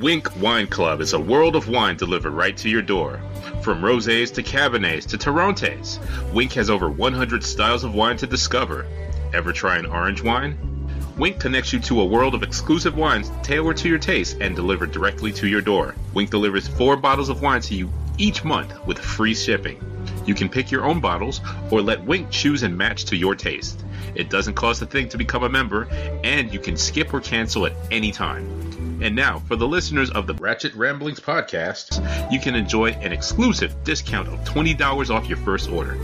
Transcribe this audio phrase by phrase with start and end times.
[0.00, 3.20] Winc Wine Club is a world of wine delivered right to your door.
[3.60, 5.98] From rosés to cabernets to Torrontés,
[6.32, 8.86] Winc has over 100 styles of wine to discover.
[9.34, 10.56] Ever try an orange wine?
[11.18, 14.90] Winc connects you to a world of exclusive wines tailored to your taste and delivered
[14.90, 15.94] directly to your door.
[16.14, 19.84] Winc delivers four bottles of wine to you each month with free shipping.
[20.24, 23.84] You can pick your own bottles or let Winc choose and match to your taste.
[24.14, 25.88] It doesn't cost a thing to become a member,
[26.24, 28.69] and you can skip or cancel at any time.
[29.00, 33.82] And now, for the listeners of the Ratchet Ramblings podcast, you can enjoy an exclusive
[33.84, 35.96] discount of $20 off your first order.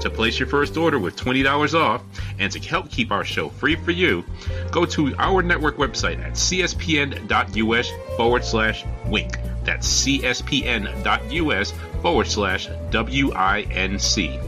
[0.00, 2.02] To place your first order with $20 off
[2.38, 4.24] and to help keep our show free for you,
[4.72, 9.38] go to our network website at cspn.us forward slash winc.
[9.64, 14.40] That's cspn.us forward slash W-I-N-C.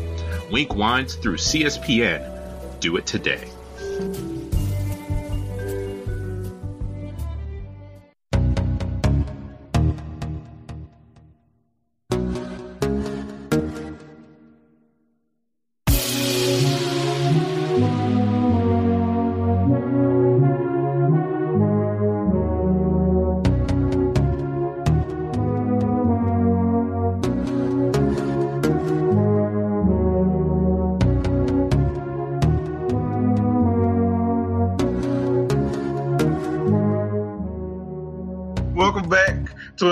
[0.51, 2.81] Winc Wines through CSPN.
[2.81, 3.49] Do it today.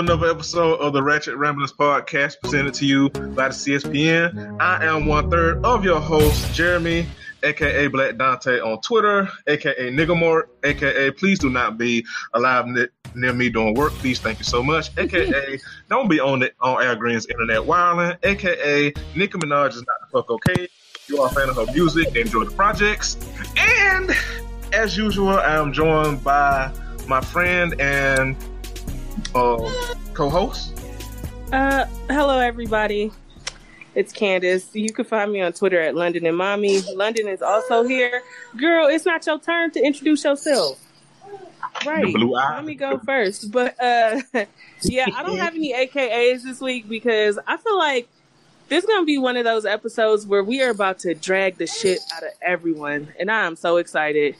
[0.01, 4.59] Another episode of the Ratchet Ramblers podcast presented to you by the CSPN.
[4.59, 7.05] I am one third of your host, Jeremy,
[7.43, 13.31] aka Black Dante on Twitter, aka Niggamore, aka Please do not be alive ne- near
[13.31, 13.91] me doing work.
[13.93, 14.89] Please, thank you so much.
[14.97, 18.17] AKA Don't be on it on Al Green's internet wilding.
[18.23, 20.67] AKA Nicki Minaj is not the fuck okay.
[21.09, 23.17] You are a fan of her music, enjoy the projects,
[23.55, 24.09] and
[24.73, 26.71] as usual, I am joined by
[27.07, 28.35] my friend and
[29.35, 30.77] uh, co-host.
[31.51, 33.11] Uh, hello everybody.
[33.93, 34.69] It's Candace.
[34.73, 36.81] You can find me on Twitter at London and Mommy.
[36.95, 38.23] London is also here.
[38.57, 40.79] Girl, it's not your turn to introduce yourself.
[41.85, 42.13] Right.
[42.15, 43.51] Let me go first.
[43.51, 44.21] But uh
[44.83, 48.07] yeah, I don't have any AKAs this week because I feel like
[48.69, 51.67] this is gonna be one of those episodes where we are about to drag the
[51.67, 53.09] shit out of everyone.
[53.19, 54.35] And I am so excited.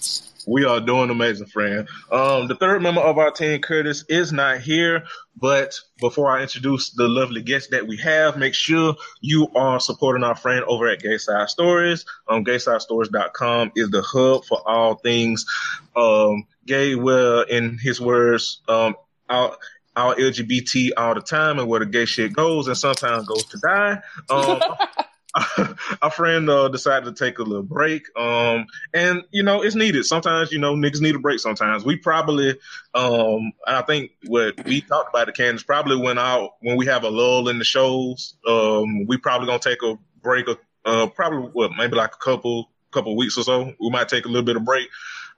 [0.47, 1.87] We are doing amazing, friend.
[2.11, 5.03] Um, the third member of our team, Curtis, is not here.
[5.35, 10.23] But before I introduce the lovely guest that we have, make sure you are supporting
[10.23, 12.05] our friend over at Gayside Stories.
[12.27, 15.45] Um, GaysideStories.com is the hub for all things
[15.95, 16.95] um, gay.
[16.95, 18.95] Well, in his words, um,
[19.29, 19.57] our,
[19.95, 23.57] our LGBT all the time, and where the gay shit goes, and sometimes goes to
[23.57, 24.01] die.
[24.29, 24.61] Um,
[26.01, 28.03] our friend uh, decided to take a little break.
[28.17, 30.05] Um, and you know, it's needed.
[30.05, 31.85] Sometimes, you know, niggas need a break sometimes.
[31.85, 32.57] We probably,
[32.93, 37.03] um, I think what we talked about the Candace probably when out when we have
[37.03, 41.49] a lull in the shows, um, we probably gonna take a break of, uh, probably
[41.53, 43.73] what, maybe like a couple, couple weeks or so.
[43.79, 44.89] We might take a little bit of break.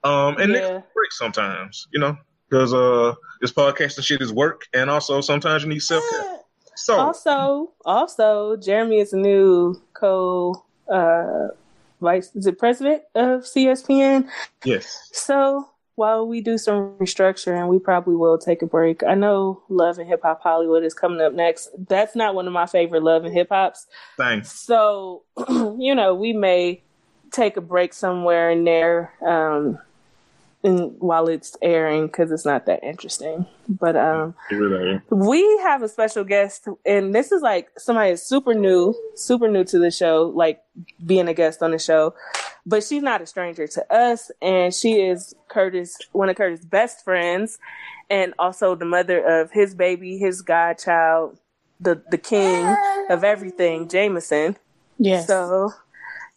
[0.02, 0.60] Um, and Yeah.
[0.60, 2.16] niggas break sometimes, you know,
[2.48, 4.66] because, uh, this podcasting shit is work.
[4.74, 6.38] And also sometimes you need self care.
[6.76, 11.48] So, Also, also, Jeremy is a new co uh
[12.00, 14.28] vice is it president of CSPN.
[14.64, 15.08] yes.
[15.12, 19.04] So while we do some restructuring, we probably will take a break.
[19.04, 21.70] I know Love and Hip Hop Hollywood is coming up next.
[21.88, 23.86] That's not one of my favorite Love and Hip Hops.
[24.16, 24.50] Thanks.
[24.52, 26.82] So, you know, we may
[27.30, 29.78] take a break somewhere in there um,
[30.64, 33.46] in, while it's airing because it's not that interesting.
[33.68, 35.00] But um, It really is.
[35.10, 39.62] we have a special guest, and this is like somebody is super new, super new
[39.64, 40.62] to the show, like
[41.04, 42.14] being a guest on the show.
[42.66, 47.04] But she's not a stranger to us, and she is Curtis, one of Curtis' best
[47.04, 47.58] friends,
[48.10, 51.38] and also the mother of his baby, his godchild,
[51.78, 52.74] the the king
[53.10, 54.56] of everything, Jameson.
[54.98, 55.26] Yes.
[55.26, 55.72] So,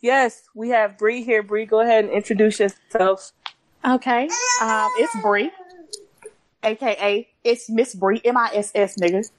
[0.01, 1.43] yes, we have Bree here.
[1.43, 3.31] Bree, go ahead and introduce yourself.
[3.85, 4.29] Okay.
[4.61, 5.51] Um, it's Bree,
[6.63, 9.29] aka it's Miss Bree, M I S S nigga.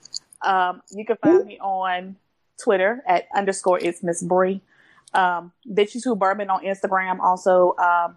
[0.43, 2.17] Um, you can find me on
[2.63, 4.61] Twitter at underscore it's Miss Bree.
[5.15, 7.19] Um, Bitches Who Bourbon on Instagram.
[7.21, 8.17] Also, um,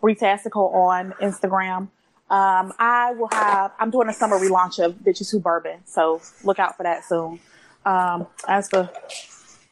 [0.00, 1.88] Bree Tastical on Instagram.
[2.28, 3.72] Um, I will have.
[3.78, 7.40] I'm doing a summer relaunch of Bitches Who Bourbon, so look out for that soon.
[7.84, 8.90] Um, as for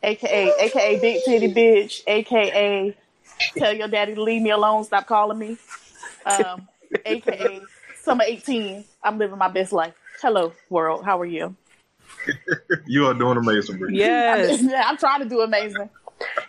[0.02, 2.96] AKA AKA Big Titty Bitch, AKA
[3.56, 5.56] Tell Your Daddy to leave me alone, stop calling me.
[6.24, 6.68] Um,
[7.06, 7.60] AKA
[8.02, 9.94] Summer 18, I'm living my best life.
[10.20, 11.04] Hello, world.
[11.04, 11.56] How are you?
[12.86, 13.96] You are doing amazing, Bree.
[13.98, 14.62] Yes.
[14.62, 15.88] yeah, I'm trying to do amazing.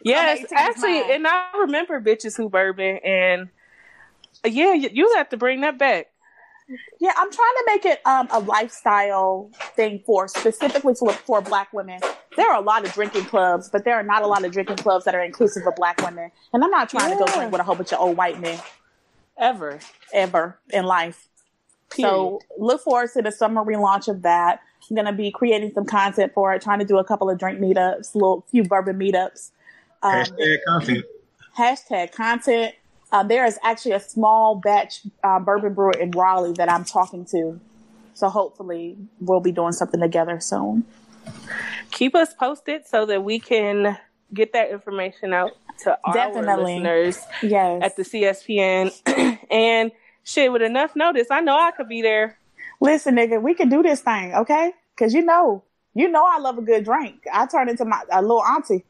[0.03, 3.49] Yes, actually, and I remember bitches who bourbon, and
[4.45, 6.07] yeah, you, you have to bring that back.
[6.99, 11.71] Yeah, I'm trying to make it um, a lifestyle thing for specifically for, for black
[11.73, 11.99] women.
[12.35, 14.77] There are a lot of drinking clubs, but there are not a lot of drinking
[14.77, 16.31] clubs that are inclusive of black women.
[16.53, 18.59] And I'm not trying to go drink with a whole bunch of old white men
[19.37, 19.79] Ever.
[20.13, 21.27] ever in life.
[21.91, 24.59] So look forward to the summer relaunch of that.
[24.89, 27.59] I'm gonna be creating some content for it, trying to do a couple of drink
[27.59, 29.51] meetups, little few bourbon meetups.
[30.03, 31.05] Um, Hashtag content.
[31.57, 32.75] hashtag content.
[33.11, 37.25] Um, there is actually a small batch uh, bourbon brewer in Raleigh that I'm talking
[37.25, 37.59] to.
[38.13, 40.85] So hopefully we'll be doing something together soon.
[41.91, 43.97] keep us posted so that we can
[44.33, 45.51] get that information out
[45.83, 46.79] to our Definitely.
[46.79, 47.81] listeners Yes.
[47.83, 49.39] at the CSPN.
[49.51, 49.91] and
[50.23, 52.37] shit, with enough notice, I know I could be there.
[52.81, 54.73] Listen, nigga, we can do this thing, okay?
[54.95, 55.63] Because you know,
[55.93, 57.21] you know, I love a good drink.
[57.31, 58.83] I turn into my a little auntie,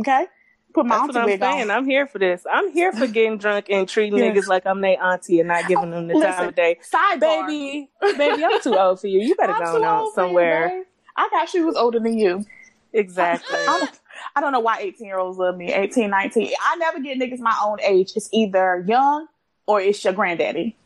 [0.00, 0.26] okay?
[0.74, 1.70] Put my That's auntie what I'm saying.
[1.70, 1.76] on.
[1.76, 2.44] I'm here for this.
[2.50, 4.36] I'm here for getting drunk and treating Yes.
[4.36, 6.78] niggas like I'm their auntie and not giving them the time of day.
[6.92, 7.46] Sidebar.
[7.46, 9.20] Baby, baby, I'm too old for you.
[9.20, 10.68] You better I'm go on you, somewhere.
[10.68, 10.84] babe.
[11.16, 12.44] I got shoes older than you.
[12.92, 13.56] exactly.
[13.56, 14.00] I don't,
[14.34, 15.72] I don't know why 18 year olds love me.
[15.72, 16.52] 18, 19.
[16.62, 18.12] I never get niggas my own age.
[18.16, 19.26] It's either young
[19.66, 20.76] or it's your granddaddy.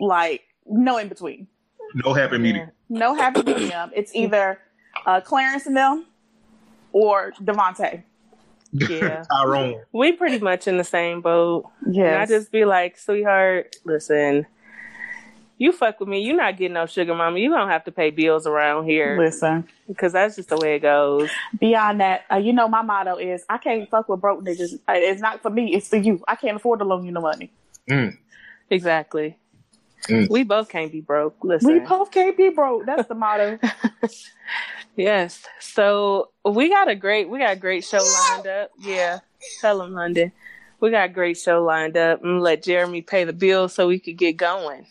[0.00, 1.46] Like, no in between.
[1.94, 2.70] No happy medium.
[2.88, 3.90] No happy medium.
[3.94, 4.58] It's either
[5.06, 6.06] uh, Clarence and them
[6.92, 8.02] or Devontae.
[8.72, 9.22] Yeah.
[9.30, 9.80] Tyrone.
[9.92, 11.70] we pretty much in the same boat.
[11.88, 12.20] Yeah.
[12.20, 14.44] I just be like, sweetheart, listen,
[15.58, 17.38] you fuck with me, you're not getting no sugar mama.
[17.38, 20.80] You don't have to pay bills around here Listen, because that's just the way it
[20.80, 21.30] goes.
[21.58, 24.74] beyond that, uh, you know, my motto is I can't fuck with broke niggas.
[24.88, 26.22] Uh, It's not for me, it's for you.
[26.28, 27.50] I can't afford to loan you no money.
[27.88, 28.16] Mm.
[28.70, 29.38] Exactly.
[30.08, 30.28] Mm.
[30.30, 31.36] We both can't be broke.
[31.42, 31.72] Listen.
[31.72, 32.86] We both can't be broke.
[32.86, 33.58] That's the motto.
[34.96, 35.42] yes.
[35.60, 37.98] So we got a great we got a great show
[38.30, 38.70] lined up.
[38.78, 39.20] Yeah.
[39.60, 40.32] Tell them, London.
[40.80, 43.98] We got a great show lined up and let Jeremy pay the bill so we
[43.98, 44.86] could get going.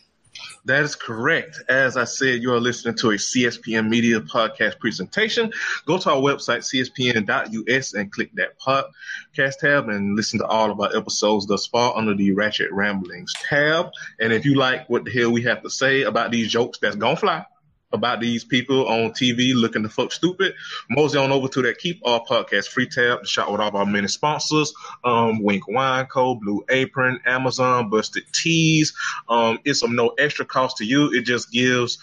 [0.64, 1.62] That is correct.
[1.68, 5.52] As I said, you are listening to a CSPN Media podcast presentation.
[5.86, 10.80] Go to our website, cspn.us, and click that podcast tab and listen to all of
[10.80, 13.90] our episodes thus far under the Ratchet Ramblings tab.
[14.18, 16.96] And if you like what the hell we have to say about these jokes that's
[16.96, 17.44] gonna fly,
[17.92, 20.54] about these people on TV looking to fuck stupid,
[20.90, 23.86] mosey on over to that Keep Our Podcast free tab to shop with all our
[23.86, 24.72] many sponsors,
[25.04, 28.92] um, Winc Wine Co., Blue Apron, Amazon, Busted Tees.
[29.28, 31.12] Um, it's of no extra cost to you.
[31.12, 31.98] It just gives,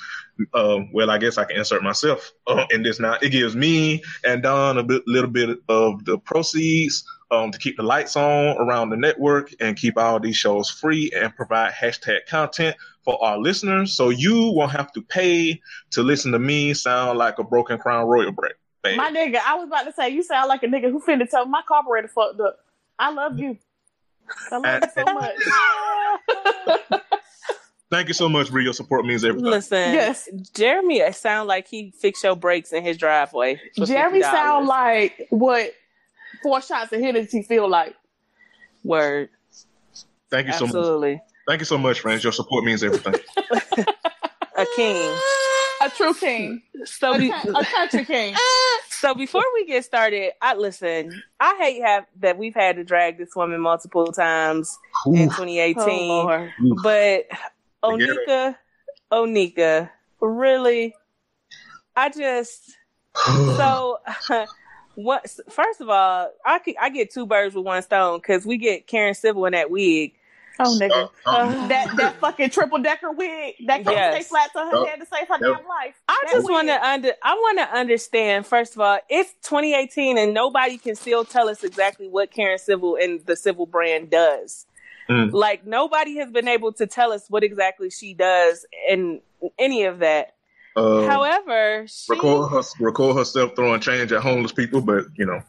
[0.53, 3.17] um, well, I guess I can insert myself uh, in this now.
[3.21, 7.03] It gives me and Don a bit, little bit of the proceeds
[7.33, 11.11] um, to keep the lights on around the network and keep all these shows free
[11.15, 13.93] and provide hashtag content for our listeners.
[13.93, 15.61] So you won't have to pay
[15.91, 18.53] to listen to me sound like a broken crown royal break.
[18.83, 18.97] Babe.
[18.97, 21.45] My nigga, I was about to say, you sound like a nigga who finna tell
[21.45, 22.59] me my carburetor fucked up.
[22.99, 23.57] I love you.
[24.51, 27.01] I love you so much.
[27.91, 28.63] Thank you so much, Bree.
[28.63, 29.51] Your support means everything.
[29.51, 30.27] Listen, Yes.
[30.55, 33.59] Jeremy it sound like he fixed your brakes in his driveway.
[33.77, 34.21] Jeremy $50.
[34.23, 35.73] sound like what
[36.41, 37.95] four shots of Hennessy feel like.
[38.83, 39.29] word.
[40.31, 40.75] Thank you so much.
[40.75, 41.21] Absolutely.
[41.47, 42.23] Thank you so much, friends.
[42.23, 43.15] Your support means everything.
[44.55, 45.17] A king.
[45.81, 46.61] A true king.
[46.85, 48.35] So A, be, ca- a country king.
[48.89, 51.21] so before we get started, I listen.
[51.39, 55.75] I hate have that we've had to drag this woman multiple times in 2018.
[56.11, 56.49] Oh,
[56.83, 57.25] But
[57.83, 58.55] Onika,
[59.11, 59.89] Onika,
[60.21, 60.95] really,
[61.95, 62.77] I just
[63.25, 63.97] so
[64.95, 65.29] what?
[65.49, 69.15] First of all, I I get two birds with one stone because we get Karen
[69.15, 70.13] Civil in that wig.
[70.59, 71.09] Oh, nigga.
[71.25, 74.15] Uh, That that fucking triple decker wig that can't Yes.
[74.15, 74.87] stay flat to her Yep.
[74.87, 75.57] head to save her Yep.
[75.57, 75.95] damn life.
[76.07, 78.45] I That just want to under I want to understand.
[78.45, 82.97] First of all, it's 2018 and nobody can still tell us exactly what Karen Civil
[83.01, 84.65] and the Civil brand does.
[85.09, 85.33] Mm.
[85.33, 89.21] Like nobody has been able to tell us what exactly she does in
[89.59, 90.35] any of that.
[90.75, 95.41] uh, However, she record, her, record herself throwing change at homeless people, but you know,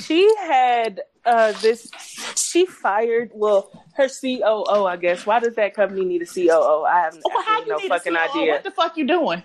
[0.00, 1.90] she had uh this
[2.36, 5.24] she fired well her COO I guess.
[5.26, 6.84] Why does that company need a COO?
[6.84, 8.52] I have Well, how you no need fucking to see, idea.
[8.52, 9.42] What the fuck you doing?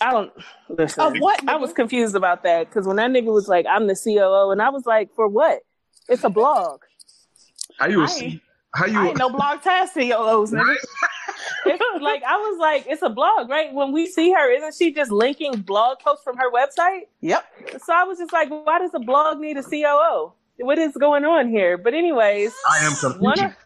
[0.00, 0.32] I don't
[0.68, 1.04] listen.
[1.04, 1.40] Of what?
[1.48, 4.60] I was confused about that because when that nigga was like, "I'm the COO," and
[4.60, 5.60] I was like, "For what?"
[6.08, 6.80] It's a blog.
[7.78, 8.42] how you I ain't-
[8.74, 10.74] how I you ain't no blog task CEOs, nigga.
[11.66, 11.78] Right?
[11.80, 14.92] It's like I was like, "It's a blog, right?" When we see her, isn't she
[14.92, 17.02] just linking blog posts from her website?
[17.20, 17.44] Yep.
[17.84, 20.32] So I was just like, "Why does a blog need a COO?
[20.58, 23.42] What is going on here?" But anyways, I am one confused.
[23.42, 23.56] of,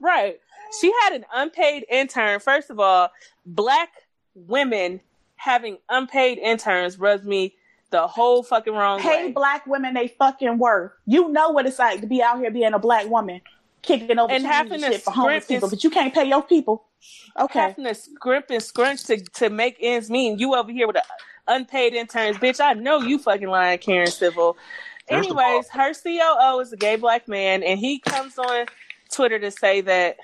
[0.00, 0.40] right.
[0.80, 2.40] She had an unpaid intern.
[2.40, 3.10] First of all,
[3.44, 3.88] black
[4.34, 5.00] women
[5.36, 7.54] having unpaid interns rubs me
[7.90, 9.32] the whole fucking wrong Pay way.
[9.32, 10.92] black women they fucking worth.
[11.06, 13.40] You know what it's like to be out here being a black woman.
[13.82, 15.90] Kicking over And change having and to shit for homeless scrimp and people, but you
[15.90, 16.84] can't pay your people.
[17.38, 17.58] Okay.
[17.60, 20.38] having to scrimp and scrunch to, to make ends meet.
[20.38, 21.02] You over here with a
[21.48, 22.60] unpaid interns, bitch.
[22.60, 24.54] I know you fucking lying, Karen Civil.
[25.08, 28.66] First Anyways, her COO is a gay black man, and he comes on
[29.10, 30.18] Twitter to say that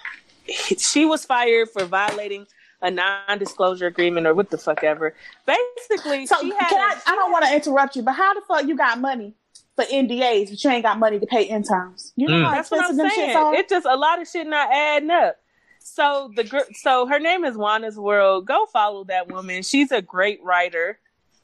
[0.79, 2.47] she was fired for violating
[2.83, 5.15] a non-disclosure agreement or what the fuck ever.
[5.47, 6.93] Basically, So she can had I?
[6.95, 9.33] a- I don't want to interrupt you, but how the fuck you got money
[9.77, 12.13] for NDAs, but you ain't got money to pay interns?
[12.17, 12.45] You know Mm.
[12.47, 13.37] how That's what I'm saying.
[13.37, 13.55] are.
[13.55, 15.37] It just a lot of shit not adding up.
[15.81, 18.47] So the gr- so her name is Wanna's World.
[18.47, 19.63] Go follow that woman.
[19.63, 20.99] She's a great writer,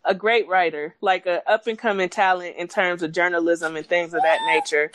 [0.04, 4.14] a great writer, like a up and coming talent in terms of journalism and things
[4.14, 4.90] of that nature.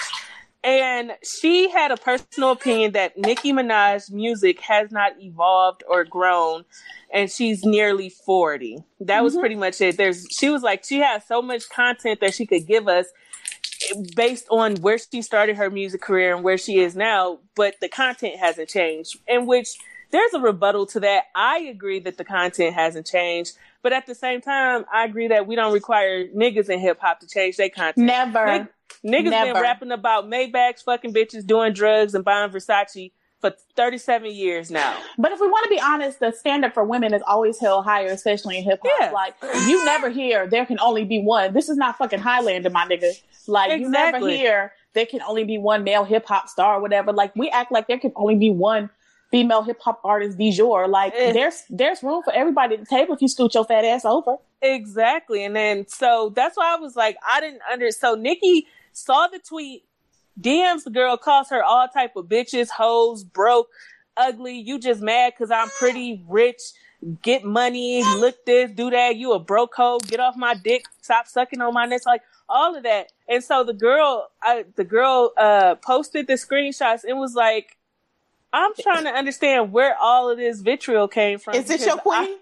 [0.64, 6.66] And she had a personal opinion that Nicki Minaj's music has not evolved or grown,
[7.14, 8.84] and she's nearly forty.
[9.00, 9.40] That was Mhm.
[9.40, 9.96] pretty much it.
[9.96, 13.06] There's she was like she has so much content that she could give us
[14.16, 17.90] based on where she started her music career and where she is now, but the
[17.90, 19.18] content hasn't changed.
[19.28, 19.78] In which
[20.12, 21.26] there's a rebuttal to that.
[21.36, 23.54] I agree that the content hasn't changed,
[23.84, 27.20] but at the same time, I agree that we don't require niggas in hip hop
[27.22, 28.06] to change their content.
[28.06, 28.46] Never.
[28.46, 28.68] Nig-
[29.26, 29.54] niggas Never.
[29.54, 34.98] been rapping about Maybachs, fucking bitches, doing drugs, and buying Versace for 37 years now.
[35.18, 38.08] But if we want to be honest, the standard for women is always held higher,
[38.08, 38.92] especially in hip hop.
[39.00, 39.12] Yeah.
[39.12, 39.36] Like
[39.68, 41.54] you never hear there can only be one.
[41.54, 43.12] This is not fucking Highlander, my nigga.
[43.48, 47.14] Like you never hear there can only be one male hip hop star or whatever.
[47.14, 48.90] Like we act like there can only be one
[49.30, 50.88] female hip hop artist du jour.
[50.88, 51.34] Like Eh.
[51.34, 54.38] there's there's room for everybody at the table if you scoot your fat ass over.
[54.62, 55.44] Exactly.
[55.46, 59.38] And then so that's why I was like, I didn't under so Nicki saw the
[59.40, 59.84] tweet,
[60.40, 63.68] DMs the girl, calls her all type of bitches, hoes, broke,
[64.16, 64.58] ugly.
[64.60, 66.62] You just mad because I'm pretty rich.
[67.22, 69.16] Get money, look this, do that.
[69.16, 70.00] You a broke hoe.
[70.00, 70.86] Get off my dick.
[71.02, 72.06] Stop sucking on my nuts.
[72.06, 73.12] Like all of that.
[73.28, 77.78] And so the girl, I, the girl, uh, posted the screenshots and was like,
[78.54, 81.56] I'm trying to understand where all of this vitriol came from.
[81.56, 82.38] Is this your because I- queen?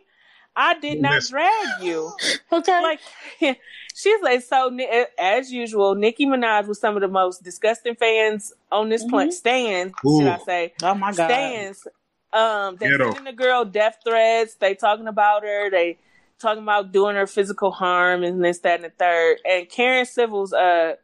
[0.55, 2.11] I did not drag you.
[2.51, 2.81] okay.
[2.81, 2.99] Like
[3.95, 4.75] she's like so.
[5.19, 9.33] As usual, Nicki Minaj was some of the most disgusting fans on this planet.
[9.33, 10.73] Stands, should I say?
[10.83, 11.29] oh my god.
[11.29, 11.87] Stands.
[12.33, 13.13] Um, they Ghetto.
[13.13, 14.55] sending the girl death threats.
[14.55, 15.69] They talking about her.
[15.69, 15.97] They
[16.39, 19.37] talking about doing her physical harm and this, that, and the third.
[19.45, 20.95] And Karen Civil's, uh,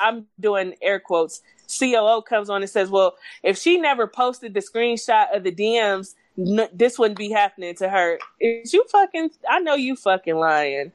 [0.00, 1.42] I'm doing air quotes.
[1.78, 6.14] COO comes on and says, "Well, if she never posted the screenshot of the DMs,
[6.38, 9.30] n- this wouldn't be happening to her." Is you fucking?
[9.48, 10.92] I know you fucking lying.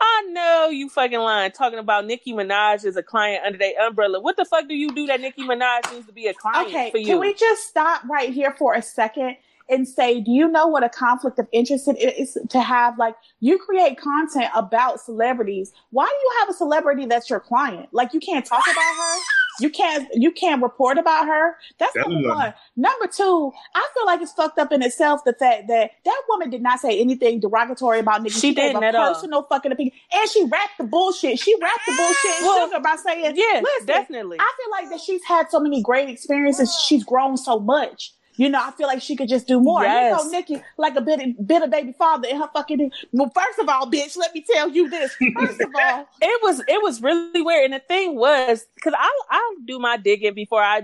[0.00, 1.52] I know you fucking lying.
[1.52, 4.20] Talking about Nicki Minaj as a client under their umbrella.
[4.20, 6.90] What the fuck do you do that Nicki Minaj needs to be a client Okay,
[6.90, 7.06] for you?
[7.06, 9.36] can we just stop right here for a second
[9.70, 12.98] and say, do you know what a conflict of interest it is to have?
[12.98, 15.72] Like, you create content about celebrities.
[15.90, 17.88] Why do you have a celebrity that's your client?
[17.92, 19.18] Like, you can't talk about her.
[19.60, 20.08] You can't.
[20.14, 21.56] You can't report about her.
[21.78, 22.36] That's Tell number them.
[22.36, 22.54] one.
[22.76, 26.50] Number two, I feel like it's fucked up in itself the fact that that woman
[26.50, 28.40] did not say anything derogatory about niggas.
[28.40, 29.14] She gave didn't a at all.
[29.14, 31.38] personal fucking opinion, and she wrapped the bullshit.
[31.38, 34.38] She wrapped the bullshit in Well, sugar by saying, yeah, listen, definitely.
[34.40, 36.74] I feel like that she's had so many great experiences.
[36.86, 38.12] She's grown so much.
[38.36, 39.82] You know, I feel like she could just do more.
[39.82, 40.18] Yes.
[40.18, 42.90] You know, Nicki, like a bit, bitter baby father in her fucking.
[43.12, 45.14] Well, first of all, bitch, let me tell you this.
[45.36, 47.66] First of all, it was it was really weird.
[47.66, 50.82] And the thing was, because I I do my digging before I,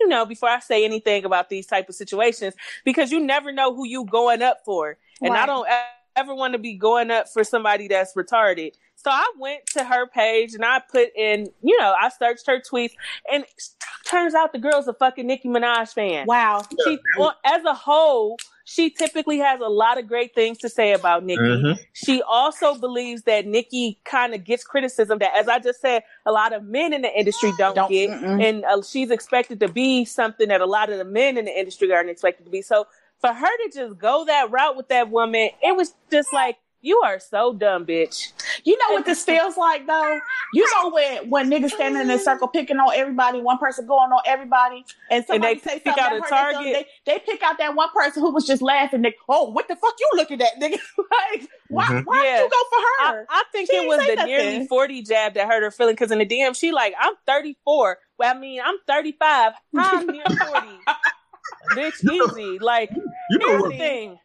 [0.00, 2.54] you know, before I say anything about these type of situations,
[2.84, 5.68] because you never know who you going up for, and I don't
[6.16, 8.72] ever want to be going up for somebody that's retarded.
[9.02, 12.60] So I went to her page and I put in, you know, I searched her
[12.60, 12.92] tweets,
[13.32, 13.62] and it
[14.06, 16.26] turns out the girl's a fucking Nicki Minaj fan.
[16.26, 16.62] wow.
[16.84, 20.92] She, well, as a whole, she typically has a lot of great things to say
[20.92, 21.40] about Nicki.
[21.40, 21.78] Mhm.
[21.94, 26.30] She also believes that Nicki kind of gets criticism that, as I just said, a
[26.32, 28.42] lot of men in the industry don't, Don't- get, mm-mm.
[28.46, 31.58] and uh, she's expected to be something that a lot of the men in the
[31.58, 32.60] industry aren't expected to be.
[32.62, 32.86] So
[33.18, 37.00] for her to just go that route with that woman, it was just like, you
[37.00, 38.32] are so dumb, bitch.
[38.64, 40.20] You know what this feels like though?
[40.54, 44.10] You know when when niggas standing in a circle picking on everybody, one person going
[44.10, 46.62] on everybody, and somebody they say pick out a target.
[46.62, 49.02] They, they pick out that one person who was just laughing.
[49.02, 50.78] They, oh, what the fuck you looking at, nigga?
[50.98, 52.04] like, why Mhm.
[52.04, 52.36] why Yeah.
[52.38, 53.26] did you go for her?
[53.28, 56.10] I think She it was say the nearly 40 jab that hurt her feeling because
[56.10, 57.98] in the DM, she like, I'm 34.
[58.18, 59.52] Well, I mean, I'm 35.
[59.76, 60.78] How I'm near 40?
[61.76, 62.58] Bitch, easy.
[62.58, 62.90] Like,
[63.30, 63.72] You know Here's what?
[63.72, 64.18] the thing.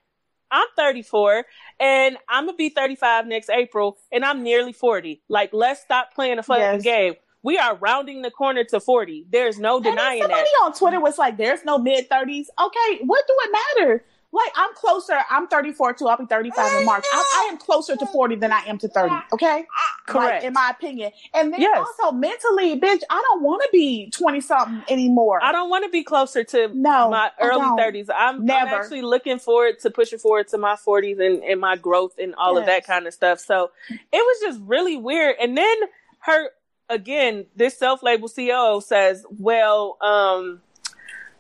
[0.56, 1.46] I'm 34
[1.80, 5.22] and I'm gonna be 35 next April and I'm nearly 40.
[5.28, 6.82] Like, let's stop playing a fucking Yes.
[6.84, 7.14] game.
[7.44, 9.26] We are rounding the corner to 40.
[9.30, 10.62] There's no And denying somebody that.
[10.66, 14.06] on Twitter was like, "There's no mid thirties." Okay, what do it matter?
[14.32, 15.20] Like I'm closer.
[15.30, 16.08] I'm 34 too.
[16.08, 17.04] I'll be 35 in March.
[17.14, 19.16] I, I am closer to 40 than I am to 30.
[19.34, 19.66] Okay,
[20.06, 20.44] Correct.
[20.44, 21.12] Like, in my opinion.
[21.34, 21.78] And then Yes.
[21.78, 25.40] also mentally, bitch, I don't want to be 20 something anymore.
[25.44, 28.10] I don't want to be closer to No, my early 30s.
[28.16, 32.14] I'm, I'm actually looking forward to pushing forward to my 40s and, and my growth
[32.22, 33.40] and all of that kind of stuff.
[33.40, 35.38] So it was just really weird.
[35.42, 35.78] And then
[36.20, 36.50] her,
[36.90, 40.62] again, this self label CEO says, well, um,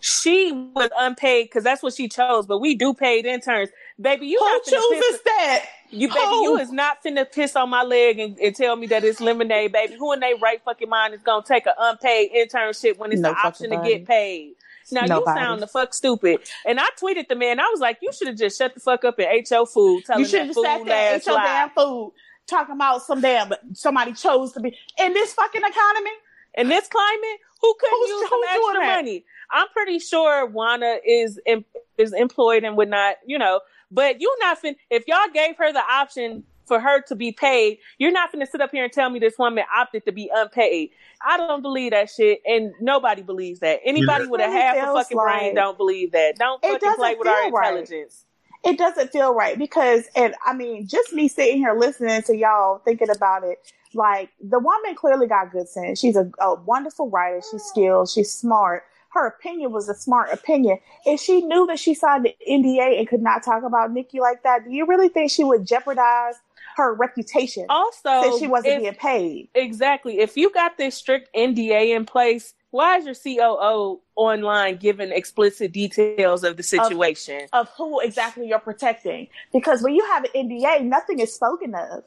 [0.05, 3.69] she was unpaid because that's what she chose, but we do paid interns.
[3.99, 5.65] Baby, you Who not finna piss- chooses that?
[5.89, 6.41] you baby, Who?
[6.43, 9.71] you is not finna piss on my leg and, and tell me that it's lemonade,
[9.71, 9.95] baby.
[9.97, 13.31] Who in their right fucking mind is gonna take an unpaid internship when it's No
[13.31, 14.53] the option to get paid?
[14.91, 15.39] Now Nobody.
[15.39, 16.41] you sound the fuck stupid.
[16.67, 17.59] And I tweeted the man.
[17.59, 20.03] I was like, you should have just shut the fuck up and ate your food.
[20.05, 21.43] Telling You should have sat there and ass ate your lie.
[21.43, 22.13] damn food,
[22.45, 26.11] talking about some damn somebody chose to be in this fucking economy.
[26.57, 28.95] In this climate, who couldn't Who's- use some who's doing extra that?
[28.97, 29.25] money?
[29.55, 31.65] I'm pretty sure Wanna is em-
[31.97, 33.61] is employed and would not, you know.
[33.89, 34.75] But you not fin.
[34.89, 38.59] If y'all gave her the option for her to be paid, you're not finna sit
[38.59, 40.89] up here and tell me this woman opted to be unpaid.
[41.25, 43.79] I don't believe that shit, and nobody believes that.
[43.85, 44.29] Anybody Yeah.
[44.31, 46.35] with a half a feels fucking brain don't believe that.
[46.37, 47.67] Don't It fucking doesn't play with our feel right.
[47.77, 48.25] intelligence.
[48.65, 52.79] It doesn't feel right because, and I mean, just me sitting here listening to y'all
[52.79, 53.59] thinking about it,
[53.93, 55.99] like the woman clearly got good sense.
[55.99, 57.41] She's a, a wonderful writer.
[57.51, 58.09] She's skilled.
[58.09, 58.83] She's smart.
[59.15, 60.77] Her opinion was a smart opinion.
[61.05, 64.43] If she knew that she signed the NDA and could not talk about Nicki like
[64.43, 66.35] that, do you really think she would jeopardize
[66.75, 69.47] her reputation Also, since she wasn't if- being paid?
[69.55, 70.19] Exactly.
[70.19, 75.71] If you got this strict NDA in place, why is your COO online giving explicit
[75.71, 77.47] details of the situation?
[77.53, 79.29] Of who exactly you're protecting?
[79.53, 82.03] Because when you have an NDA, nothing is spoken of.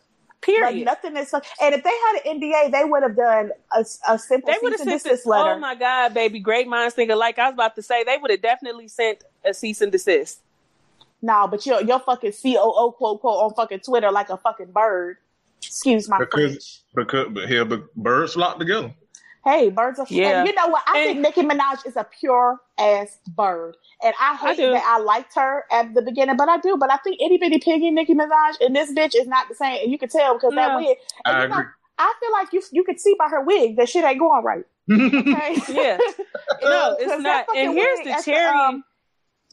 [0.47, 0.85] Like Period.
[0.85, 1.33] nothing is.
[1.35, 4.73] And if they had an NDA, they would have done a, a simple they would
[4.73, 5.27] have cease and sent desist this.
[5.27, 5.51] letter.
[5.51, 6.39] Oh my god, baby!
[6.39, 7.39] Great minds think alike.
[7.39, 10.41] I was about to say they would have definitely sent a cease and desist.
[11.21, 15.17] No, but your your fucking COO quote quote on fucking Twitter like a fucking bird.
[15.61, 17.07] Excuse my Because- French.
[17.09, 18.95] Because but here, but birds flock together.
[19.45, 20.07] Hey, birds are.
[20.09, 20.41] Yeah.
[20.41, 20.85] And you know what?
[20.87, 24.71] I And- think Nicki Minaj is a pure ass bird, and I hate do.
[24.73, 26.77] that I liked her at the beginning, but I do.
[26.77, 29.83] But I think itty bitty piggy Nicki Minaj and this bitch is not the same,
[29.83, 30.97] and you can tell because that wig.
[31.25, 31.67] And I you know, agree.
[31.99, 34.65] I feel like you you could see by her wig that shit ain't going right.
[34.91, 35.57] Okay.
[35.73, 35.99] Yeah.
[36.63, 37.57] No, it's 'Cause that not.
[37.57, 38.49] And here's the at cherry.
[38.59, 38.83] um,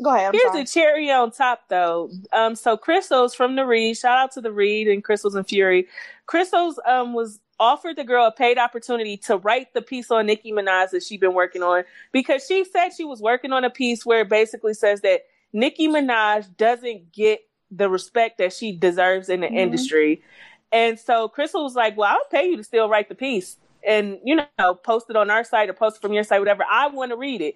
[0.04, 0.28] go ahead.
[0.28, 0.64] I'm Here's sorry.
[0.64, 2.10] the cherry on top, though.
[2.34, 5.88] Um, so Crystals from the Read, shout out to the Read and Crystals and Fury.
[6.26, 10.52] Crystals um was offered the girl a paid opportunity to write the piece on Nicki
[10.52, 14.06] Minaj that she'd been working on because she said she was working on a piece
[14.06, 15.22] where it basically says that
[15.54, 17.42] Nicki Minaj doesn't get
[17.72, 19.56] the respect that she deserves in the Mhm.
[19.58, 20.24] industry.
[20.72, 24.20] And so Crissle was like, Well, I'll pay you to still write the piece and,
[24.24, 26.66] you know, post it on our site or post it from your site, whatever.
[26.70, 27.56] I want to read it.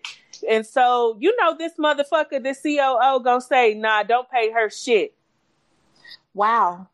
[0.49, 5.13] And so, you know, this motherfucker, this COO gonna say, nah, don't pay her shit.
[6.33, 6.87] wow.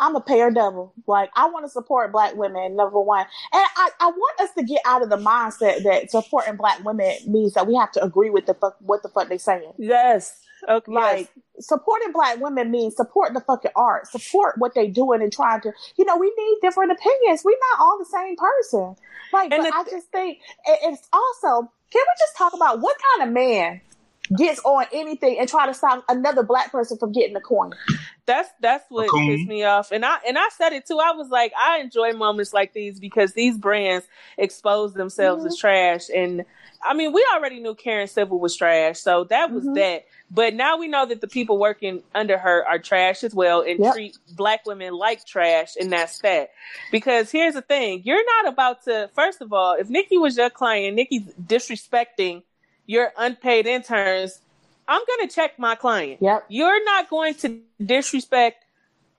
[0.00, 0.92] I'm a pair double.
[1.06, 3.26] Like I want to support black women, number one.
[3.52, 7.14] And I, I want us to get out of the mindset that supporting black women
[7.26, 9.72] means that we have to agree with the fuck what the fuck they saying.
[9.78, 10.38] Yes.
[10.68, 10.92] Okay.
[10.92, 11.28] Like
[11.58, 15.72] supporting black women means support the fucking art, support what they doing and trying to
[15.96, 17.42] you know, we need different opinions.
[17.44, 18.94] We're not all the same person.
[19.32, 22.80] Like And but the- I just think it- it's also can we just talk about
[22.80, 23.80] what kind of man
[24.36, 27.72] gets on anything and try to stop another black person from getting the coin?
[28.24, 29.36] that's that's what Cocoon.
[29.36, 29.90] pissed me off.
[29.90, 30.98] And I and I said it too.
[30.98, 34.06] I was like, I enjoy moments like these because these brands
[34.38, 35.46] expose themselves Mhm.
[35.48, 36.02] as trash.
[36.14, 36.44] And
[36.84, 39.74] I mean, we already knew Karen Civil was trash, so that was Mhm.
[39.74, 40.04] that.
[40.30, 43.78] But now we know that the people working under her are trash as well and
[43.80, 43.94] Yep.
[43.94, 46.50] treat black women like trash, and that's that.
[46.90, 49.10] Because here's the thing: you're not about to.
[49.14, 52.42] First of all, if Nicki was your client, Nicki's disrespecting
[52.86, 54.40] your unpaid interns.
[54.88, 56.20] I'm gonna check my client.
[56.20, 56.46] Yep.
[56.48, 58.64] You're not going to disrespect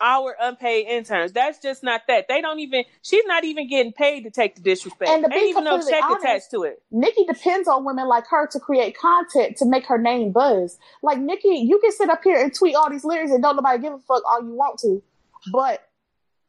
[0.03, 1.31] our unpaid interns.
[1.31, 2.27] That's just not that.
[2.27, 2.83] They don't even.
[3.01, 5.09] She's not even getting paid to take the disrespect.
[5.09, 6.83] And to be Ain't even no check honest, attached to it.
[6.91, 10.77] Nicki depends on women like her to create content to make her name buzz.
[11.01, 13.81] Like Nicki, you can sit up here and tweet all these lyrics and don't nobody
[13.81, 15.01] give a fuck all you want to.
[15.51, 15.87] But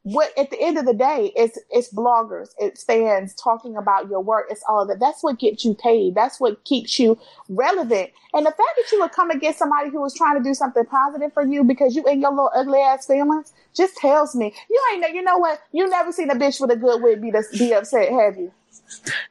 [0.05, 4.21] what at the end of the day, it's it's bloggers, it's fans talking about your
[4.21, 4.99] work, it's all of that.
[4.99, 6.13] That's what gets you paid.
[6.13, 7.17] That's what keeps you
[7.49, 8.11] relevant.
[8.31, 10.85] And the fact that you would come against somebody who was trying to do something
[10.85, 14.83] positive for you because you in your little ugly ass feelings just tells me you
[14.93, 15.07] ain't know.
[15.07, 15.59] You know what?
[15.71, 18.51] You never seen a bitch with a good wig be be upset, have you?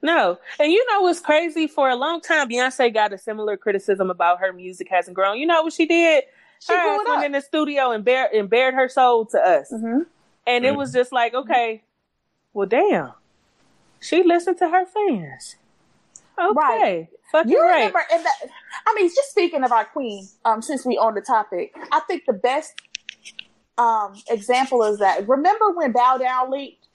[0.03, 1.69] No, and you know what's crazy?
[1.69, 5.39] For a long time, Beyonce got a similar criticism about her music hasn't grown.
[5.39, 6.25] You know what she did?
[6.59, 9.27] She her grew ass it went in the studio and bare and bared her soul
[9.27, 10.03] to us, Mm-hmm.
[10.47, 11.83] And it was just like, okay,
[12.53, 13.13] well, damn,
[14.01, 15.57] she listened to her fans.
[16.39, 17.09] Okay, Right.
[17.31, 17.77] fucking You right.
[17.77, 18.37] remember, and that,
[18.87, 22.25] I mean, just speaking of our queen, um, since we on the topic, I think
[22.27, 22.75] the best
[23.77, 25.27] um example is that.
[25.29, 26.87] Remember when Bow Down leaked?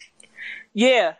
[0.73, 1.13] Yeah.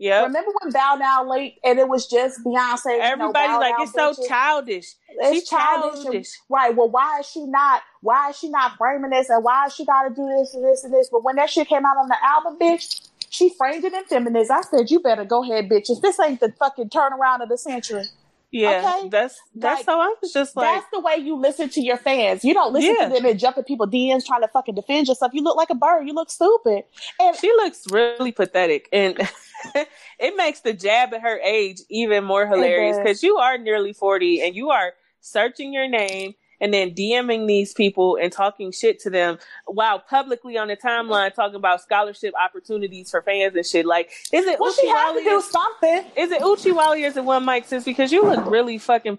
[0.00, 0.28] Yep.
[0.28, 2.86] Remember when Bow Down leaked, and it was just Beyonce.
[2.86, 4.94] you know, Everybody like it's so childish.
[5.10, 6.74] It's She childish, and- right?
[6.74, 7.82] Well, why is she not?
[8.00, 9.28] Why is she not framing this?
[9.28, 11.10] And why is she got to do this and this and this?
[11.12, 14.50] But when that shit came out on the album, bitch, she framed it in feminist.
[14.50, 16.00] I said, you better go ahead, bitches.
[16.00, 18.04] This ain't the fucking turnaround of the century.
[18.52, 18.94] Yeah.
[18.98, 19.08] Okay.
[19.10, 21.96] That's that's Like, so I was just like That's the way you listen to your
[21.98, 22.42] fans.
[22.44, 23.06] You don't listen Yeah.
[23.08, 25.32] to them and jump at people DMs trying to fucking defend yourself.
[25.34, 26.08] You look like a bird.
[26.08, 26.82] You look stupid.
[27.20, 29.16] And she looks really pathetic and
[30.18, 34.42] it makes the jab at her age even more hilarious because you are nearly 40
[34.42, 39.10] and you are searching your name and then DMing these people and talking shit to
[39.10, 43.86] them while publicly on the timeline talking about scholarship opportunities for fans and shit.
[43.86, 46.04] Like, is it well, she had to do Is, something.
[46.16, 47.84] is it Uchiwali or is it One Mic Sis?
[47.84, 49.18] Because you look really fucking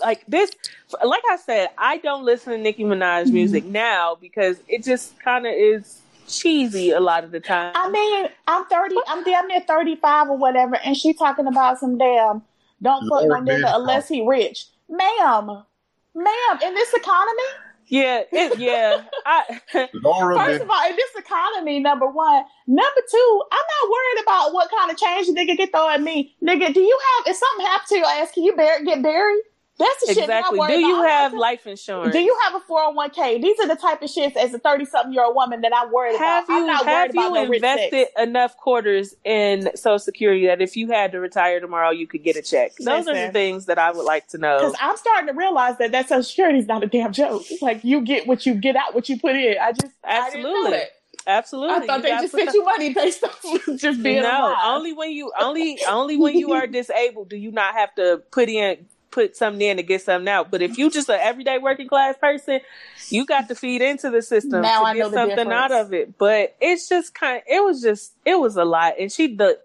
[0.00, 0.50] like this.
[1.04, 3.34] Like I said, I don't listen to Nicki Minaj Mm-hmm.
[3.34, 5.99] music now because it just kind of is
[6.38, 7.72] cheesy a lot of the time.
[7.74, 11.98] I mean, I'm 30, I'm damn near 35 or whatever, and she talking about some
[11.98, 12.42] damn
[12.82, 14.66] don't fuck no Lord nigga unless he rich.
[14.88, 15.64] Ma'am,
[16.14, 17.42] ma'am, in this economy,
[17.86, 19.02] Yeah, it, yeah.
[19.26, 19.60] I,
[19.94, 22.44] Laura first been of all, in this economy, number one.
[22.66, 26.00] Number two, I'm not worried about what kind of change a nigga get throw at
[26.00, 26.34] me.
[26.42, 29.42] Nigga, do you have, if something happened to your ass, can you bear, get buried?
[29.80, 30.60] That's the shit that exactly.
[30.60, 31.08] I'm Do you about.
[31.10, 32.12] Have life insurance?
[32.12, 33.40] Do you have a 401k?
[33.42, 35.90] These are the type of shits as a 30 something year old woman that I'm
[35.90, 36.54] worried have about.
[36.54, 40.88] I'm you not have you no invested enough quarters in Social Security that if you
[40.88, 42.72] had to retire tomorrow, you could get a check?
[42.76, 44.58] Those are the things that I would like to know.
[44.58, 47.42] Because I'm starting to realize that that Social Security is not a damn joke.
[47.50, 49.56] It's like you get what you get out, what you put in.
[49.60, 50.70] I just I Absolutely.
[50.72, 50.90] that.
[51.26, 54.56] Absolutely, I thought You they just sent you money based on just being no, alive.
[54.64, 58.48] only when you only only when you are disabled do you not have to put
[58.48, 60.50] in put something in to get something out.
[60.50, 62.60] But if you just an everyday working class person,
[63.08, 65.50] you got to feed into the system Now to I get something difference.
[65.52, 66.16] out of it.
[66.18, 67.42] But it's just kind.
[67.46, 69.58] it was just it was a lot, and she the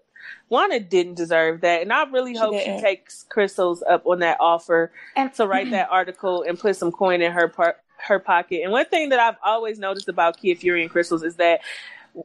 [0.48, 2.78] Wanna didn't deserve that, and I really She hope didn't.
[2.78, 6.92] she takes Crystals up on that offer And to write that article and put some
[6.92, 8.60] coin in her part her pocket.
[8.62, 11.62] And one thing that I've always noticed about Kid Fury and Crystals is that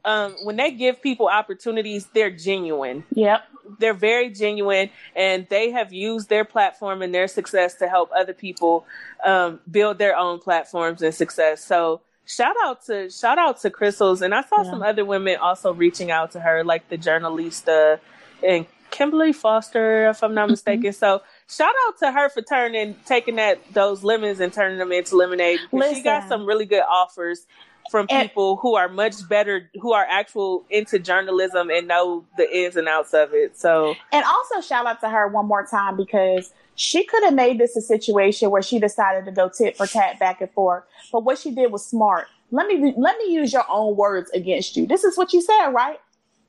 [0.05, 3.03] um, when they give people opportunities, they're genuine.
[3.15, 3.43] Yep.
[3.79, 8.33] They're very genuine, and they have used their platform and their success to help other
[8.33, 8.85] people
[9.25, 11.63] um, build their own platforms and success.
[11.63, 12.01] So.
[12.23, 14.69] Shout out to shout out to Crystals, and I saw Yeah.
[14.71, 17.99] some other women also reaching out to her, like the journalista
[18.41, 20.51] and Kimberly Foster, if I'm not Mm-hmm.
[20.51, 20.93] mistaken.
[20.93, 25.15] So shout out to her for turning, taking that those lemons and turning them into
[25.17, 25.59] lemonade.
[25.89, 27.47] She got some really good offers
[27.91, 32.49] from And- people who are much better, who are actual into journalism and know the
[32.57, 33.59] ins and outs of it.
[33.59, 37.59] So And also shout out to her one more time because she could have made
[37.59, 40.83] this a situation where she decided to go tit for tat back and forth.
[41.11, 42.27] But what she did was smart.
[42.49, 44.85] Let me let me use your own words against you.
[44.87, 45.99] This is what you said, right?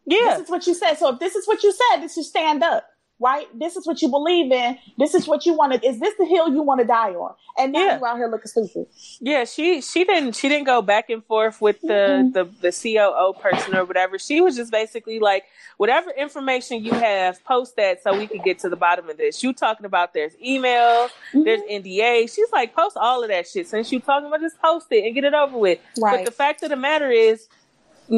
[0.05, 0.95] yeah, This is what you said.
[0.99, 2.85] So if this is what you said, this is stand up,
[3.21, 3.47] right?
[3.57, 4.79] This is what you believe in.
[4.99, 5.87] This is what you want to.
[5.87, 7.35] Is this the hill you want to die on?
[7.57, 7.99] And now Yeah.
[7.99, 8.87] you're out here looking stupid.
[9.21, 9.45] yeah.
[9.45, 12.33] She she didn't she didn't go back and forth with the Mhm.
[12.33, 14.19] the the COO person or whatever.
[14.19, 15.45] She was just basically like,
[15.77, 19.43] whatever information you have, post that so we can get to the bottom of this.
[19.43, 22.27] You talking about there's email, there's NDA.
[22.27, 23.69] She's like, post all of that shit.
[23.69, 25.79] Since you talking about, just post it and get it over with.
[26.01, 27.49] But the fact of the matter is,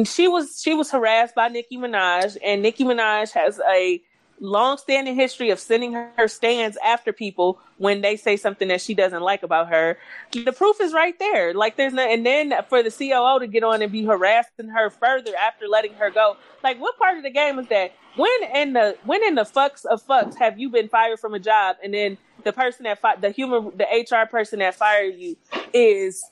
[0.05, 4.01] she was she was harassed by Nicki Minaj, and Nicki Minaj has a
[4.39, 9.21] long-standing history of sending her, stands after people when they say something that she doesn't
[9.21, 9.97] like about her.
[10.31, 11.53] The proof is right there.
[11.53, 14.89] Like there's no, and then for the COO to get on and be harassing her
[14.89, 16.37] further after letting her go.
[16.63, 17.93] Like what part of the game is that?
[18.15, 21.39] When in the when in the fucks of fucks have you been fired from a
[21.39, 25.35] job and then the person that fi- the human the HR person that fired you
[25.73, 26.23] is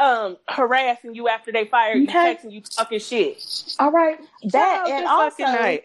[0.00, 2.36] um harassing you after they fired you, Okay.
[2.36, 3.38] texting you, talking shit.
[3.78, 4.18] All right.
[4.44, 5.82] That Child, and also, fucking night.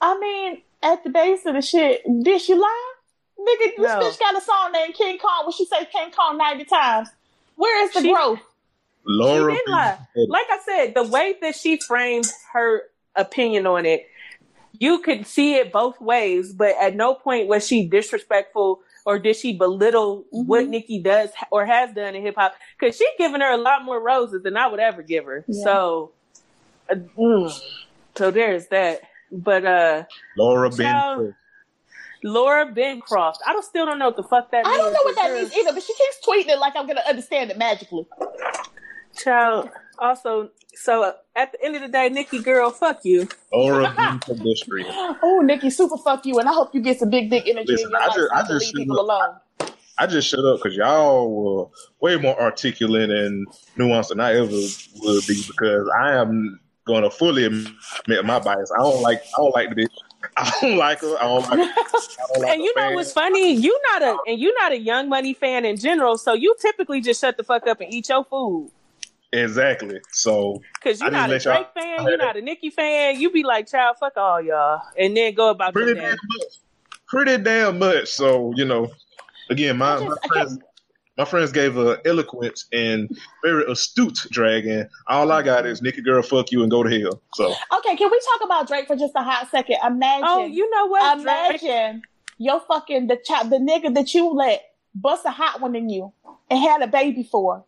[0.00, 2.92] I mean, at the base of the shit, did she lie?
[3.38, 6.64] Nigga, this bitch got a song named King Kong where she say King Kong 90
[6.64, 7.08] times.
[7.56, 8.40] Where is the She- growth?
[9.04, 9.98] Laura She did been lie.
[10.28, 12.84] Like I said, the way that she framed her
[13.16, 14.06] opinion on it,
[14.78, 19.34] you could see it both ways, but at no point was she disrespectful or did
[19.34, 20.68] she belittle what Mhm.
[20.68, 22.54] Nicki does or has done in hip hop?
[22.78, 25.44] Because she's given her a lot more roses than I would ever give her.
[25.48, 25.64] Yeah.
[25.64, 26.12] So,
[26.88, 27.60] uh, mm,
[28.14, 29.02] so there's that.
[29.32, 30.04] But uh
[30.36, 31.18] Laura been Child.
[31.20, 31.36] petty.
[32.24, 35.16] Laura Bencroft, I don't still don't know what the fuck that I don't know what
[35.16, 37.58] that but means either, but she keeps tweeting it like I'm going to understand it
[37.58, 38.06] magically.
[39.16, 43.28] Child, Also, so uh, at the end of the day, Nicki girl, fuck you.
[43.52, 44.86] Or a pedestrian.
[45.22, 47.86] Oh, Nicki, super fuck you, and I hope you get some big dick energy Listen,
[47.88, 48.16] in your I life.
[48.16, 49.36] just- I just leave should people look- alone.
[49.98, 51.66] I just shut up because y'all were
[52.00, 57.10] way more articulate and nuanced than I ever would be because I am going to
[57.10, 58.70] fully admit my bias.
[58.76, 59.22] I don't like.
[59.22, 59.88] I don't like the bitch.
[60.36, 61.16] I don't like her.
[61.18, 61.58] I don't like.
[61.58, 61.84] I
[62.34, 62.94] don't like And you know fans.
[62.94, 63.54] what's funny?
[63.54, 67.00] You not a and you not a Young Money fan in general, so you typically
[67.00, 68.70] just shut the fuck up and eat your food.
[69.32, 69.98] Exactly.
[70.12, 73.18] So Cause you're not a Drake fan, you're not a Nicki fan.
[73.20, 76.58] You be like, child, fuck all y'all, and then go about pretty damn much.
[77.08, 78.08] Pretty damn much.
[78.08, 78.92] So you know,
[79.50, 80.58] again, my, just- my friends.
[81.18, 83.10] My friends gave a eloquent and
[83.44, 84.88] very astute dragon.
[85.08, 87.20] All I got is Nicki girl, fuck you and go to hell.
[87.34, 89.76] So Okay, can we talk about Drake for just a hot second?
[89.84, 90.24] Imagine.
[90.26, 91.22] Oh, you know what?
[91.22, 91.62] Drake?
[91.62, 92.02] Imagine
[92.38, 94.62] your fucking the child, the nigga that you let
[94.94, 96.12] bust a hot one in you
[96.50, 97.64] and had a baby for,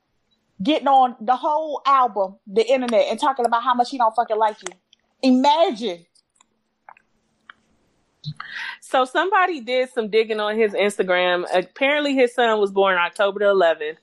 [0.63, 4.39] getting on the whole album, the internet, and talking about how much he don't fucking
[4.39, 4.75] like you.
[5.23, 6.07] Imagine.
[8.81, 11.45] So somebody did some digging on his Instagram.
[11.55, 13.97] Apparently, his son was born October the 11th.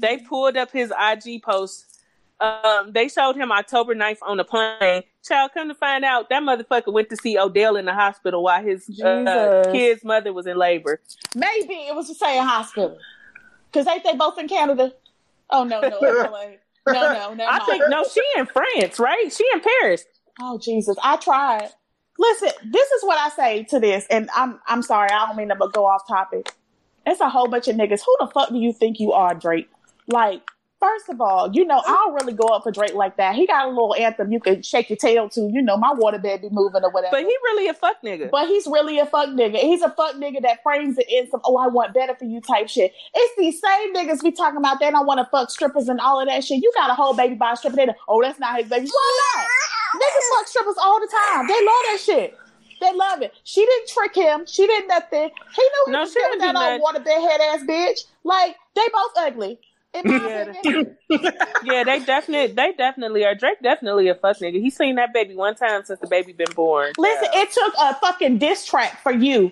[0.00, 2.00] They pulled up his IG post.
[2.40, 5.02] Um, they showed him October 9th on the plane.
[5.26, 8.62] Child, come to find out, that motherfucker went to see Odell in the hospital while
[8.62, 11.00] his uh, kid's mother was in labor.
[11.34, 12.98] Maybe it was the same hospital.
[13.72, 14.94] Cause ain't they both in Canada?
[15.50, 17.46] Oh no, no, no, no, no, no.
[17.46, 19.30] I think no, she in France, right?
[19.30, 20.04] She in Paris.
[20.40, 21.70] Oh Jesus, I tried.
[22.18, 25.48] Listen, this is what I say to this, and I'm I'm sorry, I don't mean
[25.48, 26.52] to go off topic.
[27.06, 28.02] It's a whole bunch of niggas.
[28.04, 29.70] Who the fuck do you think you are, Drake?
[30.08, 30.42] Like,
[30.80, 33.36] first of all, you know I don't really go up for Drake like that.
[33.36, 35.42] He got a little anthem you can shake your tail to.
[35.42, 37.12] You know my waterbed be moving or whatever.
[37.12, 38.30] But he really a fuck nigga.
[38.30, 39.58] But he's really a fuck nigga.
[39.58, 42.40] He's a fuck nigga that frames it in some, oh, I want better for you
[42.40, 42.92] type shit.
[43.14, 44.80] It's these same niggas we talking about.
[44.80, 46.62] They don't want to fuck strippers and all of that shit.
[46.62, 47.76] You got a whole baby by a stripper.
[47.76, 48.88] They oh, that's not his baby.
[48.88, 49.46] Why not?
[49.96, 51.46] Niggas fuck strippers all the time.
[51.46, 52.38] They love that shit.
[52.80, 53.32] They love it.
[53.44, 54.46] She didn't trick him.
[54.46, 55.30] She did nothing.
[55.56, 58.00] He knew he No, was she giving that old waterbed head ass bitch.
[58.24, 59.58] Like, they both ugly.
[59.94, 60.52] Yeah.
[61.64, 63.34] yeah, they definitely, they definitely are.
[63.34, 64.60] Drake definitely a fuck nigga.
[64.60, 66.92] He seen that baby one time since the baby been born.
[66.98, 69.50] Listen, it took a fucking diss track for you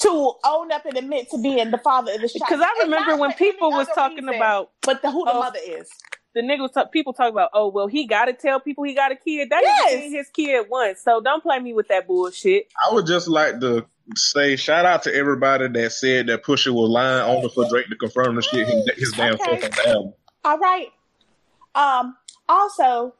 [0.00, 2.42] to own up and admit to being the father of the child.
[2.48, 5.38] Because I remember when people was talking reason, about but the who the Oh.
[5.40, 5.88] mother is.
[6.34, 9.12] The nigga was people talk about, oh well, he got to tell people he got
[9.12, 9.50] a kid.
[9.50, 9.94] That Yes.
[9.94, 12.68] nigga his kid once, so don't play me with that bullshit.
[12.88, 16.90] I would just like to say shout out to everybody that said that Pusha was
[16.90, 19.44] lying only for Drake to confirm the shit his, his damn Okay.
[19.44, 20.12] self on the album.
[20.44, 20.88] All right.
[21.74, 22.16] Um.
[22.48, 23.14] Also,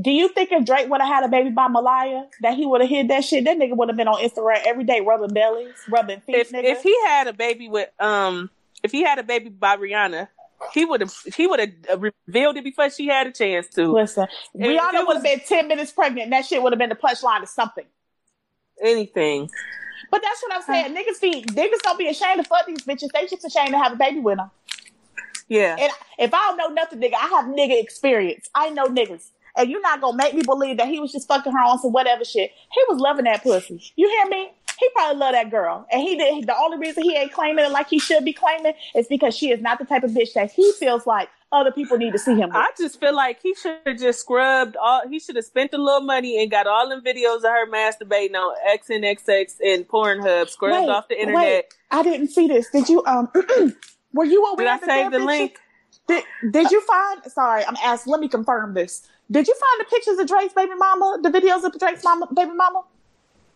[0.00, 2.80] do you think if Drake would have had a baby by Malaya, that he would
[2.80, 3.44] have hid that shit?
[3.44, 6.36] That nigga would have been on Instagram every day rubbing bellies, rubbing feet.
[6.36, 6.64] If nigga.
[6.64, 8.50] if he had a baby with um,
[8.82, 10.28] if he had a baby by Rihanna,
[10.72, 13.92] he would have he would have revealed it before she had a chance to.
[13.92, 16.24] Listen, Rihanna would have been ten minutes pregnant.
[16.24, 17.86] And that shit would have been the punchline to something.
[18.82, 19.50] Anything.
[20.10, 20.94] But that's what I'm saying.
[20.94, 23.08] Niggas be niggas don't be ashamed to fuck these bitches.
[23.12, 24.50] They just ashamed to have a baby with them.
[25.48, 25.76] Yeah.
[25.78, 28.48] And if I don't know nothing, nigga, I have nigga experience.
[28.54, 29.30] I know niggas.
[29.56, 31.92] And you're not gonna make me believe that he was just fucking her on some
[31.92, 32.50] whatever shit.
[32.72, 33.82] He was loving that pussy.
[33.96, 34.52] You hear me?
[34.78, 35.86] He probably loved that girl.
[35.90, 38.72] And he did the only reason he ain't claiming it like he should be claiming
[38.96, 41.98] is because she is not the type of bitch that he feels like other people
[41.98, 42.56] need to see him with.
[42.56, 45.02] I just feel like he should have just scrubbed all.
[45.08, 48.34] He should have spent a little money and got all them videos of her masturbating
[48.34, 51.42] on XNXX and XX and Pornhub, scrubbed Wait, off the internet.
[51.42, 51.64] wait.
[51.90, 52.70] I didn't see this.
[52.70, 53.28] Did you um
[54.12, 55.58] were you aware Did I save the link?
[56.08, 57.22] Did, did you find?
[57.30, 58.06] Sorry, I'm asked.
[58.06, 59.06] Let me confirm this.
[59.30, 61.18] Did you find the pictures of Drake's baby mama?
[61.22, 62.82] The videos of Drake's mama, baby mama?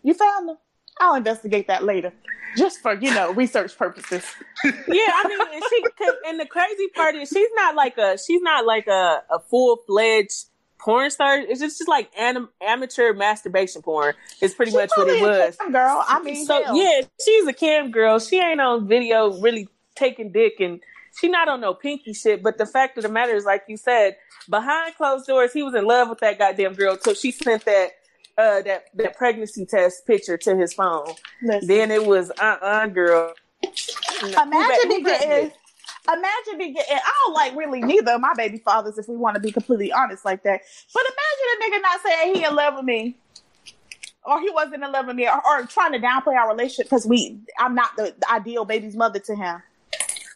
[0.03, 0.57] You found them?
[0.99, 2.11] I'll investigate that later,
[2.57, 4.23] just for you know research purposes.
[4.63, 5.83] Yeah, I mean, and she
[6.27, 9.77] and the crazy part is she's not like a she's not like a, a full
[9.85, 10.45] fledged
[10.79, 11.37] porn star.
[11.37, 14.15] It's just, just like anim, amateur masturbation porn.
[14.41, 15.55] Is pretty She much what it a was.
[15.57, 16.03] cam girl.
[16.07, 16.75] I mean, So hell.
[16.75, 18.17] yeah, she's a cam girl.
[18.19, 20.79] She ain't on video really taking dick and
[21.19, 22.43] she not on no pinky shit.
[22.43, 24.17] But the fact of the matter is, like you said,
[24.49, 26.97] behind closed doors, he was in love with that goddamn girl.
[27.01, 27.91] So she sent that
[28.37, 31.13] uh that that pregnancy test picture to his phone.
[31.41, 31.67] Listen.
[31.67, 33.33] Then it was uh uh girl.
[34.23, 35.51] Imagine me Who.
[36.09, 36.95] Imagine me getting.
[36.95, 39.91] I don't like really neither of my baby fathers, if we want to be completely
[39.91, 40.61] honest like that.
[40.93, 43.17] But imagine a nigga not saying he in love with me,
[44.23, 47.05] or he wasn't in love with me, or, or trying to downplay our relationship because
[47.05, 47.39] we.
[47.59, 49.61] I'm not the, the ideal baby's mother to him.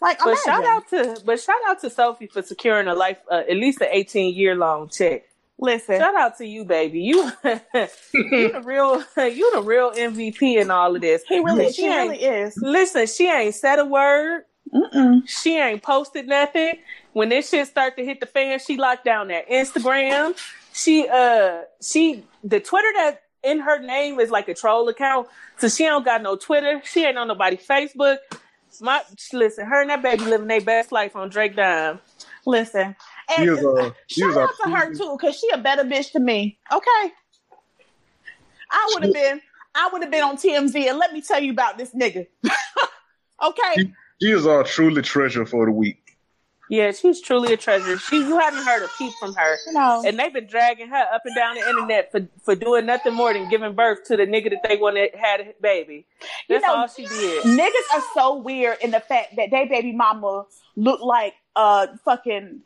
[0.01, 0.43] Like, But imagine.
[0.45, 3.81] shout out to but shout out to Sophie for securing a life uh, at least
[3.81, 5.23] an eighteen year long check.
[5.59, 7.01] Listen, Shout out to you, baby.
[7.01, 11.21] You you the real you the real MVP in all of this.
[11.27, 12.57] he really, And she really is.
[12.57, 14.45] Listen, she ain't said a word.
[14.73, 15.21] Mm-mm.
[15.27, 16.79] She ain't posted nothing.
[17.13, 20.35] When this shit start to hit the fan, she locked down that Instagram.
[20.73, 25.27] She uh she the Twitter that in her name is like a troll account,
[25.59, 26.81] so she don't got no Twitter.
[26.85, 28.17] She ain't on nobody Facebook.
[28.79, 29.01] My
[29.33, 31.99] listen, her and that baby living their best life on Drake Dime.
[32.45, 32.95] Listen,
[33.29, 36.11] She and a she shout a out to her too, because she a better bitch
[36.13, 36.57] to me.
[36.71, 37.11] Okay,
[38.71, 39.41] I would have been,
[39.75, 42.27] I would have been on TMZ, and let me tell you about this nigga.
[43.43, 46.00] okay, She, she is our truly treasure for the week.
[46.71, 47.97] Yeah, she's truly a treasure.
[47.99, 49.57] She you haven't heard a peep from her.
[49.73, 53.13] no, And they've been dragging her up and down the internet for, for doing nothing
[53.13, 56.05] more than giving birth to the nigga that they wanted had a baby.
[56.47, 57.43] You That's know, all she did.
[57.43, 60.45] niggas are so weird in the fact that they baby mama
[60.77, 62.61] look like a fucking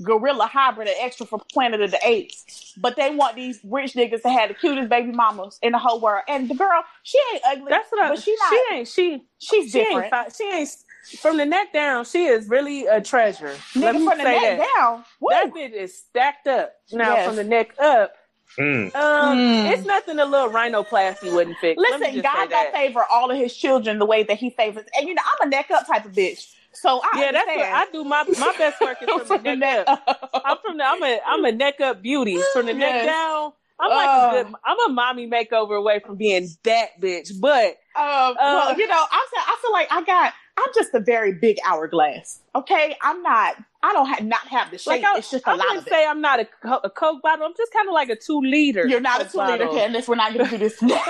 [0.00, 2.74] gorilla hybrid, an extra from Planet of the Apes.
[2.76, 6.00] But they want these rich niggas to have the cutest baby mamas in the whole
[6.00, 6.22] world.
[6.28, 7.66] And the girl, she ain't ugly.
[7.70, 8.08] That's what I.
[8.10, 8.50] but she not.
[8.52, 8.88] she ain't.
[8.88, 10.12] She she's she different.
[10.14, 10.36] ain't.
[10.36, 10.76] She ain't.
[11.20, 13.54] From the neck down, she is really a treasure.
[13.74, 14.68] Let Nigga me from the say neck that.
[14.78, 15.04] down.
[15.20, 15.28] Woo.
[15.30, 16.72] That bitch is stacked up.
[16.92, 17.26] Now Yes.
[17.26, 18.12] from the neck up,
[18.58, 18.94] Mm.
[18.96, 19.72] um, Mm.
[19.72, 21.78] it's nothing a little rhinoplasty wouldn't fix.
[21.80, 24.84] Let Listen, God don't favor all of his children the way that he favors.
[24.96, 26.52] And you know, I'm a neck up type of bitch.
[26.72, 27.58] So I Yeah, that's what.
[27.68, 28.04] I do.
[28.04, 30.42] My my best work is from the neck up.
[30.44, 32.38] I'm from the I'm a I'm a neck up beauty.
[32.52, 34.28] From the neck down, I'm like Oh.
[34.28, 37.30] a good I'm a mommy makeover away from being that bitch.
[37.40, 41.00] But Um, well, you know, I feel, I feel like I got, I'm just a
[41.00, 42.40] very big hourglass.
[42.54, 45.02] Okay, I'm not, I don't ha- not have the shape.
[45.02, 45.90] like I, it's just a I lot wouldn't it.
[45.90, 46.46] say I'm not a,
[46.84, 47.46] a coke bottle.
[47.46, 48.86] I'm just kind of like a two liter.
[48.86, 49.74] You're not a two liter bottle.
[49.80, 50.06] Candace.
[50.08, 51.00] We're not going to do this today.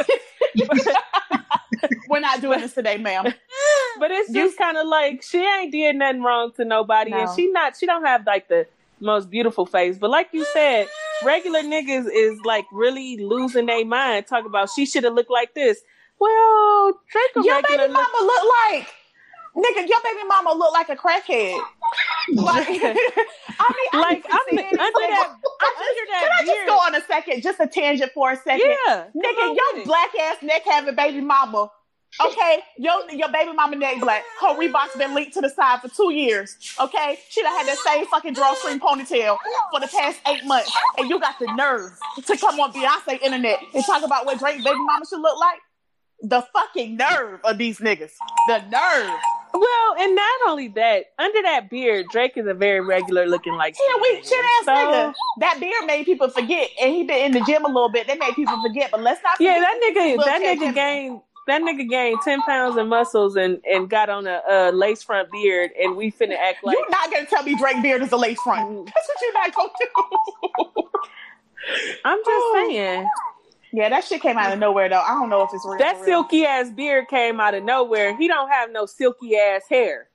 [2.08, 3.24] We're not doing this today, ma'am.
[3.98, 7.46] But it's just kind of like she ain't did nothing wrong to nobody, and she
[7.50, 8.66] not she don't have like the
[9.00, 9.96] most beautiful face.
[9.98, 10.88] But like you said,
[11.24, 14.26] regular niggas is like really losing their mind.
[14.26, 15.80] Talk about she should have looked like this.
[16.18, 18.88] Well, Drake a Your regular baby look- mama look like,
[19.56, 21.60] nigga, your baby mama look like a crackhead.
[22.32, 26.94] Like, I mean, I like see under that I under Can I just go on
[26.94, 28.74] a second, just a tangent for a second?
[28.86, 31.70] Yeah, Nigga, your black ass neck having baby mama.
[32.24, 34.24] Okay, your your baby mama neck black.
[34.40, 36.56] Her Reebok's been linked to the side for two years.
[36.80, 39.36] Okay, she done had that same fucking drawstring ponytail
[39.70, 41.92] for the past eight months, and you got the nerve
[42.26, 45.60] to come on Beyonce internet and talk about what Drake baby mama should look like.
[46.22, 48.12] The fucking nerve of these niggas.
[48.48, 49.20] The nerve.
[49.60, 53.74] Well, and not only that, under that beard, Drake is a very regular looking like.
[53.88, 55.14] Yeah, we shit ass So- nigga.
[55.40, 58.06] That beard made people forget, and he been in the gym a little bit.
[58.06, 59.38] They made people forget, but let's not.
[59.38, 63.90] Yeah, that nigga, that nigga gained that nigga gained ten pounds of muscles and and
[63.90, 67.26] got on a, a lace front beard, and we finna act like You're not gonna
[67.26, 68.66] tell me Drake beard is a lace front.
[68.70, 68.86] Mm.
[68.86, 70.82] That's what you're not gonna do.
[72.04, 72.66] I'm just Oh.
[72.70, 73.08] saying
[73.72, 75.00] yeah, that shit came out of nowhere though.
[75.00, 75.78] I don't know if it's real.
[75.78, 78.16] that silky ass beard came out of nowhere.
[78.16, 80.08] He don't have no silky ass hair,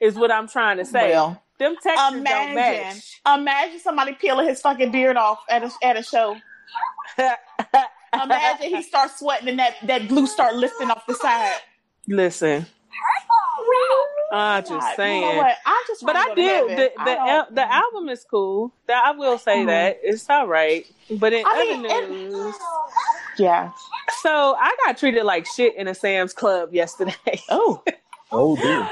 [0.00, 1.10] is what I'm trying to say.
[1.10, 3.20] Well, Them textures don't imagine, match.
[3.26, 6.36] imagine somebody peeling his fucking beard off at a at a show.
[8.14, 11.56] Imagine he starts sweating and that that glue start lifting off the side.
[12.06, 12.64] Listen,
[14.32, 15.22] I'm just God, saying.
[15.22, 15.56] You know what?
[15.64, 16.04] I just.
[16.04, 16.76] But I did heaven.
[16.76, 18.72] the I the don't- al- the album is cool.
[18.86, 19.66] That I will say Mhm.
[19.66, 20.84] that it's all right.
[21.10, 22.54] But in I mean, other it- news,
[23.38, 23.70] Yeah.
[24.22, 27.40] so I got treated like shit in a Sam's Club yesterday.
[27.48, 27.82] Oh.
[28.32, 28.88] Oh dear.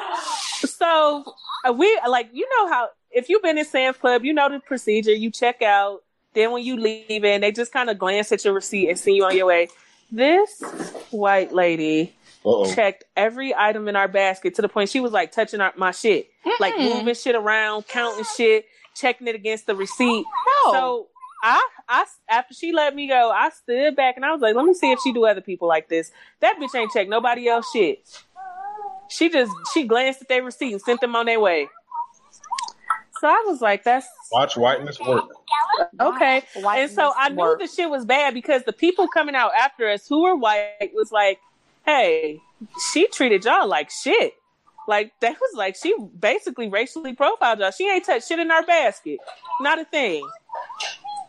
[0.68, 1.24] so
[1.68, 4.60] uh, we like you know how if you've been in Sam's Club, you know the
[4.60, 5.12] procedure.
[5.12, 6.02] You check out,
[6.34, 9.14] then when you leave, and they just kind of glance at your receipt and see
[9.14, 9.68] you on your way.
[10.12, 10.62] This
[11.10, 12.74] white lady Uh oh.
[12.74, 15.90] checked every item in our basket to the point she was like touching our, my
[15.92, 16.28] shit,
[16.60, 16.98] like Mm-mm.
[16.98, 20.24] moving shit around, counting shit, checking it against the receipt.
[20.66, 20.72] No.
[20.72, 21.08] So
[21.44, 24.64] I, I, after she let me go, I stood back and I was like, let
[24.64, 26.10] me see if she do other people like this.
[26.40, 28.06] That bitch ain't checked nobody else shit.
[29.08, 31.68] She just she glanced at their receipt and sent them on their way.
[33.20, 35.24] So I was like, that's Watch whiteness work.
[36.00, 36.42] okay.
[36.56, 37.60] White And so I knew work.
[37.60, 41.12] the shit was bad because the people coming out after us who were white was
[41.12, 41.38] like,
[41.84, 42.40] hey,
[42.92, 44.34] she treated y'all like shit.
[44.88, 47.70] Like that was like she basically racially profiled y'all.
[47.70, 49.18] She ain't touched shit in our basket.
[49.60, 50.28] Not a thing.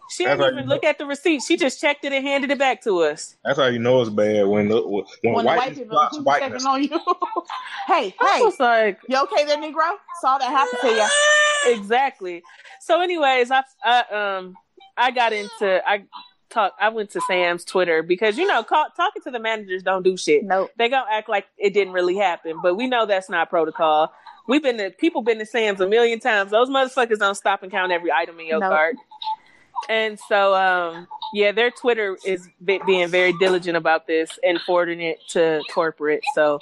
[0.10, 1.42] She That's didn't even you look at the receipt.
[1.42, 3.36] She just checked it and handed it back to us.
[3.44, 6.26] That's how you know it's bad when the, when, when the white people blocks keep
[6.26, 6.64] whiteness.
[6.64, 6.90] checking on you.
[7.88, 9.96] hey, I hey, was like, you okay there, Negro?
[10.22, 11.76] Saw that happen to you.
[11.80, 12.44] exactly.
[12.80, 14.56] So, anyways, I, I um
[14.98, 16.04] I got into I
[16.54, 20.04] talk I went to Sam's Twitter because you know call, talking to the managers don't
[20.04, 20.44] do shit.
[20.44, 20.72] Nope.
[20.78, 24.14] They gonna act like it didn't really happen, but we know that's not protocol.
[24.48, 26.52] We've been to people been to Sam's a million times.
[26.52, 28.72] Those motherfuckers don't stop and count every item in your Nope.
[28.72, 28.96] cart.
[29.90, 35.02] And so, um, yeah, their Twitter is be- being very diligent about this and forwarding
[35.02, 36.24] it to corporate.
[36.36, 36.60] So,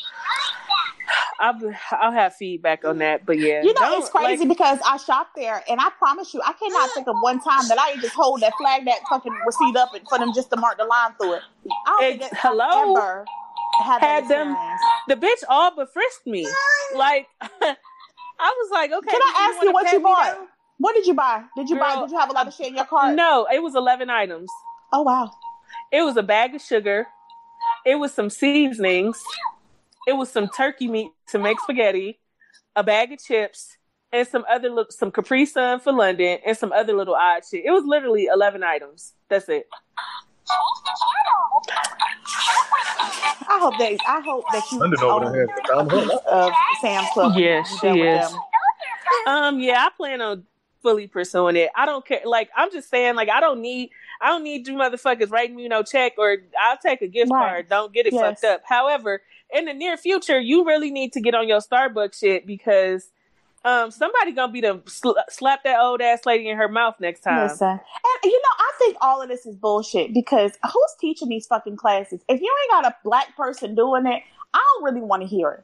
[1.39, 1.59] I'll,
[1.91, 3.25] I'll have feedback on that.
[3.25, 6.41] But yeah, You know, it's crazy like- because I shop there, and I promise you,
[6.45, 9.75] I cannot think of one time that I just hold that flag, that fucking receipt
[9.75, 11.41] up, and for them just to mark the line through it.
[11.87, 12.95] I don't think hello?
[12.95, 13.25] Ever
[13.83, 14.55] had, Had them-
[15.07, 16.47] the bitch all but frisked me.
[16.95, 17.75] Like I
[18.39, 19.11] was like, okay.
[19.11, 20.23] Can I ask wanna you what you bought?
[20.35, 20.47] down?
[20.77, 21.43] What did you buy?
[21.55, 21.95] Did you buy?
[22.01, 23.15] Did you have a lot of shit in your cart?
[23.15, 24.49] No, it was eleven items.
[24.91, 25.31] Oh wow.
[25.91, 27.07] It was a bag of sugar.
[27.85, 29.21] It was some seasonings.
[30.07, 32.19] It was some turkey meat to make spaghetti,
[32.75, 33.77] a bag of chips,
[34.11, 37.65] and some other look some Capri Sun for London, and some other little odd shit.
[37.65, 39.13] It was literally eleven items.
[39.29, 39.67] That's it.
[43.47, 43.97] I hope they.
[44.07, 46.19] I hope that you London over there own has the of her life.
[46.27, 47.33] of Sam's Club.
[47.37, 48.33] Yeah, she is.
[49.27, 50.45] Um, yeah, I plan on
[50.81, 51.69] fully pursuing it.
[51.75, 52.21] I don't care.
[52.25, 53.91] Like, I'm just saying, like, I don't need,
[54.21, 57.39] I don't need you motherfuckers writing me no check or I'll take a gift Right.
[57.49, 57.69] card.
[57.69, 58.21] Don't get it Yes.
[58.41, 58.61] fucked up.
[58.65, 59.21] However,
[59.53, 63.09] in the near future, you really need to get on your Starbucks shit because
[63.65, 67.21] um somebody gonna be the sl- slap that old ass lady in her mouth next
[67.21, 67.47] time.
[67.47, 67.79] Listen, and
[68.23, 72.21] you know, I think all of this is bullshit because who's teaching these fucking classes?
[72.27, 75.51] If you ain't got a black person doing it, I don't really want to hear
[75.51, 75.63] it.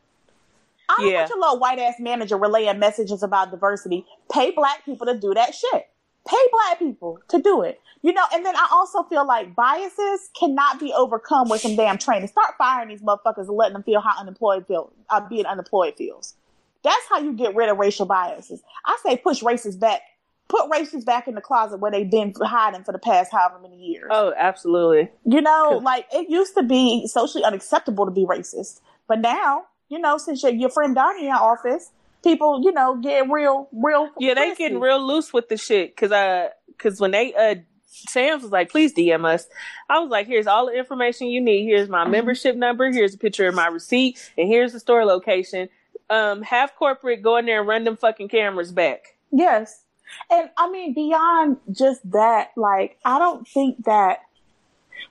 [0.89, 1.18] I don't Yeah.
[1.20, 4.05] want your little white ass manager relaying messages about diversity.
[4.32, 5.89] Pay black people to do that shit.
[6.28, 7.80] Pay black people to do it.
[8.01, 11.97] You know, and then I also feel like biases cannot be overcome with some damn
[11.97, 12.28] training.
[12.28, 16.36] Start firing these motherfuckers and letting them feel how unemployed feel, uh, being unemployed feels.
[16.84, 18.61] That's how you get rid of racial biases.
[18.86, 20.01] I say push racists back.
[20.47, 23.75] Put racists back in the closet where they've been hiding for the past however many
[23.75, 24.07] years.
[24.09, 25.09] Oh, absolutely.
[25.25, 29.99] You know, like it used to be socially unacceptable to be racist, but now, you
[29.99, 31.91] know, since your, your friend Donnie in office,
[32.28, 34.09] people, you know, get real, real.
[34.19, 34.63] Yeah, they frisky.
[34.63, 37.55] getting real loose with the shit because uh, because when they uh,
[37.86, 39.47] Sam's was like, please DM us.
[39.89, 41.65] I was like, here's all the information you need.
[41.65, 42.11] Here's my Mhm.
[42.11, 42.91] membership number.
[42.91, 45.69] Here's a picture of my receipt, and here's the store location.
[46.09, 49.17] Um, have corporate go in there and run them fucking cameras back.
[49.32, 49.84] Yes.
[50.32, 54.19] And I mean, beyond just that, like, I don't think that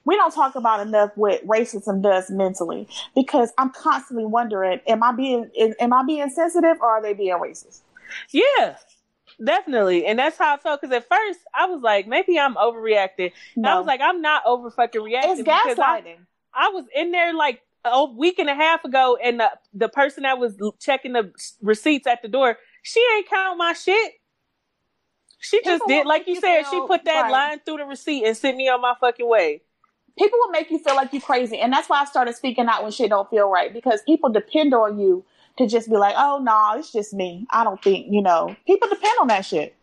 [0.04, 5.12] we don't talk about enough what racism does mentally because I'm constantly wondering, am I
[5.12, 7.80] being, am I being sensitive or are they being racist?
[8.30, 8.76] Yeah,
[9.44, 10.06] definitely.
[10.06, 10.80] And that's how I felt.
[10.80, 13.32] Because at first I was like, maybe I'm overreacting.
[13.56, 15.32] And I was like, I'm not over fucking reacting.
[15.32, 16.18] it's because I, gaslighting.
[16.54, 20.24] I was in there like a week and a half ago, and the, the person
[20.24, 21.30] that was checking the
[21.62, 24.14] receipts at the door, she ain't count my shit.
[25.38, 27.30] She just did, like you said, she put that right.
[27.30, 29.62] line through the receipt and sent me on my fucking way.
[30.18, 31.58] People will make you feel like you're crazy.
[31.58, 34.74] And that's why i started speaking out when shit don't feel right because people depend
[34.74, 35.24] on you
[35.58, 37.46] to just be like oh no it's just me.
[37.50, 38.56] I don't think you know.
[38.66, 39.74] People depend on that shit.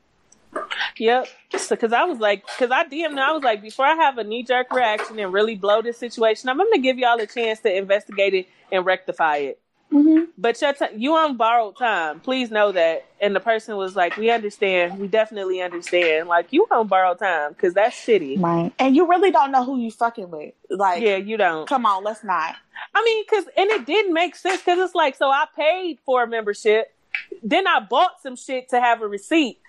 [0.98, 1.28] Yep.
[1.58, 4.24] So, cause I was like, cause I DM'd, I was like, before I have a
[4.24, 7.76] knee jerk reaction and really blow this situation, I'm gonna give y'all a chance to
[7.76, 9.60] investigate it and rectify it.
[9.94, 10.24] Mm-hmm.
[10.38, 12.20] But your t- you on borrowed time.
[12.20, 13.06] Please know that.
[13.22, 15.00] And the person was like, "We understand.
[15.00, 16.28] We definitely understand.
[16.28, 18.42] Like you on borrowed time because that's shitty.
[18.42, 21.68] right and you really don't know who you fucking with like Yeah, you don't.
[21.68, 22.56] come on let's not
[22.94, 26.24] I mean, because and it didn't make sense because it's like, so I paid for
[26.24, 26.94] a membership,
[27.42, 29.60] then I bought some shit to have a receipt.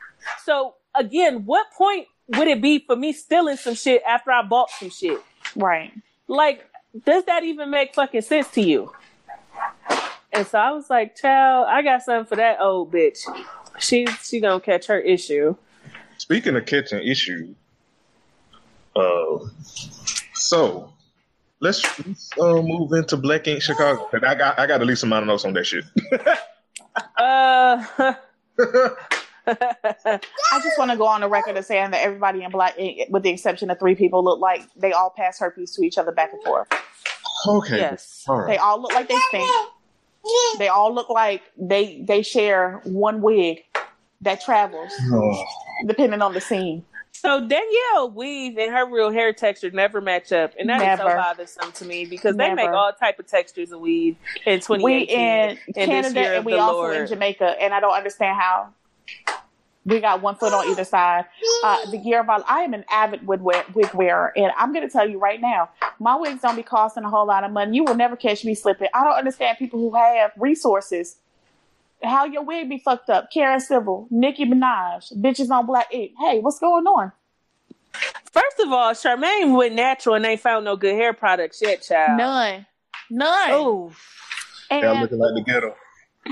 [0.45, 4.71] So again, what point would it be for me stealing some shit after I bought
[4.71, 5.21] some shit?
[5.57, 5.93] right
[6.29, 6.69] Like,
[7.05, 8.93] does that even make fucking sense to you?
[10.35, 13.19] And so I was like, child, I got something for that old bitch.
[13.79, 15.57] She she gonna catch her issue.
[16.19, 17.55] Speaking of kitchen issue,
[18.97, 19.39] uh,
[20.35, 20.93] so
[21.61, 24.05] let's, let's uh, move into Black Ink Chicago.
[24.07, 25.85] 'Cause I got I got at least some amount of notes on that shit.
[27.17, 27.85] Uh
[29.47, 33.09] i just want to go on the record of saying that everybody in black Ink,
[33.11, 36.13] with the exception of three people look like they all pass herpes to each other
[36.13, 36.69] back and forth
[37.47, 38.25] okay, yes.
[38.27, 39.51] all they all look like they stink
[40.59, 43.65] they all look like they they share one wig
[44.21, 45.45] that travels Oh,
[45.87, 46.85] depending on the scene.
[47.13, 51.07] So Danielle weave and her real hair texture never match up, and that is so
[51.07, 55.03] bothersome to me because they make all type of textures of weave in 2018 we
[55.09, 56.97] in and Canada and we also Lord.
[56.97, 58.69] in Jamaica, and I don't understand how
[59.85, 61.27] we got one foot on either side.
[61.63, 64.73] Uh, the year of our, I am an avid wig, wear, wig wearer, and I'm
[64.73, 67.53] going to tell you right now, my wigs don't be costing a whole lot of
[67.53, 67.77] money.
[67.77, 68.89] You will never catch me slipping.
[68.95, 71.17] I don't understand people who have resources.
[72.03, 73.31] How your wig be fucked up?
[73.31, 76.13] Karen Civil, Nicki Minaj, bitches on Black Ink.
[76.19, 77.13] Hey, what's going on?
[78.33, 82.19] First of all, Charmaine went natural and they found no good hair products yet, child.
[82.19, 82.67] None,
[83.11, 83.51] none.
[83.53, 83.93] Oh,
[84.71, 85.77] and yeah, I'm looking like the ghetto.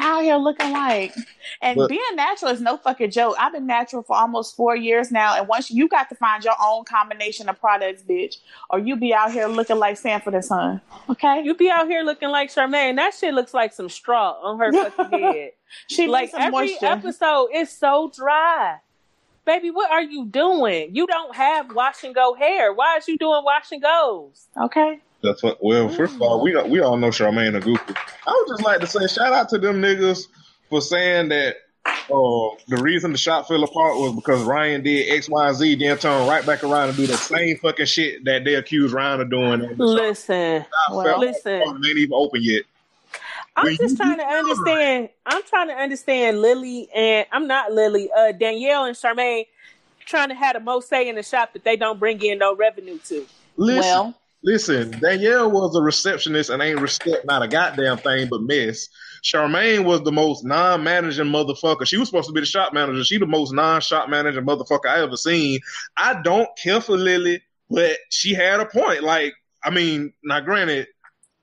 [0.01, 1.15] Out here looking like
[1.61, 3.37] and But- being natural is no fucking joke.
[3.39, 6.55] I've been natural for almost four years now, and once you got to find your
[6.63, 8.37] own combination of products, bitch,
[8.71, 10.81] or you be out here looking like Sanford and Son.
[11.11, 12.97] Okay, You be out here looking like Charmaine.
[12.97, 15.51] That shit looks like some straw on her fucking head.
[15.89, 16.87] she like needs some every moisture.
[16.87, 18.79] episode is so dry.
[19.45, 20.95] Baby, what are you doing?
[20.95, 22.73] You don't have wash and go hair.
[22.73, 24.47] Why is you doing wash and goes?
[24.57, 25.63] okay, That's what.
[25.63, 27.95] Well, first of all, we we all know Charmaine a goofy.
[28.27, 30.27] I would just like to say shout out to them niggas
[30.69, 31.57] for saying that.
[31.85, 35.99] Uh, the reason the shot fell apart was because Ryan did X, Y, Z, then
[35.99, 39.31] turn right back around and do the same fucking shit that they accused Ryan of
[39.31, 39.63] doing.
[39.65, 41.61] And the shot Listen, Well, listen.
[41.61, 42.63] apart and ain't even open yet.
[43.57, 45.09] I'm When just trying to do understand.
[45.27, 48.11] I'm trying to understand Lily and I'm not Lily.
[48.17, 49.47] Uh, Danielle and Charmaine
[50.07, 52.55] trying to have the most say in the shop that they don't bring in no
[52.55, 53.27] revenue to.
[53.57, 54.91] Listen, well, listen.
[55.01, 58.89] Danielle was a receptionist and ain't respect not a goddamn thing but mess.
[59.23, 61.87] Charmaine was the most non-managing motherfucker.
[61.87, 63.05] She was supposed to be the shop manager.
[63.05, 65.61] She the most non-shop manager motherfucker I ever seen.
[65.97, 67.41] I don't care for Lily,
[67.71, 69.05] but she had a point.
[69.05, 70.89] Like, I mean, now granted,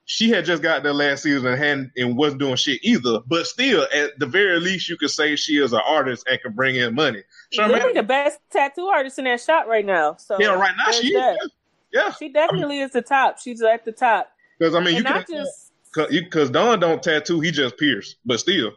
[0.04, 3.20] she had just got there last season and hadn't, and wasn't doing shit either.
[3.28, 6.54] But still, at the very least, you could say she is an artist and can
[6.54, 7.24] bring in money.
[7.56, 10.16] Lily Charmaine, the best tattoo artist in that shop right now.
[10.18, 11.38] So yeah, right now she that.
[11.42, 11.52] is.
[11.92, 13.40] Yeah, She definitely is the top.
[13.40, 14.30] She's at the top.
[14.60, 15.72] because I mean, you and I can just
[16.12, 18.16] because Don don't tattoo, he just pierce.
[18.26, 18.72] But still,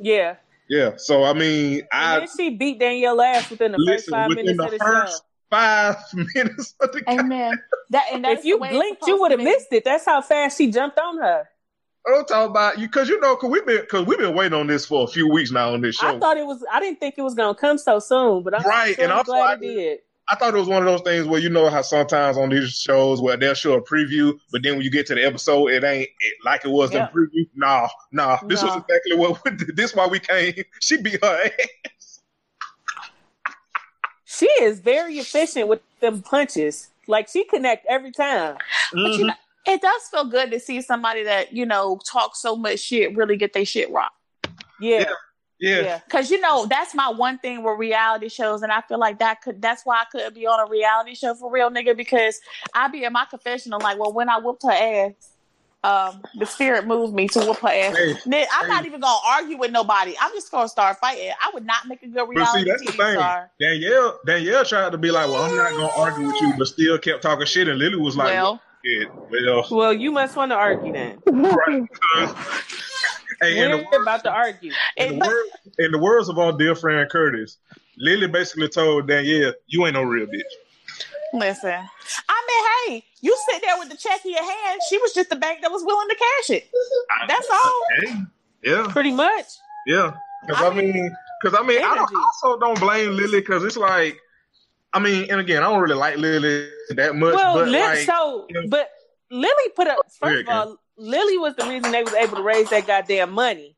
[0.00, 0.36] yeah.
[0.68, 0.92] yeah.
[0.96, 4.46] So I mean, And I then she beat Danielle ass within the first five within
[4.56, 5.24] minutes the of the first show.
[5.50, 5.96] five
[6.34, 7.20] minutes of the game.
[7.20, 7.52] amen.
[7.90, 9.84] That and If you the way it's blinked, you would have missed it.
[9.84, 11.48] That's how fast she jumped on her.
[12.06, 14.66] I'm talking about you because you know because we've been because we've been waiting on
[14.66, 16.08] this for a few weeks now on this show.
[16.16, 16.62] I thought it was.
[16.70, 19.32] I didn't think it was gonna come so soon, but I'm Right, sure and also
[19.32, 19.98] glad I it did.
[20.28, 22.78] I thought it was one of those things where you know how sometimes on these
[22.78, 25.84] shows where they'll show a preview, but then when you get to the episode, it
[25.84, 27.08] ain't it, like it was Yeah.
[27.12, 27.46] the preview.
[27.54, 28.38] Nah, nah.
[28.46, 29.40] This was exactly what
[29.74, 30.54] this why we came.
[30.80, 32.20] She beat her ass.
[34.24, 36.88] She is very efficient with them punches.
[37.06, 38.56] Like she connect every time.
[38.92, 39.26] But you mm-hmm.
[39.26, 39.34] know,
[39.66, 43.36] it does feel good to see somebody that you know talks so much shit really
[43.36, 44.16] get their shit rocked.
[44.80, 45.12] Yeah, Yeah.
[45.58, 46.00] Yeah.
[46.10, 49.40] Cause you know that's my one thing with reality shows, and I feel like that
[49.42, 51.96] could that's why I couldn't be on a reality show for real, nigga.
[51.96, 52.40] Because
[52.74, 55.12] I be in my confessional like, well, when I whooped her ass,
[55.84, 57.96] um, the spirit moved me to whoop her ass.
[57.96, 58.68] Hey, Ni- I'm hey.
[58.68, 60.14] not even gonna argue with nobody.
[60.20, 61.30] I'm just gonna start fighting.
[61.40, 63.14] I would not make a good reality But see, reality that's the thing.
[63.16, 63.50] star.
[63.60, 66.98] Danielle, Danielle tried to be like, "Well, I'm not gonna argue with you," but still
[66.98, 67.68] kept talking shit.
[67.68, 71.22] And Lily was like, well, "Yeah, well, Well, you must want to argue then.
[71.26, 71.82] right."
[73.40, 74.72] Hey, We're about to argue.
[74.96, 75.46] in, it, the but, word,
[75.78, 77.58] in the words of our dear friend Curtis,
[77.98, 80.42] Lily basically told Danielle, "You ain't no real bitch."
[81.32, 81.72] listen,
[82.28, 84.80] I mean, hey, you sit there with the check in your hand.
[84.88, 86.70] She was just the bank that was willing to cash it.
[87.28, 87.82] That's all.
[87.98, 88.14] Hey,
[88.62, 89.46] yeah, Pretty much.
[89.86, 90.12] yeah.
[90.46, 93.76] Because I I mean, because I mean, I don't, also don't blame Lily because it's
[93.76, 94.18] like,
[94.92, 97.98] I mean, and again, I don't really like Lily that much, Well, but Li- like,
[98.00, 98.90] so you know- but
[99.30, 99.98] Lily put up.
[100.20, 103.76] First of all, Lily was the reason they was able to raise that goddamn money.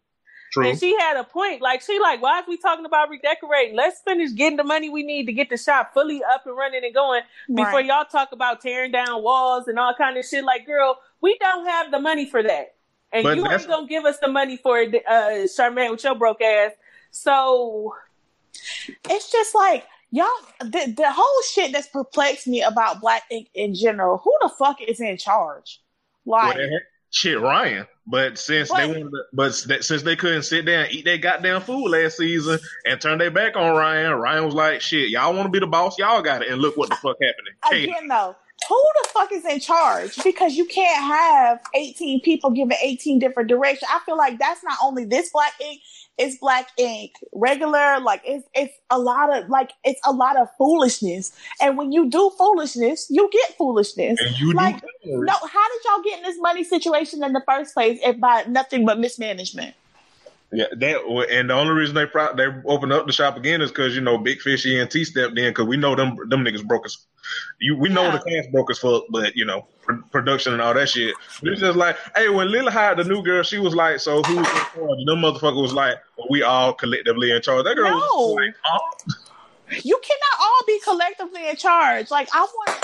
[0.52, 0.68] true.
[0.68, 1.60] And she had a point.
[1.62, 3.74] Like she like, why is we talking about redecorating?
[3.76, 6.84] Let's finish getting the money we need to get the shop fully up and running
[6.84, 7.86] and going before Right.
[7.86, 10.44] y'all talk about tearing down walls and all kind of shit.
[10.44, 12.74] Like, girl, we don't have the money for that.
[13.12, 16.14] And But you ain't gonna give us the money for it, uh Charmaine with your
[16.14, 16.72] broke ass.
[17.12, 17.94] So
[19.08, 20.26] it's just like y'all
[20.60, 24.80] the, the whole shit that's perplexed me about black ink in general who the fuck
[24.80, 25.80] is in charge
[26.24, 26.80] like they had-
[27.16, 27.86] shit, Ryan.
[28.06, 31.62] But since But- they wanted, to, but since they couldn't sit down eat their goddamn
[31.62, 35.46] food last season and turn their back on Ryan, Ryan was like, "Shit, y'all want
[35.46, 35.98] to be the boss?
[35.98, 37.54] Y'all got it." And look what the fuck happening.
[37.64, 38.36] Hey, again though
[38.68, 43.50] who the fuck is in charge because you can't have 18 people giving 18 different
[43.50, 45.82] directions i feel like that's not only this black ink
[46.18, 50.48] it's black ink regular like it's it's a lot of like it's a lot of
[50.56, 54.82] foolishness and when you do foolishness you get foolishness and you like.
[55.04, 58.44] No, how did y'all get in this money situation in the first place if by
[58.48, 59.74] nothing but mismanagement?
[60.52, 63.70] Yeah, that and the only reason they pro- they opened up the shop again is
[63.70, 66.86] because you know Big Fish ENT stepped in because we know them them niggas broke
[66.86, 67.04] us.
[67.60, 68.12] You we know Yeah.
[68.12, 71.14] the cash broke as fuck, but you know pr- production and all that shit.
[71.42, 74.22] But it's just like, hey, when Lily hired the new girl, she was like, so
[74.22, 74.76] who's in charge?
[74.76, 77.64] And them motherfucker was like, well, we all collectively in charge.
[77.64, 77.96] That girl No.
[77.98, 79.12] was like, oh.
[79.82, 82.08] You cannot all be collectively in charge.
[82.12, 82.80] Like I want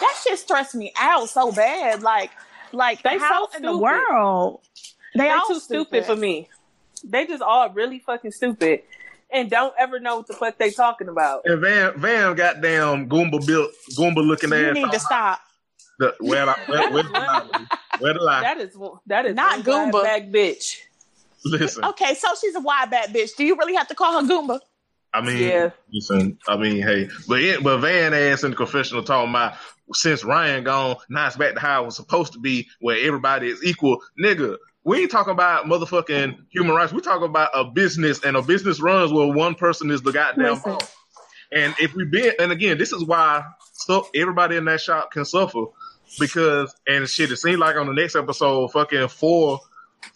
[0.00, 2.02] that shit stressed me out so bad.
[2.02, 2.30] Like,
[2.72, 4.60] like They how so in the world?
[5.14, 6.48] They, they all too stupid for me.
[7.04, 8.82] They just all really fucking stupid
[9.32, 11.42] and don't ever know what the fuck they talking about.
[11.44, 14.76] And Van Van goddamn Goomba built Goomba looking You ass.
[14.76, 15.40] You need to stop.
[15.98, 17.66] The, where, the, where, where the lie?
[18.00, 18.40] Where the lie?
[18.40, 18.76] That is
[19.06, 20.32] that is Not one black Goomba.
[20.32, 20.78] back bitch.
[21.44, 23.36] Listen, Okay, so she's a wide back bitch.
[23.36, 24.60] Do you really have to call her Goomba?
[25.12, 25.70] I mean, Yeah.
[25.92, 29.54] listen, I mean, hey, but it, but Van ass in the confessional talking about
[29.92, 33.48] since Ryan gone, now it's back to how it was supposed to be, where everybody
[33.48, 34.56] is equal, nigga.
[34.84, 36.92] We ain't talking about motherfucking human rights.
[36.92, 40.60] We're talking about a business, and a business runs where one person is the goddamn
[40.60, 40.94] boss.
[41.50, 45.24] And if we been, and again, this is why so everybody in that shop can
[45.24, 45.64] suffer
[46.18, 49.60] because, and shit, it seems like on the next episode, fucking four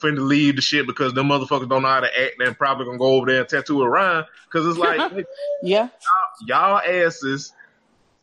[0.03, 2.99] finna leave the shit because them motherfuckers don't know how to act and probably gonna
[2.99, 5.27] go over there and tattoo a Ryan because it's like
[5.63, 5.89] Yeah.
[6.47, 7.53] y'all asses.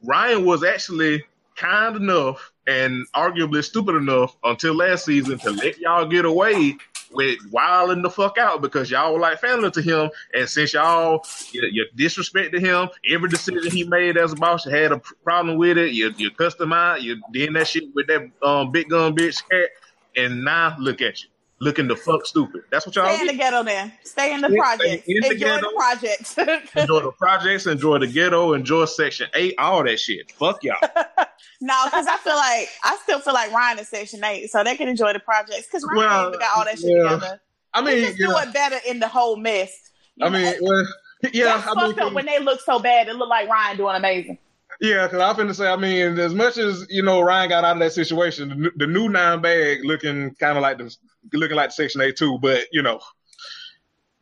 [0.03, 1.23] Ryan was actually
[1.55, 6.75] kind enough and arguably stupid enough until last season to let y'all get away
[7.11, 10.09] with wilding the fuck out because y'all were like family to him.
[10.33, 14.71] And since y'all you, you disrespected him, every decision he made as a boss, you
[14.71, 15.91] had a problem with it.
[15.93, 17.01] You you cussed him out.
[17.03, 19.69] You did that shit with that um, big gun bitch cat.
[20.17, 22.63] And now look at you, looking the fuck stupid.
[22.71, 23.91] That's what y'all Stay in the ghetto then.
[24.03, 25.07] Stay in the project.
[25.07, 25.61] in the Enjoy ghetto.
[25.61, 26.37] the project.
[26.77, 30.31] enjoy the projects, enjoy the ghetto, enjoy Section Eight, all that shit.
[30.31, 30.77] Fuck y'all.
[31.65, 34.75] no, because I feel like I still feel like Ryan is Section Eight, so they
[34.77, 35.67] can enjoy the projects.
[35.67, 37.03] Because Ryan Well, got all that shit yeah.
[37.03, 37.41] together.
[37.73, 38.27] I They mean, just yeah.
[38.27, 39.71] do it better in the whole mess.
[40.21, 40.87] I mean, well,
[41.33, 43.07] yeah, that's I fucked mean, up when they look so bad.
[43.07, 44.37] It look like Ryan doing amazing.
[44.81, 47.77] yeah, because I'm finna say, I mean, as much as you know, Ryan got out
[47.77, 50.95] of that situation, the, new- the new nine bag looking kind of like the
[51.33, 52.99] looking like Section Eight too, but you know,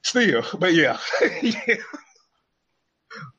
[0.04, 0.98] still, but yeah,
[1.42, 1.76] yeah.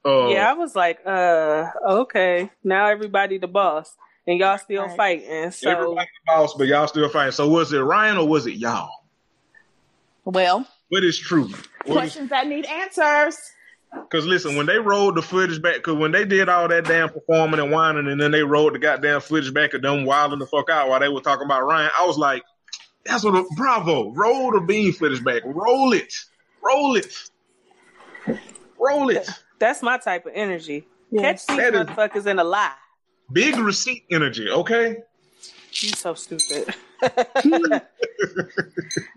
[0.05, 3.97] Uh, yeah, I was like, uh, okay, now everybody the boss,
[4.27, 4.97] and y'all still Right.
[4.97, 5.51] fighting.
[5.51, 7.33] So everybody the boss, but y'all still fighting.
[7.33, 8.91] So was it Ryan or was it y'all?
[10.25, 11.49] Well, What is true?
[11.49, 13.39] What is questions that need answers.
[13.93, 17.11] Because listen, when they rolled the footage back, because when they did all that damn
[17.11, 20.47] performing and whining, and then they rolled the goddamn footage back of them wilding the
[20.47, 22.43] fuck out while they were talking about Ryan, I was like,
[23.05, 24.12] "That's what, a, bravo!
[24.12, 26.12] Roll the bean footage back, roll it,
[26.62, 27.14] roll it,
[28.79, 30.86] roll it." That's my type of energy.
[31.11, 31.46] Yes.
[31.46, 32.72] Catch these That is- motherfuckers in a lie.
[33.32, 34.98] Big receipt energy, okay?
[35.72, 36.74] You so stupid.
[37.02, 37.80] I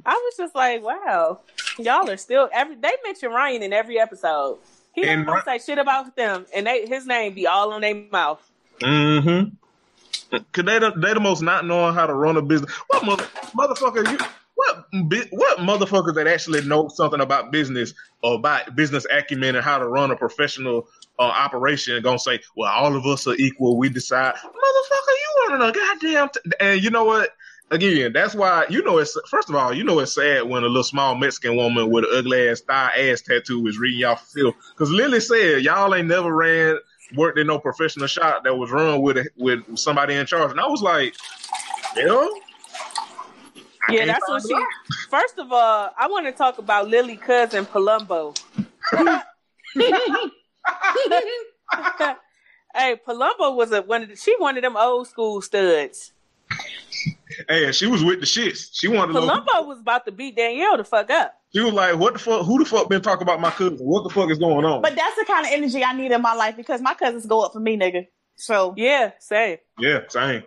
[0.06, 1.40] was just like, wow,
[1.78, 2.76] y'all are still every.
[2.76, 4.60] They mention Ryan in every episode.
[4.94, 7.82] He And don't Ry- say shit about them, and they, his name be all on
[7.82, 8.42] their mouth.
[8.80, 9.50] Mm-hmm.
[10.52, 12.72] Cause they the, they the most not knowing how to run a business.
[12.88, 13.26] What mother,
[13.56, 14.18] motherfucker you?
[14.58, 14.88] What
[15.30, 17.94] what motherfuckers that actually know something about business
[18.24, 20.88] or about business acumen and how to run a professional
[21.20, 23.78] uh, operation gonna say, well, all of us are equal.
[23.78, 26.30] We decide, motherfucker, you running a goddamn.
[26.30, 26.52] T-.
[26.60, 27.30] And you know what?
[27.70, 30.68] Again, that's why you know it's first of all, you know it's sad when a
[30.68, 34.54] little small Mexican woman with an ugly ass thigh ass tattoo is reading y'all feel
[34.74, 36.80] Because Lily said y'all ain't never ran
[37.16, 40.68] worked in no professional shop that was run with with somebody in charge, and I
[40.68, 41.16] was like,
[41.94, 42.30] hell.
[43.88, 44.56] I Yeah, that's what she.
[45.10, 48.38] First of all, I want to talk about Lily cousin Palumbo.
[52.76, 56.12] hey, Palumbo was a one of the, she one of them old school studs.
[57.48, 58.70] Hey, and she was with the shits.
[58.74, 59.28] She wanted to know.
[59.28, 61.34] Palumbo was about to beat Danielle the fuck up.
[61.54, 62.46] She was like, "What the fuck?
[62.46, 63.78] Who the fuck been talking about my cousin?
[63.78, 66.22] What the fuck is going on?" But that's the kind of energy I need in
[66.22, 68.08] my life because my cousins go up for me, nigga.
[68.36, 69.58] So Yeah, same.
[69.80, 70.44] yeah, same.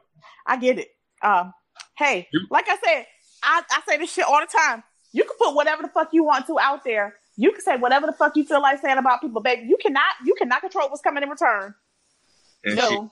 [0.46, 0.88] I get it.
[1.22, 1.52] Um,
[1.96, 3.06] hey, like I said,
[3.42, 4.82] I, I say this shit all the time.
[5.12, 7.16] You can put whatever the fuck you want to out there.
[7.36, 9.66] You can say whatever the fuck you feel like saying about people, baby.
[9.66, 11.74] You cannot you cannot control what's coming in return.
[12.64, 13.10] And So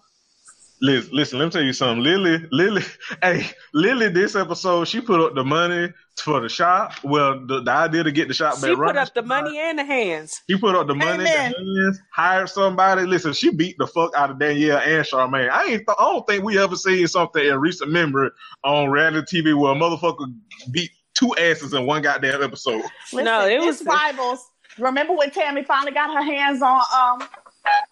[0.81, 2.03] she, listen, listen, let me tell you something.
[2.03, 2.83] Lily, Lily,
[3.23, 6.93] hey, Lily, this episode, she put up the money for the shop.
[7.05, 9.79] Well, the, the idea to get the shop back She put up the money and
[9.79, 10.41] the hands.
[10.49, 13.07] She put up the money, and the hands, hired somebody.
[13.07, 15.51] Listen, she beat the fuck out of Danielle and Charmaine.
[15.51, 15.87] I ain't.
[15.87, 18.31] Th- I don't think we ever seen something in recent memory
[18.65, 20.33] on reality TV where a motherfucker
[20.71, 22.83] beat two asses in one goddamn episode.
[23.13, 24.51] listen, No, it was- rivals.
[24.79, 27.29] Remember when Tami finally got her hands on um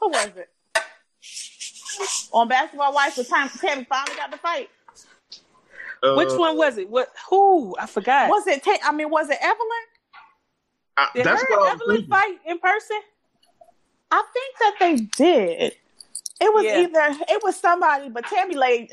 [0.01, 0.49] who was it?
[2.33, 4.69] On Basketball Wives with Tam- Tami finally got the fight.
[6.03, 6.89] Uh, Which one was it?
[6.91, 7.09] What?
[7.31, 7.75] Who?
[7.79, 8.29] I forgot.
[8.29, 9.87] Was it Ta- I mean, was it Evelyn?
[10.99, 12.99] I, Did that's her and Evelyn fight in person?
[14.11, 15.73] I think that they did.
[16.39, 16.81] It was Yeah.
[16.81, 18.91] either it was somebody, but Tami laid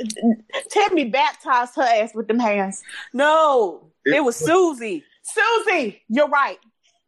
[0.74, 2.82] Tami baptized her ass with them hands.
[3.14, 5.04] No, It it, was Susie.
[5.24, 6.58] Susie, you're right.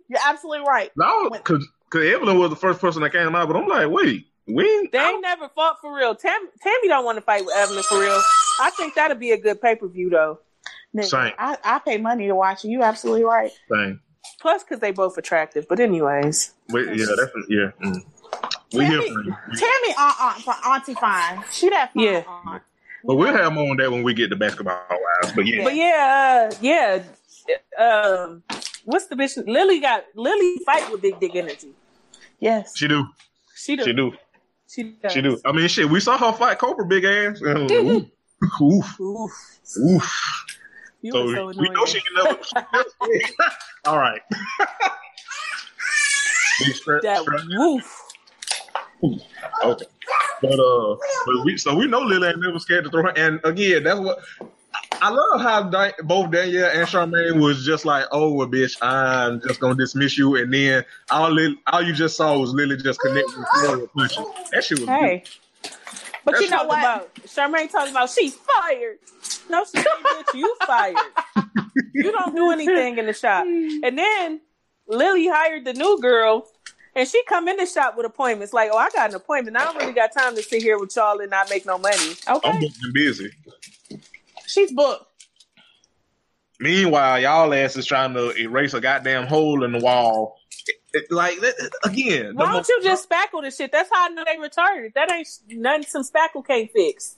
[0.10, 0.91] You're absolutely right.
[0.98, 4.64] No, because Evelyn was the first person that came out, but I'm like, wait, we
[4.64, 4.91] ain't.
[4.91, 6.16] They ain't never fought for real.
[6.16, 8.22] Tam- Tami don't want to fight with Evelyn for real.
[8.60, 10.39] I think that'd be a good pay per view though.
[10.96, 11.34] Nigga, Same.
[11.38, 12.70] I, I pay money to watch it.
[12.70, 13.52] You absolutely right.
[13.70, 14.00] thing.
[14.39, 15.68] Plus, because they both attractive.
[15.68, 17.72] But anyways, Wait, yeah, that's yeah.
[17.84, 18.02] Mm.
[18.74, 19.36] We here Tami, for you.
[19.54, 21.43] Tami aunt, aunt, Auntie Fine.
[21.52, 22.24] She that fine Yeah.
[22.28, 22.64] aunt.
[23.04, 25.36] But we'll have more on that when we get to basketball wives.
[25.36, 27.04] But yeah, but yeah, uh, yeah.
[27.78, 28.43] Um,
[28.86, 29.38] what's the bitch?
[29.46, 31.70] Lily got Lily fight with big dick energy.
[32.39, 32.76] Yes.
[32.76, 33.06] She do.
[33.56, 33.84] She do.
[33.84, 34.14] She do.
[34.76, 35.13] She does.
[35.13, 35.39] She do.
[35.45, 35.89] I mean, shit.
[35.89, 37.39] We saw her fight Cobra big ass.
[37.39, 38.03] And, oof,
[38.61, 39.59] oof, Oof.
[39.80, 40.45] oof.
[41.01, 42.38] You So, so we know she can never.
[43.86, 44.21] All right.
[46.57, 48.01] That strap- woof.
[49.03, 49.86] Okay.
[50.41, 50.95] But uh,
[51.26, 53.17] but we so we know Lily ain't never scared to throw her.
[53.17, 54.19] And again, that's what
[55.06, 59.60] I love how both Danielle and Charmaine was just like, "Oh, well, bitch, I'm just
[59.60, 63.28] gonna dismiss you," and then all Lily, all you just saw was Lily just connect
[63.28, 63.47] with
[63.80, 64.26] with punches.
[64.51, 65.24] That shit was Hey.
[66.24, 66.80] But That's you know what?
[66.80, 68.97] about Charmaine talking about she's fired.
[69.47, 70.34] No, she ain't, bitch.
[70.34, 70.97] You fired.
[71.93, 73.45] You don't do anything in the shop.
[73.45, 74.41] And then
[74.88, 76.47] Lily hired the new girl,
[76.95, 78.53] and she come in the shop with appointments.
[78.53, 79.56] Like, oh, I got an appointment.
[79.56, 82.16] I don't really got time to sit here with y'all and not make no money.
[82.28, 83.30] Okay, I'm and busy.
[84.56, 85.03] She's booked.
[86.62, 90.39] Meanwhile, y'all ass is trying to erase a goddamn hole in the wall.
[90.66, 93.74] It- it- like that- again, Why don't you just spackle the shit?
[93.74, 94.93] That's how I know they retarded.
[94.93, 97.18] That ain't nothing some spackle can't fix.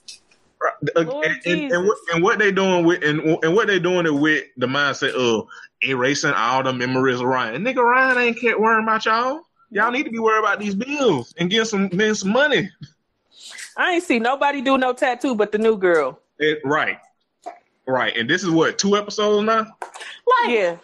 [0.96, 4.06] Lord and, and, and, what, and what they doing with and, and what they doing
[4.06, 5.46] it with the mindset of
[5.86, 7.62] erasing all the memories of Ryan.
[7.62, 9.42] Nigga, Ryan ain't care worrying about y'all.
[9.70, 12.68] Y'all need to be worried about these bills and getting some getting some money.
[13.76, 16.18] I ain't see nobody do no tattoo but the new girl.
[16.40, 16.98] It- right,
[17.88, 18.16] right.
[18.16, 19.60] And this is what two episodes now.
[19.60, 20.76] Like, Yeah.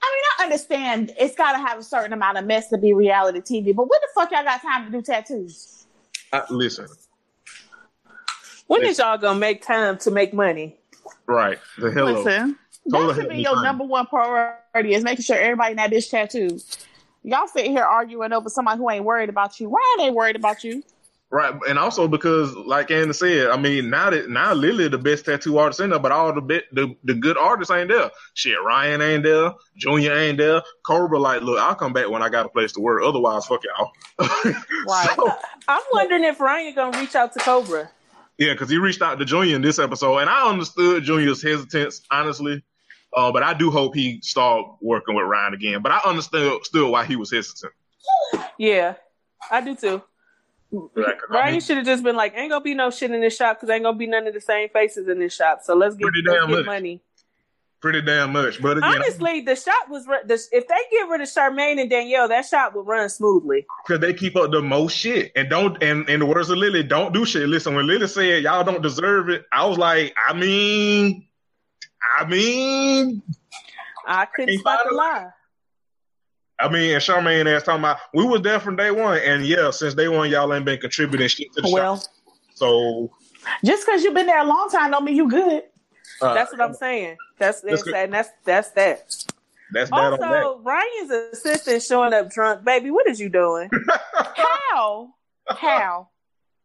[0.00, 2.92] I mean, I understand it's got to have a certain amount of mess to be
[2.94, 5.86] reality TV, but when the fuck y'all got time to do tattoos?
[6.32, 6.86] Uh, listen,
[8.68, 10.76] When is y'all gonna make time to make money?
[11.26, 11.58] right.
[11.78, 12.22] The hello.
[12.22, 15.90] Listen, that should be your find number one priority is making sure everybody in that
[15.90, 16.62] bitch tattooed.
[17.22, 19.68] Y'all sitting here arguing over somebody who ain't worried about you.
[19.68, 20.82] Ryan ain't worried about you.
[21.30, 25.26] Right, and also because, like Anna said, I mean, now that now Lily the best
[25.26, 28.10] tattoo artist in there, but all the bit the, the good artists ain't there.
[28.32, 31.18] Shit, Ryan ain't there, Junior ain't there, Cobra.
[31.18, 33.02] Like, look, I'll come back when I got a place to work.
[33.04, 33.90] Otherwise, fuck y'all.
[34.86, 35.08] Right.
[35.16, 35.30] So,
[35.68, 37.90] I'm wondering if Ryan gonna reach out to Cobra.
[38.38, 42.00] yeah, because he reached out to Junior in this episode, and I understood Junior's hesitance,
[42.10, 42.62] honestly.
[43.14, 45.82] Uh, but I do hope he start working with Ryan again.
[45.82, 47.72] But I understood still why he was hesitant.
[48.58, 48.94] Yeah,
[49.50, 50.02] I do too.
[50.70, 53.34] Right, 'cause I should have just been like, "Ain't gonna be no shit in this
[53.36, 55.60] shop because ain't gonna be none of the same faces in this shop.
[55.62, 57.00] So let's get, Pretty let's get money."
[57.80, 58.60] pretty damn much.
[58.60, 62.26] But again, Honestly, the shop was the, if they get rid of Charmaine and Danielle,
[62.28, 63.66] that shop would run smoothly.
[63.86, 66.82] because they keep up the most shit and don't and in the words of Lily,
[66.82, 67.48] don't do shit.
[67.48, 71.28] Listen, when Lily said y'all don't deserve it, I was like, I mean,
[72.18, 73.22] I mean,
[74.06, 75.28] I couldn't spot the lie.
[76.60, 79.70] I mean, and Charmaine ass talking about we was there from day one, and yeah,
[79.70, 82.08] since day one y'all ain't been contributing shit to the Well, shop.
[82.54, 83.10] So
[83.64, 85.62] just because you've been there a long time don't mean you good.
[86.20, 87.16] uh, That's what I'm saying.
[87.38, 89.08] That's That's and that's that's that.
[89.70, 90.44] That's that on that.
[90.44, 92.64] Also, Ryan's assistant showing up drunk.
[92.64, 93.70] Baby, what is you doing?
[94.34, 95.10] How?
[95.46, 96.08] How?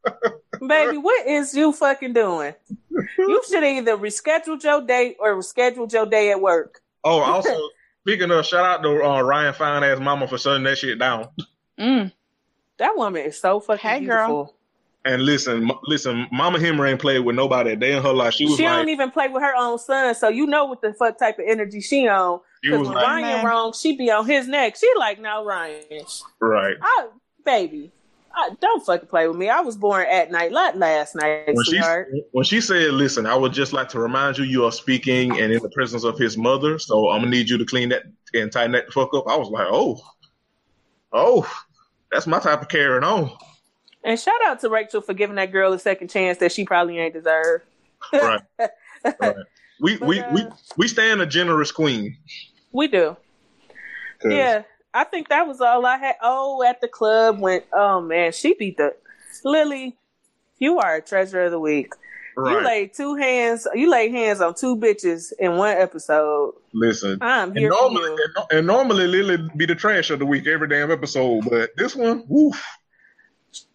[0.68, 2.54] Baby, what is you fucking doing?
[3.18, 6.82] You should either reschedule your date or reschedule your day at work.
[7.04, 7.70] Oh, also
[8.06, 11.30] speaking of, shout out to uh, Ryan fine ass mama for shutting that shit down.
[11.80, 12.12] Mm.
[12.78, 14.28] That woman is so fucking Hey, girl.
[14.28, 14.56] beautiful.
[15.06, 18.36] And listen, m- listen, Mama Henry ain't played with nobody a day in her life.
[18.36, 20.94] She She, like, don't even play with her own son, so you know what the
[20.94, 22.40] fuck type of energy she on.
[22.62, 23.46] Because when like, Ryan Man.
[23.46, 24.78] wrong, she be on his neck.
[24.78, 25.84] She like, no, Ryan,
[26.40, 26.76] right.
[26.82, 27.08] I,
[27.46, 27.92] baby,
[28.36, 29.50] I, don't fucking play with me.
[29.50, 31.80] I was born at night, last night, when she
[32.32, 35.52] when she said, "Listen, I would just like to remind you, you are speaking and
[35.52, 38.04] in the presence of his mother, so I'm gonna need you to clean that
[38.34, 40.00] and tighten that fuck up." I was like, "Oh,
[41.12, 41.64] oh,
[42.12, 43.32] that's my type of carrying on."
[44.04, 46.98] And shout out to Rachel for giving that girl a second chance that she probably
[46.98, 47.64] ain't deserved.
[48.12, 48.42] Right,
[49.20, 49.36] right.
[49.80, 52.18] We But, we uh, we we stand a generous queen.
[52.72, 53.16] We do.
[54.26, 54.64] Yeah,
[54.94, 56.16] I think that was all I had.
[56.22, 57.66] Oh, at the club went.
[57.74, 58.96] Oh man, she beat the
[59.44, 59.98] Lily.
[60.60, 61.94] You are a treasure of the week.
[62.38, 63.68] You laid two hands.
[63.76, 66.56] You laid hands on two bitches in one episode.
[66.74, 70.26] Listen, I'm and here for normally, and, and normally Lily be the trash of the
[70.26, 72.64] week every damn episode, but this one, woof.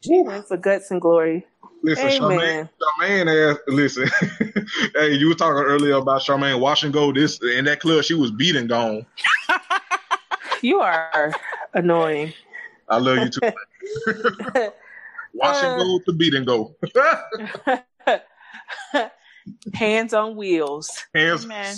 [0.00, 1.46] She went for guts and glory.
[1.84, 2.68] Listen, Charmaine, Amen.
[3.00, 4.08] Charmaine ass, listen.
[4.96, 7.14] hey, you were talking earlier about Charmaine washing gold.
[7.14, 9.06] This in that club, she was beating gone.
[10.62, 11.32] You are
[11.74, 12.32] annoying.
[12.88, 13.40] I love you too.
[15.34, 16.74] Wash and Uh, go to beat and go.
[19.74, 21.04] hands on wheels.
[21.14, 21.76] Hands, Man.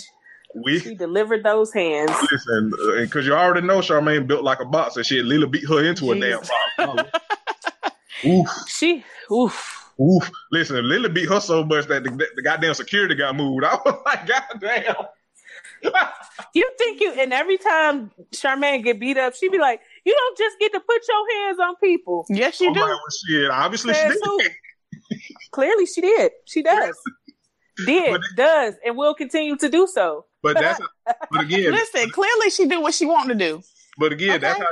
[0.54, 2.12] we She delivered those hands.
[2.30, 5.04] listen because you already know Charmaine built like a boxer.
[5.04, 6.50] Shit, Lila beat her into a damn Jesus.
[6.78, 7.10] box.
[8.26, 9.92] oof, She, oof.
[10.00, 10.30] oof.
[10.52, 13.64] Listen, Lila beat her so much that the, the goddamn security got moved.
[13.64, 14.94] I was like, goddamn.
[16.54, 20.36] You think you and every time Charmaine get beat up, she be like, "You don't
[20.38, 22.80] just get to put your hands on people." Yes, you Oh, do.
[22.80, 24.18] my, well, shit, obviously she did.
[24.22, 24.40] who?
[25.52, 26.32] Clearly, she did.
[26.46, 26.96] She does.
[27.86, 30.24] Did But- does and will continue to do so.
[30.42, 30.80] But that's
[31.30, 33.62] but again, Listen, clearly she did what she wanted to do.
[33.98, 34.66] but again, that's how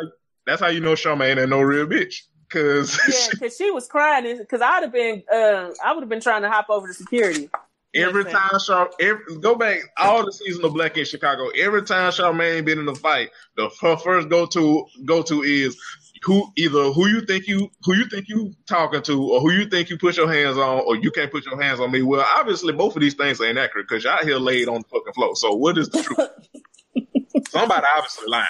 [0.46, 2.22] that's how you know Charmaine ain't no real bitch.
[2.50, 4.38] Cause Yeah, because she was crying.
[4.38, 7.50] Because I'd have been, uh, I would have been trying to hop over to security.
[7.95, 8.39] Every Listen.
[8.39, 11.49] time Char, every, go back all the season of Black Ink Chicago.
[11.51, 15.80] Every time Charmaine been in a fight, the her first go to go to is
[16.22, 19.66] who either who you think you who you think you talking to or who you
[19.68, 22.03] think you put your hands on or you can't put your hands on me.
[22.03, 25.14] Well, obviously both of these things ain't accurate because y'all here laid on the fucking
[25.14, 25.34] floor.
[25.36, 27.49] So what is the truth?
[27.49, 28.47] Somebody obviously lying.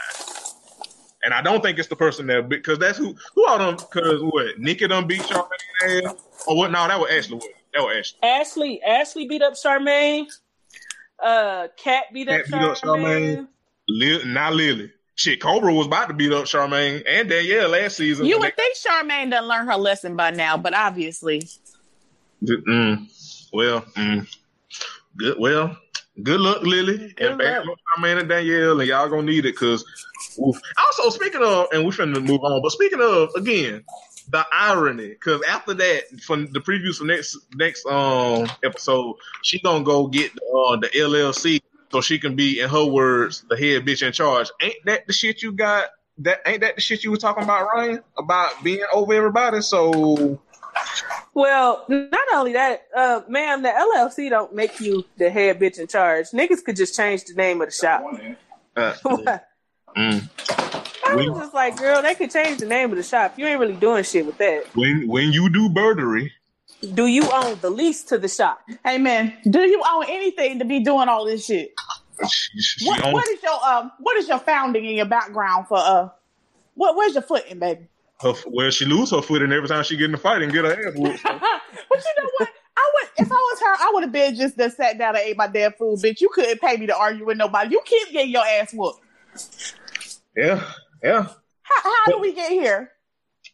[1.24, 4.20] And I don't think it's the person that because that's who who all them because
[4.20, 6.14] what Nikki done beat Charmaine ass
[6.46, 6.72] or what?
[6.72, 7.36] No, that was Ashley.
[7.36, 7.57] Wood.
[7.74, 8.28] That was Ashley.
[8.28, 10.26] Ashley, Ashley beat up Charmaine.
[11.22, 13.36] Uh, Cat beat up Cat beat up Charmaine.
[13.36, 13.48] Charmaine.
[13.88, 14.92] Lil, not Lily.
[15.16, 18.26] Shit, Cobra was about to beat up Charmaine and Danielle last season.
[18.26, 21.42] You And would think Charmaine done learn her lesson by now, but obviously,
[22.44, 24.26] mm, well, mm,
[25.16, 25.36] good.
[25.40, 25.76] Well,
[26.22, 27.68] good luck, Lily, Good and bad luck.
[27.68, 29.84] luck, Charmaine and Danielle, and y'all gonna need it because.
[30.40, 33.82] Also, speaking of, and we're finna move on, but speaking of, again,
[34.30, 39.84] the irony, because after that, from the previews for next next um episode, she gonna
[39.84, 41.60] go get uh, the LLC
[41.90, 44.50] so she can be, in her words, the head bitch in charge.
[44.60, 45.88] Ain't that the shit you got?
[46.18, 48.02] That ain't that the shit you were talking about, Ryan?
[48.18, 49.62] About being over everybody.
[49.62, 50.38] So
[51.32, 55.86] Well, not only that, uh, ma'am, the LLC don't make you the head bitch in
[55.86, 56.26] charge.
[56.30, 58.02] Niggas could just change the name of the shop.
[58.76, 58.94] uh,
[59.96, 60.87] mm.
[61.08, 63.34] I We- was just like, girl, they could change the name of the shop.
[63.38, 64.64] You ain't really doing shit with that.
[64.74, 66.30] when when you do burdery,
[66.94, 68.60] Do you own the lease to the shop?
[68.84, 71.70] hey man, do you own anything to be doing all this shit?
[72.28, 73.92] she, she What, owns what is your um?
[74.00, 76.08] What is your founding in your background for uh?
[76.74, 77.88] What where's your footing, baby?
[78.20, 80.64] her, well, she lose her footing every time she get in a fight and get
[80.64, 81.22] her ass whooped.
[81.22, 82.48] but you know what?
[82.76, 85.24] I would if I was her, I would have been just that sat down and
[85.24, 86.20] ate my damn food, bitch.
[86.20, 87.70] You couldn't pay me to argue with nobody.
[87.70, 89.00] You keep getting your ass whooped.
[90.36, 90.64] Yeah,
[91.02, 91.28] yeah.
[91.62, 92.92] How, how do we get here?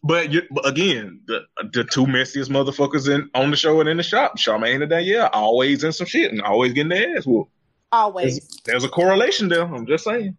[0.03, 1.43] But, you, but again, the
[1.73, 5.31] the two messiest motherfuckers in on the show and in the shop, Charmaine and Danielle,
[5.33, 7.51] always in some shit and always getting their ass whooped.
[7.91, 8.39] Always.
[8.39, 9.63] There's, there's a correlation there.
[9.63, 10.37] I'm just saying.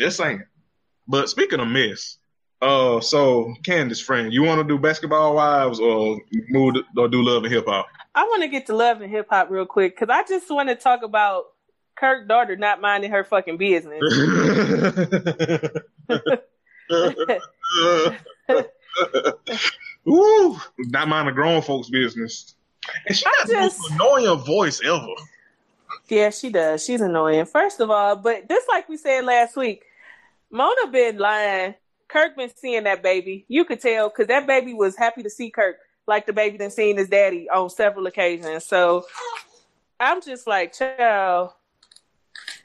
[0.00, 0.42] Just saying.
[1.06, 2.18] But speaking of mess,
[2.62, 7.22] uh, so Candace, friend, you want to do basketball wives or move to, or do
[7.22, 7.86] love and hip hop?
[8.14, 10.68] I want to get to love and hip hop real quick because I just want
[10.70, 11.44] to talk about
[12.04, 14.02] Kirk daughter not minding her fucking business.
[20.06, 22.54] Ooh, not mind the grown folks' business.
[23.06, 25.06] And she got the most just- annoying voice ever.
[26.10, 26.84] yeah, she does.
[26.84, 27.46] She's annoying.
[27.46, 29.82] First of all, but just like we said last week,
[30.50, 31.74] Mona been lying.
[32.08, 33.46] Kirk been seeing that baby.
[33.48, 35.76] You could tell because that baby was happy to see Kirk,
[36.06, 38.66] like the baby done seen his daddy on several occasions.
[38.66, 39.06] So
[39.98, 41.52] I'm just like, child.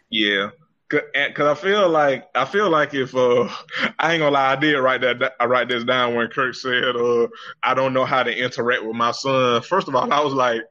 [0.09, 0.49] Yeah,
[0.89, 3.47] because I feel like I feel like if uh
[3.99, 6.95] I ain't gonna lie, I did write that I write this down when Kirk said
[6.95, 7.27] uh
[7.63, 9.61] I don't know how to interact with my son.
[9.61, 10.61] First of all, I was like,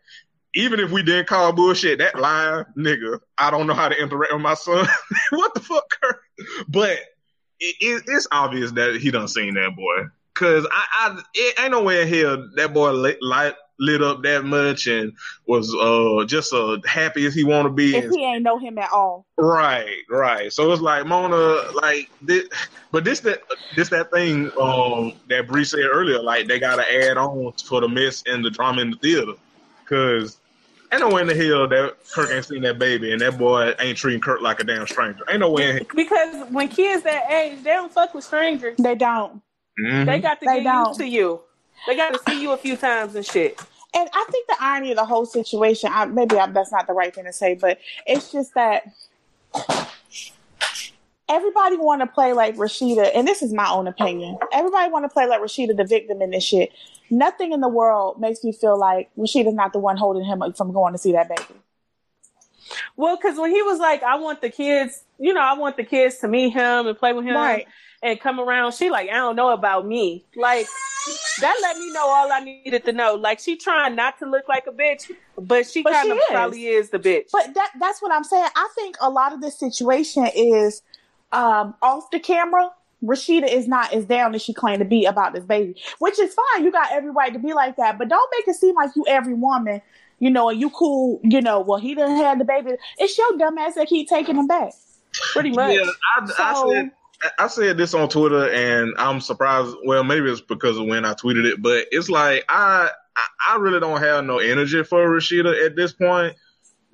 [0.54, 4.32] even if we didn't call bullshit, that line, nigga, I don't know how to interact
[4.32, 4.86] with my son.
[5.30, 6.20] what the fuck, Kirk?
[6.68, 6.98] But
[7.60, 10.08] it, it, it's obvious that he done seen that boy.
[10.34, 14.44] Cause I, I it ain't no way in hell that boy light, lit up that
[14.44, 15.12] much and
[15.46, 17.96] was uh just uh happy as he want to be.
[17.96, 19.26] If and he ain't know him at all.
[19.38, 20.52] Right, right.
[20.52, 21.36] So it's like Mona,
[21.82, 22.48] like this,
[22.90, 23.40] but this that
[23.76, 27.88] this that thing um that Bree said earlier, like they gotta add on for the
[27.88, 29.32] mess and the drama in the theater,
[29.88, 30.40] cause
[30.92, 33.74] ain't no way in the hell that Kirk ain't seen that baby and that boy
[33.78, 35.24] ain't treating Kirk like a damn stranger.
[35.30, 35.78] Ain't no way.
[35.78, 38.76] In Because when kids that age, they don't fuck with strangers.
[38.78, 39.40] They don't.
[39.80, 40.06] Mhm.
[40.06, 40.88] They got to They get don't.
[40.88, 41.40] used to you.
[41.86, 43.60] They got to see you a few times and shit.
[43.94, 46.92] And I think the irony of the whole situation, I, maybe I, that's not the
[46.92, 48.92] right thing to say, but it's just that
[51.28, 54.38] everybody want to play like Rasheeda, and this is my own opinion.
[54.52, 56.72] Everybody want to play like Rasheeda, the victim in this shit.
[57.10, 60.72] Nothing in the world makes me feel like Rasheeda's not the one holding him from
[60.72, 61.60] going to see that baby.
[62.96, 65.84] Well, because when he was like, I want the kids, you know, I want the
[65.84, 67.66] kids to meet him and play with him Right.
[68.02, 68.74] And come around.
[68.74, 70.24] She like, I don't know about me.
[70.36, 70.66] Like
[71.40, 73.14] that let me know all I needed to know.
[73.14, 76.16] Like she trying not to look like a bitch, but she But kind she of
[76.18, 76.22] is.
[76.30, 77.30] probably is the bitch.
[77.32, 78.48] But that that's what I'm saying.
[78.54, 80.82] I think a lot of this situation is
[81.32, 82.70] um, off the camera.
[83.02, 86.34] Rasheeda is not as down as she claimed to be about this baby, which is
[86.34, 86.64] fine.
[86.64, 89.04] You got every right to be like that, but don't make it seem like you
[89.08, 89.80] every woman,
[90.18, 92.72] you know, and you cool, you know, well, he didn't have the baby.
[92.98, 94.72] It's your dumb ass that keep taking him back.
[95.32, 95.74] Pretty much.
[95.76, 95.84] Yeah,
[96.16, 96.90] I, I So- said
[97.38, 99.76] I said this on Twitter, and I'm surprised.
[99.84, 102.90] Well, maybe it's because of when I tweeted it, but it's like I
[103.48, 106.36] I, really don't have no energy for Rasheeda at this point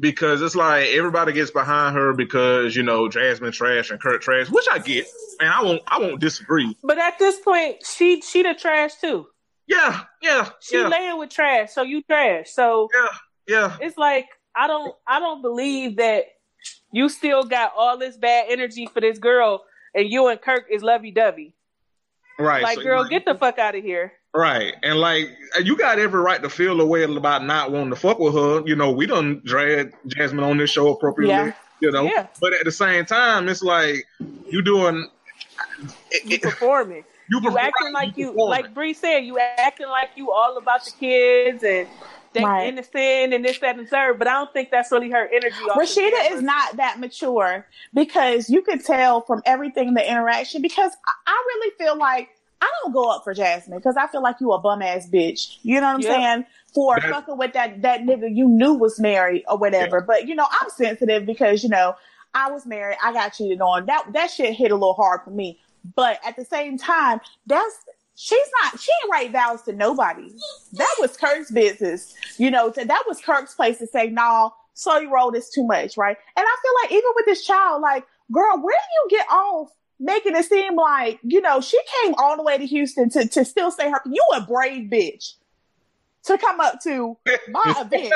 [0.00, 4.50] because it's like everybody gets behind her because you know Jasmine trash and Kirk trash,
[4.50, 5.06] which I get,
[5.40, 6.76] and I won't I won't disagree.
[6.82, 9.26] But at this point, she she the trash too.
[9.66, 12.50] Yeah, yeah, She yeah, laying with trash, so you trash.
[12.50, 13.08] So yeah,
[13.46, 13.76] yeah.
[13.80, 16.24] it's like I don't I don't believe that
[16.92, 19.64] you still got all this bad energy for this girl
[19.94, 21.54] and you and Kirk is lovey dovey.
[22.38, 24.12] Right, Like, so, girl, get the fuck out of here.
[24.34, 24.74] Right.
[24.82, 25.28] And like
[25.62, 28.62] you got every right to feel the way about not wanting to fuck with her.
[28.66, 31.34] You know, we done drag Jasmine on this show appropriately.
[31.36, 31.52] Yeah.
[31.80, 32.02] You know.
[32.04, 32.26] Yeah.
[32.40, 34.04] But at the same time, it's like
[34.48, 35.08] you doing
[36.24, 37.04] You performing.
[37.28, 38.50] you, You acting like you performing.
[38.50, 41.86] like Bree said, you acting like you all about the kids and
[42.34, 42.66] they Right.
[42.68, 44.18] innocent and this, that, and third.
[44.18, 45.56] But I don't think that's really her energy.
[45.74, 50.60] Rasheeda is not that mature because you could tell from everything the interaction.
[50.60, 52.28] Because I, I really feel like
[52.60, 55.58] I don't go up for Jasmine because I feel like you a bum ass bitch.
[55.62, 56.12] You know what I'm Yep.
[56.12, 56.46] saying?
[56.74, 60.00] For That- fucking with that that nigga you knew was married or whatever.
[60.00, 61.94] But you know I'm sensitive because you know
[62.34, 62.98] I was married.
[63.02, 63.86] I got cheated on.
[63.86, 65.60] That that shit hit a little hard for me.
[65.94, 67.76] But at the same time, that's
[68.16, 70.30] she's not she ain't write vows to nobody.
[70.74, 72.14] That was Kirk's business.
[72.38, 76.16] You know, that was Kirk's place to say, no, slowly roll this too much, right?
[76.36, 79.70] And I feel like even with this child, like, girl, where do you get off
[80.00, 83.44] making it seem like, you know, she came all the way to Houston to, to
[83.44, 85.34] still say her you a brave bitch
[86.24, 87.16] to come up to
[87.48, 88.12] my event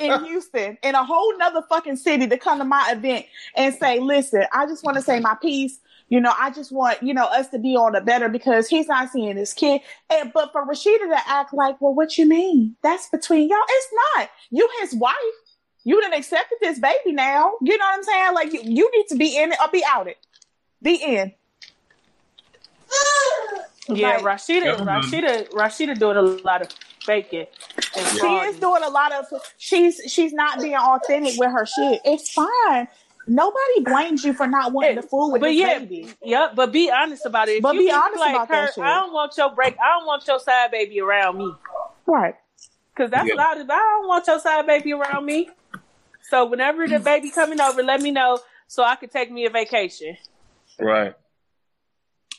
[0.00, 4.00] in Houston in a whole nother fucking city to come to my event and say,
[4.00, 5.78] listen, I just want to say my piece.
[6.08, 8.86] You know, I just want, you know, us to be on the better because he's
[8.86, 9.80] not seeing his kid.
[10.08, 12.76] And, but for Rasheeda to act like, well, what you mean?
[12.82, 13.58] That's between y'all.
[13.68, 14.30] It's not.
[14.50, 15.14] You his wife.
[15.82, 17.52] You done accepted this baby now.
[17.60, 18.34] You know what I'm saying?
[18.34, 20.18] Like you, you need to be in it or be out it.
[20.82, 21.32] Be in.
[23.88, 26.68] Yeah, Like, Rasheeda, Rasheeda, Rasheeda doing a lot of
[27.04, 27.46] faking.
[27.96, 29.26] And She is doing a lot of
[29.58, 32.00] she's she's not being authentic with her shit.
[32.04, 32.88] It's fine.
[33.28, 36.08] Nobody blames you for not wanting to fool with but this yeah, baby.
[36.22, 37.56] Yep, but be honest about it.
[37.56, 38.84] If But you be honest like about that shit.
[38.84, 39.76] I don't want your break.
[39.82, 41.52] I don't want your side baby around me.
[42.06, 42.36] Right.
[42.96, 43.34] Cause that's Yeah.
[43.34, 43.68] what I, do.
[43.68, 45.50] I don't want your side baby around me.
[46.30, 49.50] So whenever the baby coming over, let me know so I can take me a
[49.50, 50.16] vacation.
[50.78, 51.14] Right.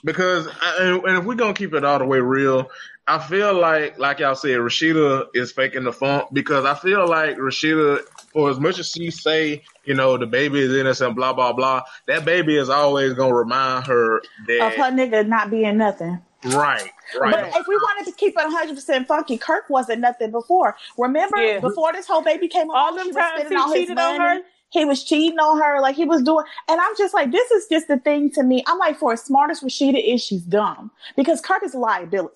[0.03, 2.69] Because, I- and and if we're gonna keep it all the way real,
[3.07, 7.37] I feel like, like y'all said, Rasheeda is faking the funk because I feel like
[7.37, 8.01] Rasheeda,
[8.33, 11.81] for as much as she say, you know, the baby is innocent, blah blah blah,
[12.07, 16.21] that baby is always gonna remind her Of her nigga not being nothing.
[16.45, 20.75] right, right, But if we wanted to keep it 100% funky, Kirk wasn't nothing before.
[20.97, 21.59] Remember, Yeah.
[21.59, 23.79] before this whole baby came All along, them he was times spending he all his
[23.81, 24.41] cheated on her?
[24.69, 26.43] He was cheating on her, like he was doing.
[26.67, 28.63] And I'm just like, this is just the thing to me.
[28.67, 32.35] I'm like, for as smart as Rasheeda is, she's dumb because Kirk is a liability.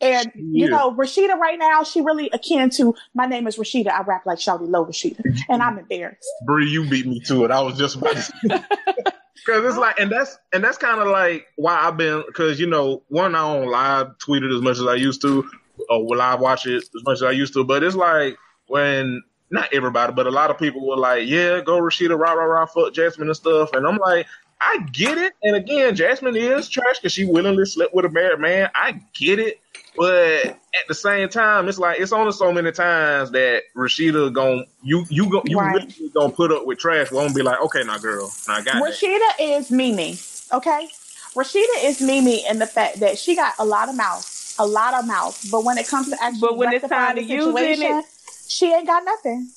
[0.00, 0.76] And you Yeah.
[0.76, 3.88] know, Rasheeda right now, she really akin to my name is Rasheeda.
[3.88, 6.26] I rap like Shawty Lo Rasheeda, and I'm embarrassed.
[6.46, 7.50] Bree, you beat me to it.
[7.50, 8.32] I was just about to say.
[9.46, 9.80] Cause it's oh.
[9.80, 12.22] like, and that's and that's kind of like why I've been.
[12.34, 15.48] Cause you know, one I don't live tweet it as much as I used to,
[15.88, 17.64] or will I watch it as much as I used to.
[17.64, 18.36] But it's like
[18.66, 22.44] when not everybody, but a lot of people were like, "Yeah, go Rasheeda, rah rah
[22.44, 24.26] rah, fuck Jasmine and stuff," and I'm like.
[24.62, 28.40] I get it, and again, Jasmine is trash because she willingly slept with a married
[28.40, 28.68] man.
[28.74, 29.58] I get it,
[29.96, 34.64] but at the same time, it's like it's only so many times that Rasheeda gon'
[34.82, 35.74] you you go you Right.
[35.74, 37.10] really gonna put up with trash.
[37.10, 38.82] Won't be like, okay, now girl, now I got that.
[38.82, 40.18] Rasheeda is Mimi,
[40.52, 40.88] okay?
[41.34, 44.94] Rasheeda is Mimi in the fact that she got a lot of mouth, a lot
[44.94, 47.34] of mouth, but when it comes to actually But when it's rectifying time the to
[47.34, 48.02] use it, situation,
[48.48, 49.48] she ain't got nothing.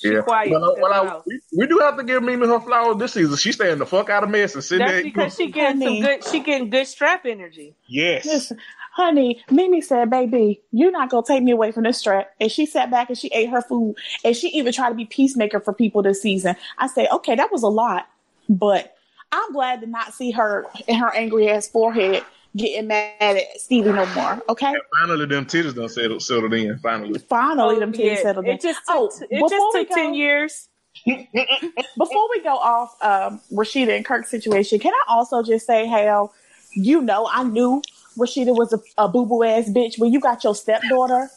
[0.00, 0.50] She quiet.
[0.52, 3.36] But, uh, well, I- we, we do have to give Mimi her flowers this season.
[3.36, 5.02] She's staying the fuck out of mess and sitting That's there.
[5.04, 6.24] because she getting some good.
[6.24, 7.74] She getting good strap energy.
[7.86, 8.58] yes, Listen,
[8.92, 12.30] honey, Mimi said, baby, you're not going to take me away from this strap.
[12.40, 13.96] And she sat back and she ate her food.
[14.24, 16.56] And she even tried to be peacemaker for people this season.
[16.78, 18.08] I said, okay, that was a lot.
[18.48, 18.94] But
[19.30, 22.24] I'm glad to not see her in her angry ass forehead
[22.58, 24.42] getting mad at Stevie no more.
[24.50, 24.74] Okay?
[24.98, 26.78] finally them titties done settled, settled in.
[26.80, 28.22] Finally, Finally, them Oh, titties yeah.
[28.22, 28.52] settled in.
[28.56, 30.68] It just took, Oh, it just took go- ten years.
[31.06, 36.32] Before we go off um, Rasheeda and Kirk's situation, can I also just say how
[36.72, 37.82] you know I knew
[38.18, 41.30] Rasheeda was a, a boo boo ass bitch when you got your stepdaughter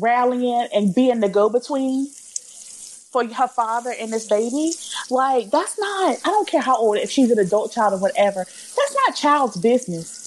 [0.00, 2.06] rallying and being the go between.
[3.12, 4.72] for her father and this baby,
[5.10, 6.16] like that's not.
[6.24, 6.96] I don't care how old.
[6.98, 10.17] If she's an adult child or whatever, that's not child's business.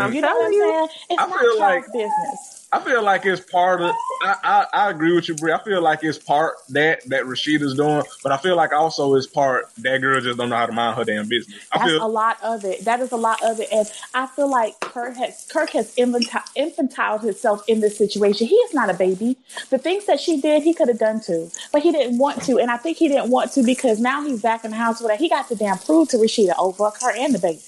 [0.00, 0.88] I'm you know what I'm saying?
[1.10, 2.56] It's I not feel like- business.
[2.72, 3.92] I feel like it's part of.
[4.22, 5.52] I, I, I agree with you, Bree.
[5.52, 9.26] I feel like it's part that that Rasheeda's doing, but I feel like also it's
[9.26, 11.58] part that girl just don't know how to mind her damn business.
[11.72, 12.84] I That's feel a lot of it.
[12.84, 16.44] That is a lot of it, and I feel like Kirk has Kirk has infantile,
[16.56, 18.46] infantiled himself in this situation.
[18.46, 19.36] He is not a baby.
[19.70, 22.58] The things that she did, he could have done too, but he didn't want to,
[22.60, 25.10] and I think he didn't want to because now he's back in the house with
[25.10, 25.16] her.
[25.16, 27.58] He got to damn prove to Rasheeda, oh fuck her and the baby.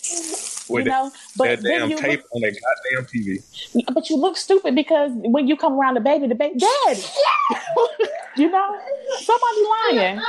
[0.69, 2.57] With you know, but that then damn you tape on that
[2.95, 3.43] goddamn TV.
[3.75, 6.99] look, but you look stupid because when you come around the baby, the baby dead.
[8.37, 8.79] you know,
[9.19, 10.21] somebody's lying.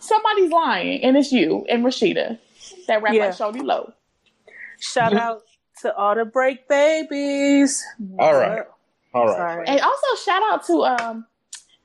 [0.00, 2.38] Somebody's lying, and it's you and Rasheeda
[2.86, 3.26] that rap Yeah.
[3.26, 3.92] like Shawty Lo.
[4.80, 5.42] Shout out
[5.82, 7.84] to all the break babies.
[8.18, 8.62] All right,
[9.14, 9.36] all right.
[9.36, 9.66] Sorry.
[9.68, 11.26] And also shout out to um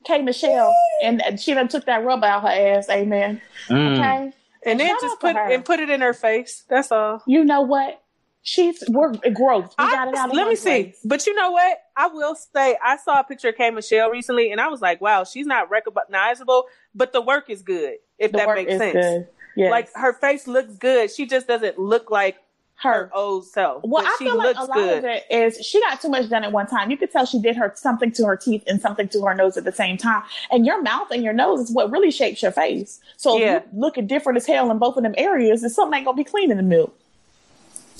[0.04, 3.40] K Michelle and she done took that rub out her ass, amen.
[3.68, 3.98] Mm.
[3.98, 4.32] Okay.
[4.64, 6.64] And then shout just put and put it in her face.
[6.68, 7.22] That's all.
[7.26, 8.02] You know what?
[8.42, 9.74] She's we're growth.
[9.78, 10.84] We I- got it out let me see.
[10.84, 10.98] place.
[11.04, 11.78] But you know what?
[11.96, 15.00] I will say I saw a picture of K Michelle recently, and I was like,
[15.00, 19.26] "Wow, she's not recognizable, but the work is good." If The that makes sense.
[19.56, 19.70] Yes.
[19.70, 21.10] Like her face looks good.
[21.10, 22.36] She just doesn't look like
[22.80, 23.10] her her.
[23.14, 23.82] old self.
[23.84, 24.98] Well, but I she feel like looks a lot good.
[24.98, 26.90] of it is she got too much done at one time.
[26.90, 29.56] You could tell she did her something to her teeth and something to her nose
[29.56, 30.22] at the same time.
[30.50, 33.00] And your mouth and your nose is what really shapes your face.
[33.16, 33.56] So Yeah.
[33.56, 36.16] if you looking different as hell in both of them areas, then something ain't gonna
[36.16, 36.96] be clean in the milk.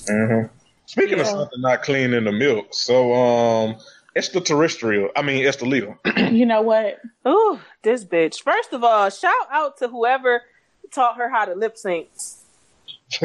[0.09, 0.43] hmm
[0.87, 3.77] Speaking of something not clean in the milk, so um,
[4.15, 5.11] it's the terrestrial.
[5.17, 5.99] I mean, it's the leader.
[6.31, 6.99] you know what?
[7.27, 8.43] Ooh, this bitch.
[8.43, 10.43] First of all, shout out to whoever
[10.91, 12.09] taught her how to lip sync.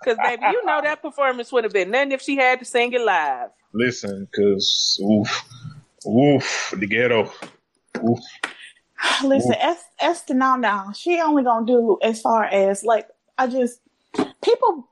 [0.00, 2.92] Because baby, you know that performance would have been nothing if she had to sing
[2.92, 3.50] it live.
[3.74, 5.44] Listen, cause oof,
[6.06, 7.32] oof, the ghetto.
[8.08, 8.20] Oof.
[9.24, 13.80] Listen, Es- Esther now now she only gonna do as far as like I just
[14.42, 14.88] people.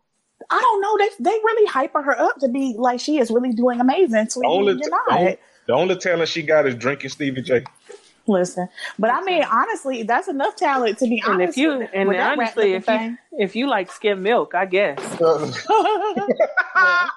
[0.51, 0.99] I don't know.
[0.99, 4.29] They they really hyper her up to be like she is really doing amazing.
[4.29, 5.19] So Only, you're t- not.
[5.21, 7.65] only- the only talent she got is drinking Stevie J.
[8.29, 8.69] Listen,
[8.99, 11.29] but I mean, honestly, that's enough talent to be honest.
[11.29, 11.51] And honest.
[11.51, 14.99] if you and with honestly, if you if you like skim milk, I guess.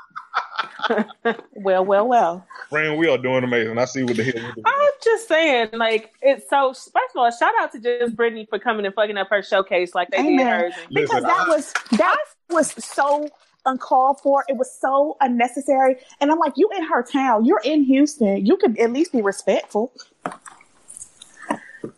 [1.55, 2.47] well, well, well.
[2.69, 3.77] Friend, we are doing amazing.
[3.77, 4.63] I see what the hell we're doing.
[4.65, 6.73] I'm just saying, like it's so.
[6.73, 9.95] First of all, shout out to just Brittany for coming and fucking up her showcase
[9.95, 10.73] like they did hers.
[10.89, 12.17] Because Listen, that I- was that
[12.49, 13.27] was so
[13.65, 14.45] uncalled for.
[14.47, 15.97] It was so unnecessary.
[16.21, 17.45] And I'm like, you in her town.
[17.45, 18.45] You're in Houston.
[18.45, 19.91] You could at least be respectful.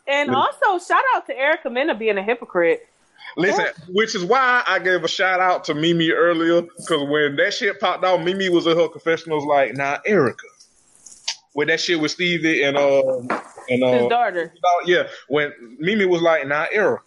[0.08, 2.88] And also, shout out to Erica Mena being a hypocrite.
[3.38, 7.54] Listen, which is why I gave a shout out to Mimi earlier, because when that
[7.54, 10.48] shit popped out, Mimi was in her confessionals like, "Nah, Erica."
[11.54, 13.28] When that shit with Stevie and um
[13.70, 14.54] and His uh daughter.
[14.86, 17.04] yeah, when Mimi was like, "Nah, Erica."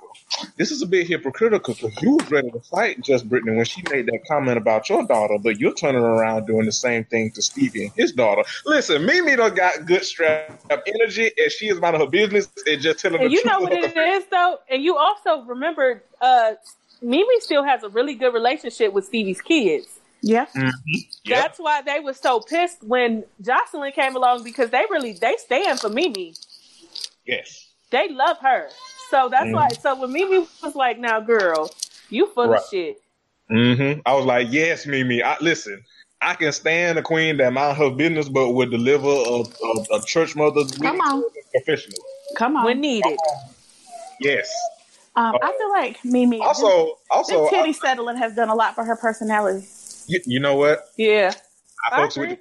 [0.57, 3.83] This is a bit hypocritical because you was ready to fight just Brittany when she
[3.91, 7.43] made that comment about your daughter, but you're turning around doing the same thing to
[7.43, 8.43] Stevie and his daughter.
[8.67, 13.01] Listen, Mimi done got good strap energy and she is minding her business and just
[13.01, 13.53] telling And the you truth.
[13.53, 16.53] You know what it is though, and you also remember, uh,
[17.03, 20.01] Mimi still has a really good relationship with Stevie's kids.
[20.23, 20.47] Yeah.
[20.57, 20.73] Yep.
[21.27, 25.81] That's why they were so pissed when Joseline came along because they really they stand
[25.81, 26.35] for Mimi.
[27.27, 27.69] Yes.
[27.91, 28.69] They love her.
[29.11, 29.55] So that's Mhm.
[29.55, 29.69] why.
[29.75, 31.71] So when Mimi was like, "Now, girl,
[32.11, 32.61] you full Right.
[32.61, 33.01] of shit."
[33.49, 35.23] hmm I was like, yes, Mimi.
[35.23, 35.83] I, listen,
[36.23, 40.05] I can stand a queen that mind her business, but would deliver a, a, a
[40.07, 41.23] church mother's Come on.
[41.53, 41.99] professional.
[42.37, 42.65] Come on.
[42.65, 43.19] when needed.
[44.21, 44.51] Yes.
[45.17, 46.41] um, I feel like Mimi.
[46.41, 49.67] Also, also, this I, titty settling has done a lot for her personality.
[50.07, 50.89] you, you know what?
[50.97, 51.33] Yeah.
[51.91, 52.39] I, I folks with the,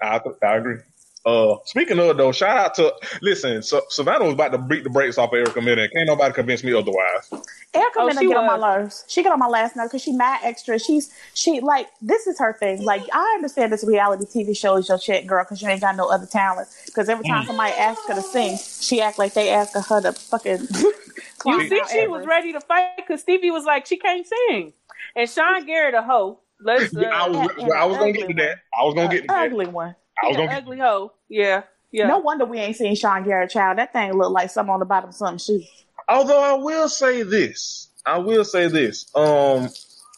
[0.00, 0.78] I, I agree.
[1.26, 3.62] Uh, speaking of though, shout out to listen.
[3.62, 5.88] So Savannah was about to beat the brakes off of Erica Mena.
[5.90, 7.28] Can't nobody convince me otherwise.
[7.74, 9.04] Erica Oh, Mena she get on my nerves.
[9.06, 10.78] She get on my last nerve because she mad extra.
[10.78, 12.82] She's she like this is her thing.
[12.84, 15.94] Like I understand this reality TV show is your shit, girl, because you ain't got
[15.94, 16.68] no other talent.
[16.86, 17.28] Because every Mm.
[17.28, 20.68] time somebody asks her to sing, she act like they asking her to fucking.
[21.46, 24.74] You see, Mount she was ready to fight because Stevie was like, she can't sing,
[25.16, 26.38] and Sean Garrett a hoe.
[26.60, 28.58] Let's uh, I was, I was gonna get to that.
[28.78, 29.46] I was gonna get to that.
[29.46, 29.96] ugly one.
[30.22, 31.12] I was an gonna get ugly hoe.
[31.28, 31.62] Yeah,
[31.92, 32.06] yeah.
[32.06, 33.78] No wonder we ain't seen Sean Garrett child.
[33.78, 35.62] That thing look like something on the bottom of some shoe.
[36.08, 39.06] Although I will say this, I will say this.
[39.14, 39.68] Um,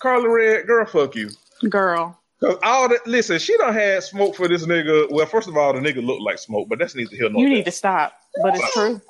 [0.03, 1.31] Karlie Redd, girl, fuck you.
[1.69, 2.19] Girl.
[2.43, 5.07] Cause all that, listen, she don't had smoke for this nigga.
[5.13, 7.49] Well, first of all, the nigga looked like smoke, but that's neither here nor You
[7.49, 7.57] there.
[7.59, 8.15] need to stop.
[8.43, 9.01] But it's true.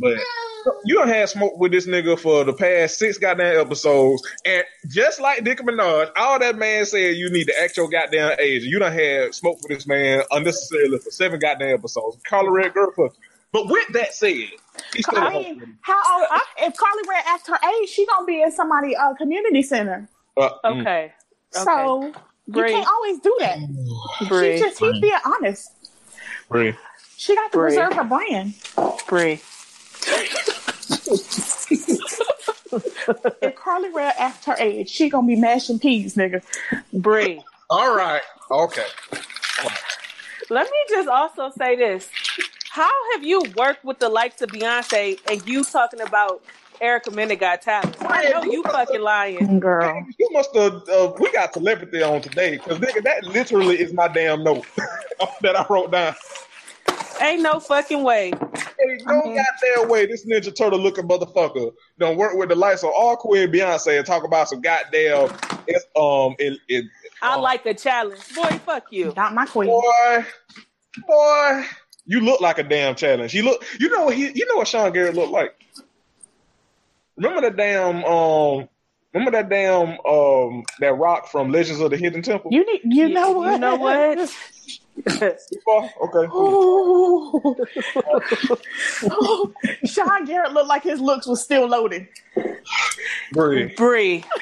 [0.00, 0.16] But
[0.84, 5.20] you don't have smoke with this nigga for the past six goddamn episodes, and just
[5.20, 8.64] like Nicki Minaj, all that man said you need to act your goddamn age.
[8.64, 12.18] You don't have smoke for this man unnecessarily for seven goddamn episodes.
[12.28, 13.26] Karlie Redd, girl, fuck you.
[13.52, 14.48] But with that said,
[14.94, 15.42] he's still a I hoe.
[15.42, 16.28] mean, how old?
[16.30, 20.08] I, if Karlie Redd asked her age, she gonna be in somebody uh, community center.
[20.36, 20.80] Uh, mm.
[20.80, 21.12] Okay.
[21.50, 22.12] So
[22.46, 23.58] you can't always do that.
[24.28, 24.56] Bree.
[24.56, 25.72] She just he's being honest.
[26.48, 26.74] Bree.
[27.16, 27.68] She got to Bree.
[27.68, 28.54] preserve her brand.
[29.08, 29.40] Bree.
[32.72, 36.42] If Karlie Redd asked her age, she gonna be mashing peas, nigga.
[36.92, 37.42] Bree.
[37.68, 38.22] All right.
[38.50, 38.86] Okay.
[40.48, 42.08] Let me just also say this.
[42.70, 46.42] How have you worked with the likes of Beyonce and you talking about
[46.80, 47.96] Erica Mena got talent?
[48.00, 49.60] I know you fucking lying.
[49.60, 50.06] Girl.
[50.18, 50.88] You must have.
[50.88, 54.66] Uh, we got telepathy on today because nigga, that literally is my damn note
[55.42, 56.14] that I wrote down.
[57.20, 58.30] Ain't no fucking way.
[58.30, 62.92] Hey, no goddamn way this Ninja Turtle looking motherfucker don't work with the lights on
[62.96, 65.30] all Queen Beyonce and talk about some goddamn
[65.66, 66.86] it's, um it, it
[67.22, 67.40] I Oh.
[67.42, 68.34] like a challenge.
[68.34, 69.12] Boy, fuck you.
[69.16, 69.68] Not my queen.
[69.68, 70.24] boy
[71.06, 71.64] boy
[72.06, 73.34] you look like a damn challenge.
[73.34, 75.54] You look you know what he you know what Sean Garrett looked like.
[77.16, 78.68] Remember that damn um
[79.12, 82.50] remember that damn um that rock from Legends of the Hidden Temple?
[82.52, 82.80] You need.
[82.84, 83.52] You know what?
[83.52, 84.34] You know what?
[85.66, 86.26] Oh, okay.
[89.14, 89.54] Ooh.
[89.84, 92.08] Sean Garrett looked like his looks was still loaded.
[93.32, 93.72] Bree.
[93.76, 94.24] Bree.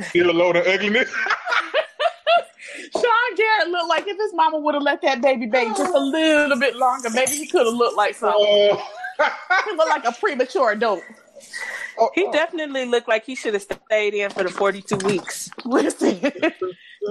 [0.00, 1.12] Still a load of ugliness.
[2.92, 5.98] Sean Garrett looked like if his mama would have let that baby bake just a
[5.98, 8.30] little bit longer, maybe he could have looked like oh.
[8.30, 8.84] something.
[9.18, 9.64] Oh.
[9.68, 11.02] He looked like a premature adult.
[12.14, 15.50] He definitely looked like he should have stayed in for the 42 weeks.
[15.64, 16.20] Listen,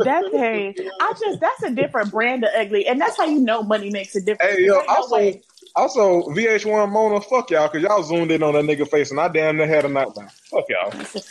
[0.03, 3.63] that thing, I just that's a different brand of ugly, and that's how you know
[3.63, 4.55] money makes a difference.
[4.55, 5.33] Hey, yo, Ain't no also,
[5.75, 9.27] also VH1 Mona, fuck y'all, because y'all zoomed in on that nigga face and I
[9.27, 10.29] damn near had a nightmare.
[10.51, 10.91] Fuck y'all.
[10.93, 11.23] Also,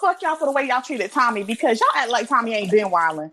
[0.00, 2.90] fuck y'all for the way y'all treated Tommie because y'all act like Tommie ain't been
[2.90, 3.30] wilding.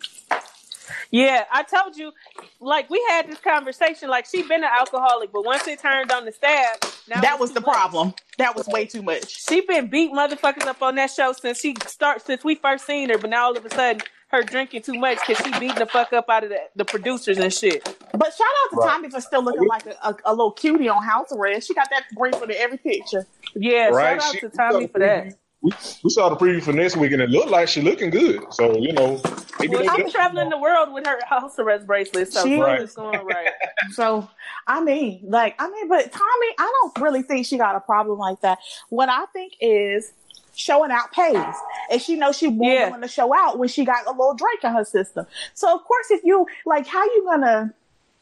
[1.11, 2.11] Yeah, I told you,
[2.59, 4.09] like we had this conversation.
[4.09, 6.77] Like she been an alcoholic, but once it turned on the stab,
[7.07, 7.73] now That was the much.
[7.73, 8.13] problem.
[8.37, 9.29] That was way too much.
[9.47, 13.09] She been beat motherfuckers up on that show since she start since we first seen
[13.09, 13.17] her.
[13.17, 14.01] But now all of a sudden,
[14.35, 17.37] her drinking too much because she beating the fuck up out of the, the producers
[17.37, 17.83] and shit.
[18.11, 18.89] But shout out to Right.
[18.91, 21.67] Tommie for still looking like a, a, a little cutie on house arrest.
[21.67, 23.25] She got that bracelet in every picture.
[23.55, 25.33] Yeah, Right, shout out she- to Tommie for that.
[25.61, 25.71] We,
[26.03, 28.53] we saw the preview for next week and it looked like she looking good.
[28.53, 29.19] So, you know,
[29.59, 32.93] maybe Well, they- she's traveling the world with her house arrest bracelet, so She- something's
[32.93, 33.49] going right.
[33.93, 34.29] So
[34.67, 38.19] I mean, like, I mean, but Tommie, I don't really think she got a problem
[38.19, 38.59] like that.
[38.89, 40.11] What I think is
[40.55, 41.55] showing out pays,
[41.91, 42.89] and she knows she won't Yeah.
[42.89, 45.25] want to show out when she got a little drink in her system.
[45.53, 47.73] So of course, if you like, how you gonna?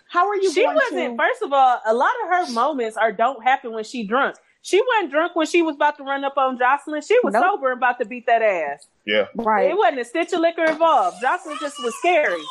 [0.10, 0.52] How are you?
[0.54, 1.18] She going wasn't.
[1.18, 4.36] To, First of all, a lot of her moments are don't happen when she drunk.
[4.62, 7.06] She wasn't drunk when she was about to run up on Joseline.
[7.06, 7.44] She was Nope.
[7.44, 8.86] sober and about to beat that ass.
[9.06, 9.26] yeah.
[9.36, 9.70] right?
[9.72, 11.22] It wasn't a stitch of liquor involved.
[11.22, 12.42] Joseline just was scary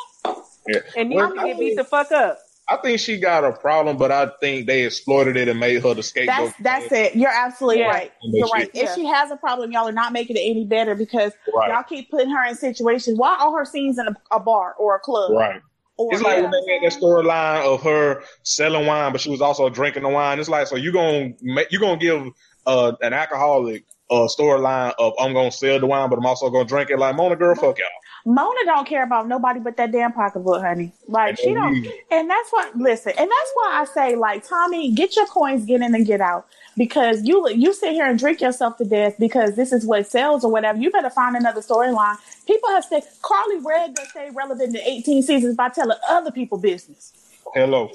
[0.68, 0.80] Yeah.
[0.96, 2.38] and Well, needed to get beat the fuck up.
[2.72, 5.94] I think she got a problem, but I think they exploited it and made her
[5.94, 6.52] the scapegoat.
[6.60, 7.16] That's that's it.
[7.16, 7.88] You're absolutely Yeah.
[7.88, 8.12] right.
[8.22, 8.62] You're right.
[8.74, 8.94] shit- If Yeah.
[8.94, 11.68] she has a problem, y'all are not making it any better because Right.
[11.70, 13.18] y'all keep putting her in situations.
[13.18, 15.32] Why are her scenes in a, a bar or a club?
[15.32, 15.60] Right.
[15.98, 19.42] Or, It's like when they had that storyline of her selling wine, but she was
[19.42, 20.40] also drinking the wine.
[20.40, 22.26] It's like, so you gonna ma- you gonna give
[22.66, 26.64] uh, an alcoholic a storyline of I'm gonna sell the wine, but I'm also gonna
[26.64, 26.98] drink it.
[26.98, 27.88] Like Mona, girl, fuck y'all.
[28.24, 30.92] Mona don't care about nobody but that damn pocketbook, honey.
[31.08, 31.74] Like she don't,
[32.10, 32.76] and that's what.
[32.76, 36.20] Listen, and that's why I say, like Tommie, get your coins, get in and get
[36.20, 36.46] out,
[36.76, 40.44] because you you sit here and drink yourself to death because this is what sells
[40.44, 40.78] or whatever.
[40.78, 42.16] You better find another storyline.
[42.46, 46.58] People have said Karlie Redd that stay relevant to 18 seasons by telling other people
[46.58, 47.12] business.
[47.54, 47.90] Hello.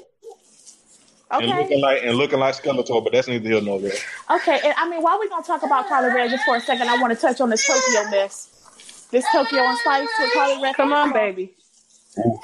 [1.30, 1.44] Okay.
[1.44, 3.92] And looking like and looking like Skeletor, but that's neither here nor there.
[4.30, 6.88] okay, and I mean, while we gonna talk about Karlie Redd just for a second,
[6.88, 8.57] I want to touch on this Tokyo mess.
[9.10, 10.74] This Tokyo and Spice with Karlie Redd.
[10.76, 11.54] Come on, baby.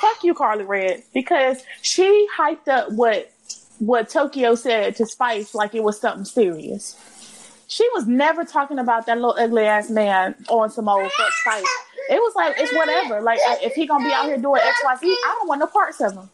[0.01, 3.31] fuck you, Karlie Redd, because she hyped up what
[3.81, 6.97] what Tokyo said to Spice like it was something serious.
[7.67, 11.65] She was never talking about that little ugly ass man on some old fuck Spice.
[12.11, 13.21] It was like it's whatever.
[13.21, 15.67] Like if he gonna be out here doing X Y Z, I don't want no
[15.67, 16.31] parts of him.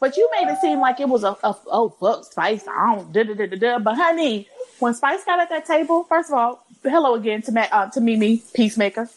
[0.00, 2.66] But you made it seem like it was a, a oh fuck Spice.
[2.68, 3.78] I don't da da da da da.
[3.78, 4.48] But honey,
[4.78, 8.00] when Spice got at that table, first of all, hello again to Ma- uh, to
[8.00, 9.08] Mimi Peacemaker.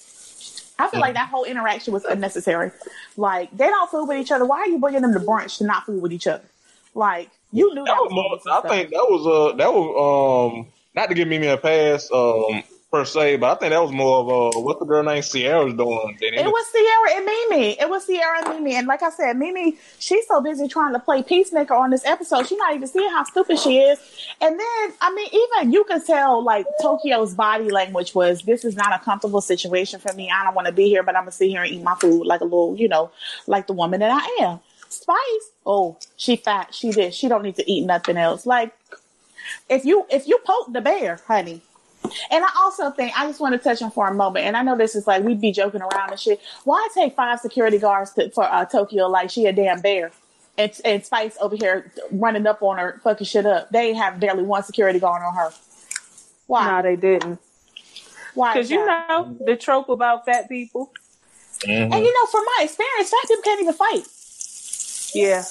[0.80, 2.72] I feel like that whole interaction was unnecessary.
[3.16, 4.46] Like they don't fool with each other.
[4.46, 6.44] Why are you bringing them to brunch to not fool with each other?
[6.94, 9.28] Like you knew that, That was was more, gonna be some I think that was
[9.28, 13.60] uh that was um not to give Mimi a pass um per se, but I
[13.60, 17.18] think that was more of what's the girl named Sierra's doing than It was Sierra
[17.18, 17.80] and Mimi.
[17.80, 18.76] It was Sierra and Mimi.
[18.76, 22.48] And like I said, Mimi, she's so busy trying to play peacemaker on this episode.
[22.48, 24.00] She's not even seeing how stupid she is.
[24.40, 28.76] And then, I mean, even you could tell like Tokyo's body language was this is
[28.76, 30.32] not a comfortable situation for me.
[30.34, 32.26] I don't want to be here, but I'm gonna sit here and eat my food
[32.26, 33.12] like a little, you know,
[33.48, 34.60] like the woman that I am.
[34.88, 36.74] Spice, oh, she fat.
[36.74, 37.14] She did.
[37.14, 38.46] She don't need to eat nothing else.
[38.46, 38.74] Like,
[39.70, 41.62] if you if you poke the bear, honey.
[42.32, 44.46] And I also think I just want to touch on for a moment.
[44.46, 46.40] And I know this is like we'd be joking around and shit.
[46.64, 50.12] Why take five security guards to, for uh, Tokyo like she a damn bear?
[50.58, 53.70] And, and Spice over here running up on her, fucking shit up.
[53.70, 55.52] They have barely one security guard on her.
[56.48, 56.66] Why?
[56.66, 57.40] No, they didn't.
[58.34, 58.54] Why?
[58.54, 60.92] Because you know the trope about fat people.
[61.60, 61.94] Mhm.
[61.94, 64.04] And you know, from my experience, fat people can't even fight.
[65.14, 65.44] Yeah.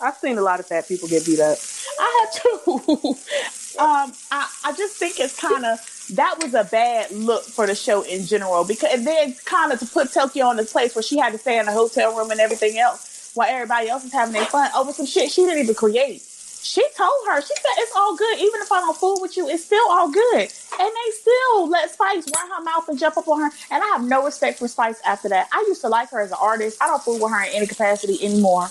[0.00, 1.58] I've seen a lot of fat people get beat up.
[1.98, 3.14] I have to.
[3.78, 5.78] um, I, I just think it's kind of
[6.14, 9.80] that was a bad look for the show in general because and then kind of
[9.80, 12.30] to put Tokyo in this place where she had to stay in a hotel room
[12.30, 15.62] and everything else while everybody else is having their fun over some shit she didn't
[15.62, 16.22] even create.
[16.66, 18.38] She told her, she said, it's all good.
[18.38, 20.40] Even if I don't fool with you, it's still all good.
[20.40, 20.50] And
[20.90, 23.50] they still let Spice run her mouth and jump up on her.
[23.70, 25.48] And I have no respect for Spice after that.
[25.52, 26.78] I used to like her as an artist.
[26.82, 28.68] I don't fool with her in any capacity anymore.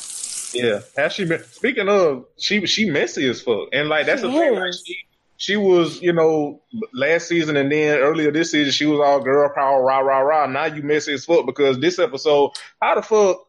[0.56, 1.44] Yeah, has she been?
[1.44, 4.56] Speaking of, she she messy as fuck, and like that's She the thing.
[4.56, 4.98] Like, she,
[5.38, 6.62] she was, you know,
[6.94, 10.46] last season and then earlier this season, she was all girl power, rah rah rah.
[10.48, 12.52] Now you messy as fuck because this episode,
[12.82, 13.46] how the fuck,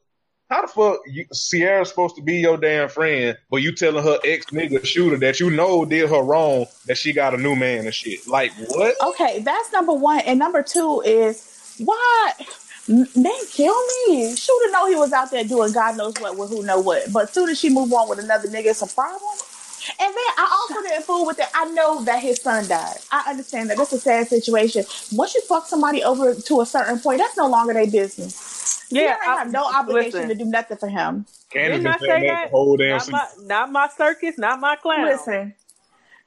[0.50, 4.18] how the fuck, you, Sierra's supposed to be your damn friend, but you telling her
[4.24, 7.84] ex nigga shooter that you know did her wrong that she got a new man
[7.84, 8.26] and shit.
[8.26, 8.94] Like what?
[9.00, 10.20] Okay, that's number one.
[10.20, 12.32] And number two is why
[12.88, 13.76] M- man kill
[14.08, 14.34] me.
[14.36, 17.12] Shooter know he was out there doing God knows what with who know what.
[17.12, 19.22] But soon as she move on with another nigga, it's a problem.
[20.00, 21.46] And then I also didn't fool with it.
[21.54, 22.96] I know that his son died.
[23.12, 23.78] I understand that.
[23.78, 24.84] That's a sad situation.
[25.12, 28.86] Once you fuck somebody over to a certain point, that's no longer their business.
[28.90, 30.28] Yeah, you I- have no obligation listen.
[30.28, 31.26] to do nothing for him.
[31.50, 32.50] Candace Didn't I say that that?
[32.50, 35.04] whole damn Not my, not my circus, not my clown.
[35.06, 35.54] Listen.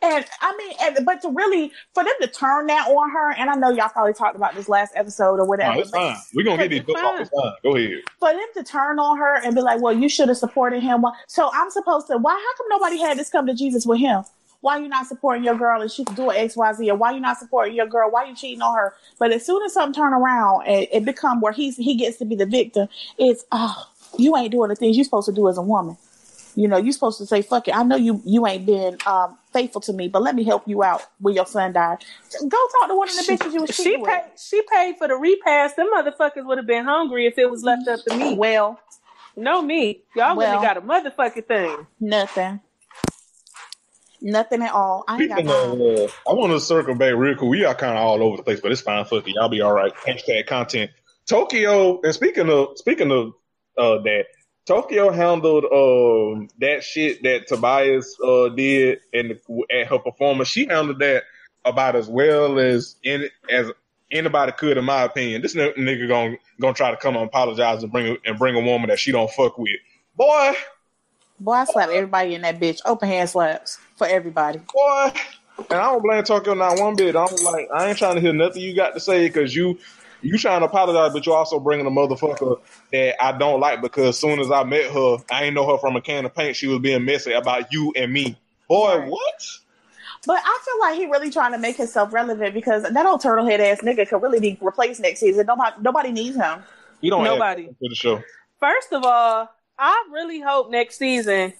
[0.02, 3.50] And I mean, and, but to really, for them to turn that on her, and
[3.50, 5.76] I know y'all probably talked about this last episode or whatever.
[5.76, 6.16] No, it's fine.
[6.34, 7.20] We're gonna get these books off.
[7.20, 7.52] It's fine.
[7.64, 8.02] Go ahead.
[8.20, 11.04] for them to turn on her and be like, well, you should have supported him.
[11.28, 14.24] So I'm supposed to, why, how come nobody had this come to Jesus with him?
[14.62, 16.92] Why you not supporting your girl and she can do X, Y, Z?
[16.92, 18.12] Or why you not supporting your girl?
[18.12, 18.94] Why you cheating on her?
[19.18, 22.26] But as soon as something turn around and it become where he's, he gets to
[22.26, 23.86] be the victim, it's, oh,
[24.18, 25.98] you ain't doing the things you're supposed to do as a woman.
[26.56, 27.76] You know, you're supposed to say, fuck it.
[27.76, 30.84] I know you, you ain't been, um, faithful to me, but let me help you
[30.84, 32.04] out when your son died.
[32.40, 34.10] Go talk to one of the bitches you was She cheating with.
[34.12, 34.32] paid.
[34.38, 35.76] She paid for the repast.
[35.76, 38.36] Them motherfuckers would have been hungry if it was left up to me.
[38.36, 38.80] Well,
[39.36, 40.02] No me.
[40.16, 40.52] Y'all Well.
[40.52, 41.88] really got a motherfucking thing.
[42.00, 42.60] nothing.
[44.22, 45.06] Nothing at all.
[45.08, 47.50] I ain't got Speaking of, uh, I want to circle back real quick.
[47.50, 49.06] We are kind of all over the place, but it's fine.
[49.06, 49.94] Fuck it, y'all be all right.
[49.96, 50.92] Hashtag content.
[51.26, 53.28] Tokyo, and speaking of speaking of
[53.78, 54.26] uh, that,
[54.70, 59.40] Tokyo handled um that shit that Tobias uh did the,
[59.72, 60.48] at her performance.
[60.48, 61.24] She handled that
[61.66, 63.72] about as well as in, as
[64.12, 65.41] anybody could, in my opinion.
[65.41, 68.60] This n- nigga gonna gonna try to come and apologize and bring and bring a
[68.62, 69.72] woman that she don't fuck with.
[70.16, 70.54] Boy,
[71.40, 72.80] Boy, I slap everybody in that bitch.
[72.86, 74.60] Open hand slaps for everybody.
[74.72, 75.12] boy.
[75.72, 77.16] And I don't blame Tokyo not one bit.
[77.16, 79.80] I'm like, I ain't trying to hear nothing you got to say because you
[80.22, 82.60] you trying to apologize, but you're also bringing a motherfucker
[82.91, 85.78] that I don't like because as soon as I met her, I ain't know her
[85.78, 86.56] from a can of paint.
[86.56, 88.38] She was being messy about you and me.
[88.68, 89.10] Boy, Right.
[89.10, 89.44] what?
[90.26, 93.46] But I feel like he really trying to make himself relevant because that old turtle
[93.46, 95.46] head ass nigga could really be replaced next season.
[95.46, 96.62] Nobody, nobody needs him.
[97.02, 97.64] You don't Nobody.
[97.68, 98.22] add to the show.
[98.60, 101.54] First of all, I really hope next season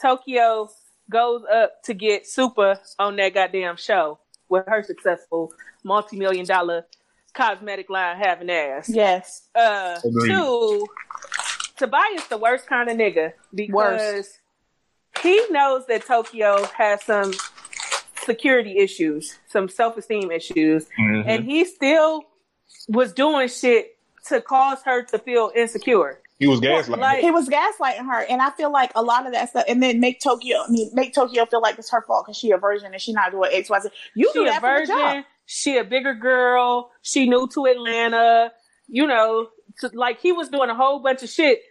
[0.00, 0.70] Tokyo
[1.10, 4.18] goes up to get Super on that goddamn show
[4.48, 5.52] with her successful
[5.84, 6.86] multi-million dollar
[7.36, 8.88] cosmetic line having ass.
[8.88, 9.48] Yes.
[9.54, 10.30] Uh, Agreed.
[10.30, 10.86] two,
[11.76, 14.38] Tobias the worst kind of nigga because Worst.
[15.22, 17.32] he knows that Tokyo has some
[18.24, 21.28] security issues, some self-esteem issues, Mm-hmm.
[21.28, 22.24] and he still
[22.88, 23.96] was doing shit
[24.28, 26.20] to cause her to feel insecure.
[26.38, 26.98] He was gaslighting.
[26.98, 29.82] Like- He was gaslighting her, and I feel like a lot of that stuff, and
[29.82, 32.58] then make Tokyo, I mean, make Tokyo feel like it's her fault because she a
[32.58, 33.88] virgin and she not doing X, Y, Z.
[34.14, 34.98] You she do a that for the job.
[34.98, 35.24] virgin.
[35.46, 36.90] She a bigger girl.
[37.02, 38.52] She new to Atlanta.
[38.88, 39.48] You know,
[39.80, 41.62] to, like he was doing a whole bunch of shit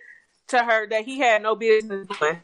[0.48, 2.40] to her that he had no business doing.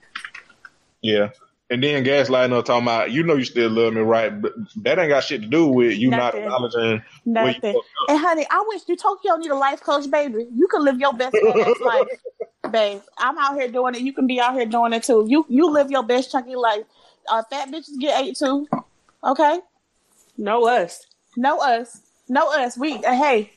[1.01, 1.29] yeah.
[1.69, 4.41] And then gaslighting her talking about, you know you still love me, right?
[4.41, 4.51] But
[4.83, 6.41] that ain't got shit to do with you Nothing.
[6.43, 7.81] not acknowledging where you Nothing.
[8.09, 10.47] And honey, I wish you Tokyo need a life coach, baby.
[10.53, 11.33] You can live your best
[11.81, 12.07] life,
[12.71, 13.01] babe.
[13.17, 14.01] I'm out here doing it.
[14.01, 15.25] You can be out here doing it too.
[15.29, 16.83] You you live your best chunky life.
[17.29, 18.67] Uh, fat bitches get ate too.
[19.23, 19.59] Okay,
[20.37, 21.05] No us.
[21.35, 22.77] Know us, know us.
[22.77, 23.51] We uh, hey,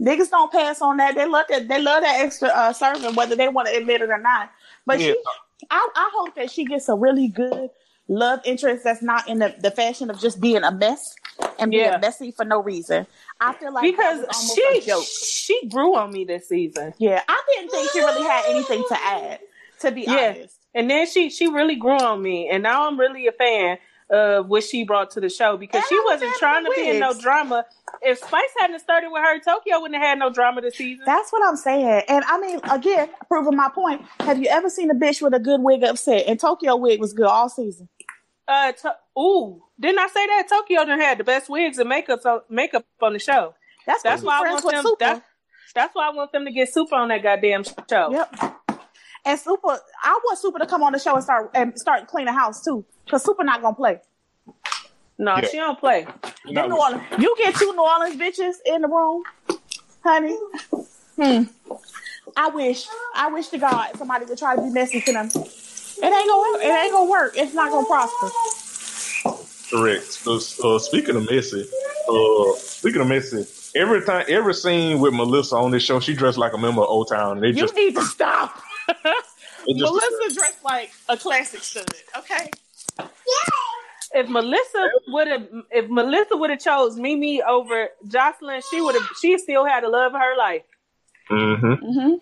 [0.00, 1.14] niggas don't pass on that.
[1.14, 1.68] They love that.
[1.68, 4.50] They love that extra uh, serving, whether they want to admit it or not.
[4.84, 5.08] But Yeah.
[5.08, 5.16] she,
[5.70, 7.70] I, I hope that she gets a really good
[8.08, 11.14] love interest that's not in the, the fashion of just being a mess
[11.58, 11.98] and being Yeah.
[11.98, 13.06] messy for no reason.
[13.40, 15.04] I feel like because she a joke.
[15.04, 16.94] she grew on me this season.
[16.98, 19.40] Yeah, I didn't think she really had anything to add.
[19.80, 20.30] To be Yeah.
[20.36, 23.76] honest, And then she she really grew on me, and now I'm really a fan
[24.10, 26.90] of what she brought to the show because And she wasn't trying to the be
[26.90, 27.64] in no drama.
[28.02, 31.04] If Spice hadn't started with her, Tokyo wouldn't have had no drama this season.
[31.04, 32.02] that's what I'm saying.
[32.08, 34.02] And I mean, again, proving my point.
[34.20, 36.24] Have you ever seen a bitch with a good wig upset?
[36.26, 37.88] And Tokyo wig was good all season.
[38.46, 42.24] Uh, to- ooh, didn't I say that Tokyo done had the best wigs and makeup
[42.24, 43.54] on, makeup on the show?
[43.86, 44.94] That's That's why I want them.
[45.00, 45.20] That's,
[45.74, 48.10] that's why I want them to get super on that goddamn show.
[48.12, 48.56] Yep.
[49.24, 52.32] And Super, I want Super to come on the show and start and start cleaning
[52.32, 54.00] house too, because Super not gonna play.
[55.18, 55.48] No, Yeah.
[55.48, 56.06] she don't play.
[56.52, 59.22] Them New Orleans, you get two New Orleans bitches in the room,
[60.04, 60.36] honey.
[61.16, 61.44] Hmm.
[62.36, 65.26] I wish, I wish to God somebody would try to be messy to them.
[65.26, 66.62] It ain't gonna, work.
[66.62, 67.32] it ain't gonna work.
[67.36, 68.28] It's not gonna prosper.
[69.70, 70.22] Correct.
[70.26, 71.62] Uh, uh, speaking of messy,
[72.08, 76.36] uh, speaking of messy, every time, every scene with Melissa on this show, she dressed
[76.36, 77.40] like a member of O-Town.
[77.40, 78.60] They You just, need to stop.
[79.66, 81.86] Melissa dressed like a classic stud.
[82.18, 82.50] Okay.
[84.14, 89.06] If Melissa would have, if Melissa would have chose Mimi over Joseline, she would have.
[89.20, 90.62] She still had the love of her life.
[91.28, 92.14] hmm Mm-hmm.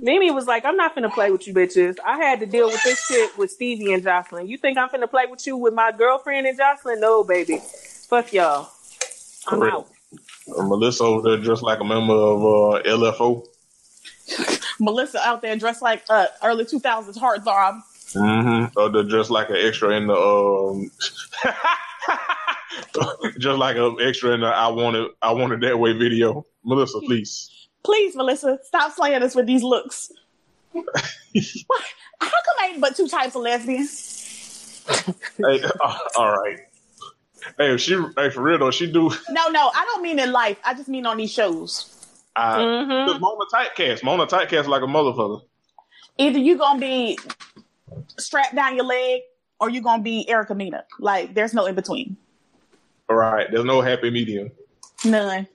[0.00, 1.96] Mimi was like, "I'm not finna play with you bitches.
[2.06, 4.48] I had to deal with this shit with Stevie and Joseline.
[4.48, 7.00] You think I'm finna play with you with my girlfriend and Joseline?
[7.00, 7.58] No, baby.
[8.08, 8.70] Fuck y'all.
[9.48, 9.74] I'm Correct.
[9.74, 9.88] out.
[10.56, 13.46] Uh, Melissa over there dressed like a member of uh, LFO.
[14.80, 17.82] Melissa out there dressed like uh, early 2000s heartthrob.
[18.14, 18.78] Mm-hmm.
[18.78, 20.90] Or they're just like an extra in the um,
[23.38, 26.44] just like an extra in the "I want it, I want it that way" video.
[26.64, 27.68] Melissa, please.
[27.82, 30.10] Please, Melissa, stop slaying us with these looks.
[30.72, 30.84] what?
[32.20, 34.82] How come ain't but two types of lesbians?
[35.38, 36.58] hey, uh, all right.
[37.58, 39.10] Hey, if she, hey, for real though, she do.
[39.30, 40.58] No, no, I don't mean in life.
[40.64, 41.86] I just mean on these shows.
[42.36, 43.06] I, Mhm.
[43.06, 44.02] Cause Mona typecast.
[44.02, 45.40] Mona typecast like a motherfucker.
[46.18, 47.18] Either you gonna be
[48.18, 49.22] strapped down your leg
[49.60, 50.84] or you're gonna be Erica Mena.
[50.98, 52.16] Like, there's no in between.
[53.08, 53.48] All right.
[53.50, 54.50] There's no happy medium.
[55.04, 55.46] None.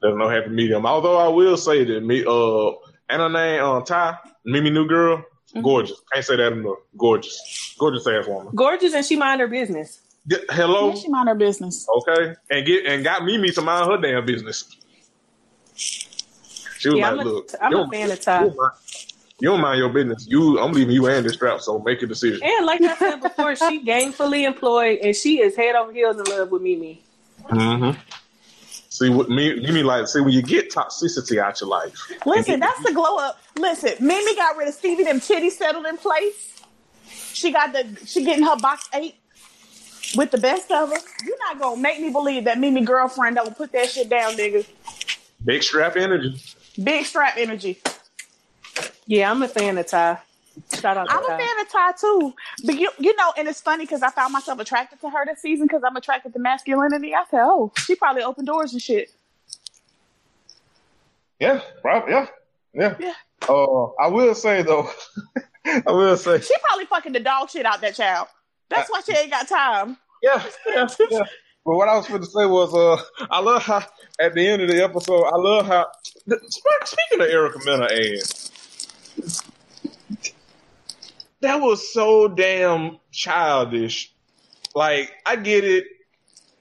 [0.00, 0.86] There's no happy medium.
[0.86, 2.70] Although I will say that me, uh,
[3.08, 5.24] and her name, uh, Ty, Mimi New Girl,
[5.62, 6.00] gorgeous.
[6.12, 6.78] Can't say that enough.
[6.96, 8.52] Gorgeous, gorgeous ass woman.
[8.54, 10.00] Gorgeous, and she mind her business.
[10.50, 10.88] Hello.
[10.88, 11.86] Yeah, she mind her business.
[11.98, 14.64] Okay, and get and got Mimi to mind her damn business.
[15.74, 18.50] She was Yeah, like, I'm a- "Look, I'm a fan of Ty.
[19.42, 20.26] You don't, mind, you don't mind your business.
[20.28, 21.60] You, I'm leaving you and this strap.
[21.60, 25.56] So make a decision." And like I said before, she gainfully employed, and she is
[25.56, 27.02] head over heels in love with Mimi.
[27.46, 27.98] Mm-hmm.
[28.88, 30.06] See what me, Mimi like.
[30.06, 31.92] See when you get toxicity out your life.
[32.24, 33.40] Listen, that's the glow up.
[33.58, 36.62] Listen, Mimi got rid of Stevie, them titties settled in place.
[37.08, 39.16] She got the she getting her box eight
[40.14, 40.98] with the best of her.
[41.24, 44.64] You're not gonna make me believe that Mimi girlfriend don't put that shit down, nigga.
[45.44, 46.40] Big strap energy.
[46.80, 47.80] Big strap energy.
[49.06, 50.18] Yeah, I'm a fan of Ty.
[50.74, 52.34] Shout out to I'm a fan of Ty too,
[52.64, 55.40] but you you know, and it's funny because I found myself attracted to her this
[55.40, 57.14] season because I'm attracted to masculinity.
[57.14, 59.10] I said, oh, she probably opened doors and shit.
[61.40, 62.12] Yeah, probably.
[62.12, 62.26] Yeah,
[62.74, 62.96] yeah.
[63.00, 63.14] Yeah.
[63.48, 64.90] Uh, I will say though,
[65.66, 68.28] I will say, She probably fucking the dog shit out that child.
[68.68, 69.96] That's why she ain't got time.
[70.22, 71.22] yeah, yeah, yeah.
[71.64, 73.84] But what I was going to say was, uh, I love how
[74.20, 75.86] at the end of the episode, I love how.
[76.84, 78.51] Speaking of Erica Mena ass,
[81.40, 84.12] that was so damn childish.
[84.74, 85.84] Like, I get it.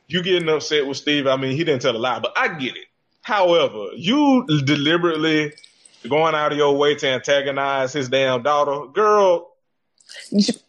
[0.07, 1.28] You getting upset with Steve.
[1.28, 2.86] I mean, he didn't tell a lie, but I get it.
[3.22, 5.53] However, you deliberately
[6.10, 9.52] going out of your way to antagonize his damn daughter, girl.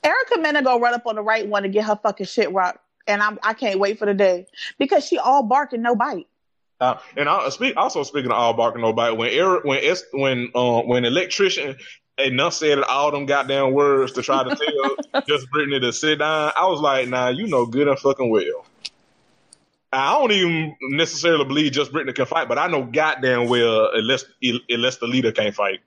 [0.05, 2.79] Erica Mena gonna run up on the right one to get her fucking shit rocked.
[3.09, 4.47] And I'm I can't wait for the day.
[4.79, 6.29] Because she all bark and no bite.
[6.83, 9.13] Uh, and I speak also speaking of all barking no bite.
[9.13, 11.77] When Eric, when es, when uh, when electrician
[12.19, 16.67] enunciated all them goddamn words to try to tell just Brittany to sit down, I
[16.67, 18.67] was like, nah, you know good and fucking well.
[19.93, 24.25] I don't even necessarily believe just Brittany can fight, but I know goddamn well unless
[24.69, 25.83] unless the leader can't fight.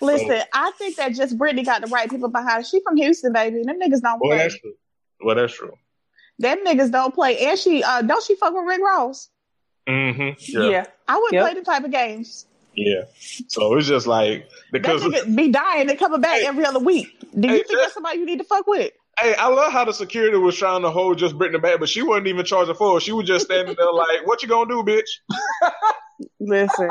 [0.00, 2.64] Listen, I think that just Brittany got the right people behind her.
[2.64, 3.62] She from Houston, baby.
[3.62, 4.38] Them niggas don't Well, play.
[4.38, 4.74] that's true.
[5.20, 5.74] Well, that's true.
[6.40, 7.38] Them niggas don't play.
[7.38, 9.28] And she uh don't she fuck with Rick Ross?
[9.88, 10.34] Mm-hmm.
[10.38, 10.68] Yeah.
[10.70, 10.86] Yeah.
[11.08, 11.42] I wouldn't Yep.
[11.44, 12.46] play the type of games.
[12.74, 13.02] yeah.
[13.48, 16.46] So it's just like That because nigga be dying and coming back Hey.
[16.46, 17.08] every other week.
[17.38, 18.92] Do Hey, you think just- that's somebody you need to fuck with?
[19.20, 22.02] Hey, I love how the security was trying to hold just Brittany back, but she
[22.02, 23.02] wasn't even charging for it.
[23.02, 25.70] She was just standing there like, "What you gonna do, bitch?"
[26.40, 26.88] Listen.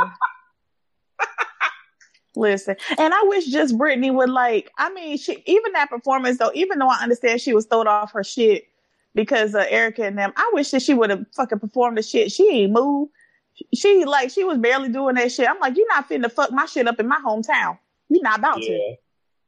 [2.36, 4.72] Listen, and I wish just Brittany would like.
[4.80, 6.49] I mean, she even that performance though.
[6.56, 8.64] Even though I understand she was thrown off her shit
[9.15, 12.31] because of Erica and them, I wish that she would have fucking performed the shit.
[12.31, 13.11] She ain't moved.
[13.76, 15.48] She like she was barely doing that shit.
[15.48, 17.77] I'm like, you're not finna fuck my shit up in my hometown.
[18.10, 18.69] You're not about Yeah.
[18.69, 18.95] to.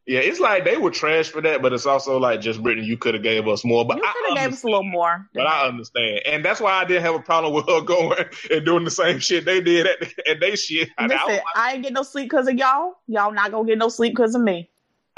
[0.07, 2.95] Yeah, it's like they were trash for that, but it's also like just Brittany, you
[2.95, 3.83] could have gave us more.
[3.83, 5.27] But You I could have gave us a little more.
[5.33, 8.63] But I understand, and that's why I didn't have a problem with her going and
[8.63, 10.89] doing the same shit they did at, at they shit.
[10.99, 12.93] I, I, Listen, I ain't get no sleep because of y'all.
[13.07, 14.69] Y'all not gonna get no sleep because of me.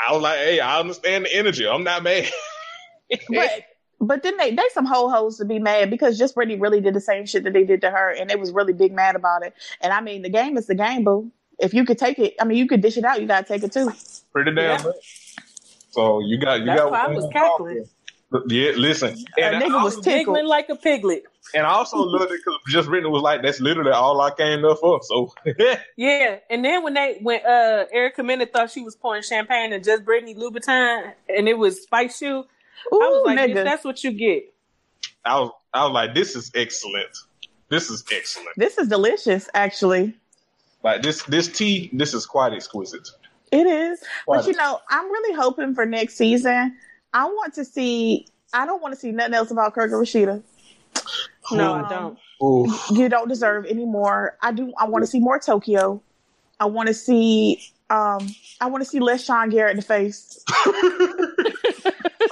[0.07, 1.68] I was like, hey, I understand the energy.
[1.68, 2.32] I'm not mad.
[3.30, 3.49] But
[3.99, 6.94] but then they they some ho hos to be mad because just Brittany really did
[6.94, 9.44] the same shit that they did to her, and they was really big mad about
[9.44, 9.53] it.
[9.82, 11.32] And I mean, the game is the game, boo.
[11.60, 13.19] If you could take it, I mean, you could dish it out.
[13.22, 13.91] You gotta take it too.
[14.32, 14.91] Pretty damn Yeah.
[15.91, 16.91] So you got you That's got.
[16.91, 17.86] why I was cackling.
[18.49, 20.45] Yeah, listen, A and, I, nigga was Giggling tickled.
[20.48, 21.24] like a piglet.
[21.56, 24.65] and I also loved it because just Brittany was like, "That's literally all I came
[24.65, 25.34] up for." So
[25.95, 29.82] Yeah, and then when they when uh Erica Mena thought she was pouring champagne and
[29.82, 32.44] just Brittany Louboutin and it was Spice Shoe,
[32.94, 34.54] Ooh, I was like, nigga, that's what you get.
[35.26, 37.10] I was I was like, "This is excellent.
[37.70, 38.49] This is excellent.
[38.56, 39.49] this is delicious.
[39.54, 40.14] Actually,
[40.84, 43.10] Like this this tea, this is quite exquisite."
[43.52, 44.02] it is.
[44.26, 46.78] Why But you know, I'm really hoping for next season.
[47.14, 48.28] I want to see.
[48.54, 50.41] I don't want to see nothing else about Kirk and Rasheeda.
[51.52, 52.20] No, Um, I don't.
[52.44, 52.74] Ooh.
[52.91, 54.38] you don't deserve any more.
[54.41, 54.74] I do.
[54.78, 56.02] I want to see more Tokyo.
[56.60, 57.62] I want to see.
[57.90, 58.28] Um,
[58.60, 60.44] I want to see less Sean Garrett in the face.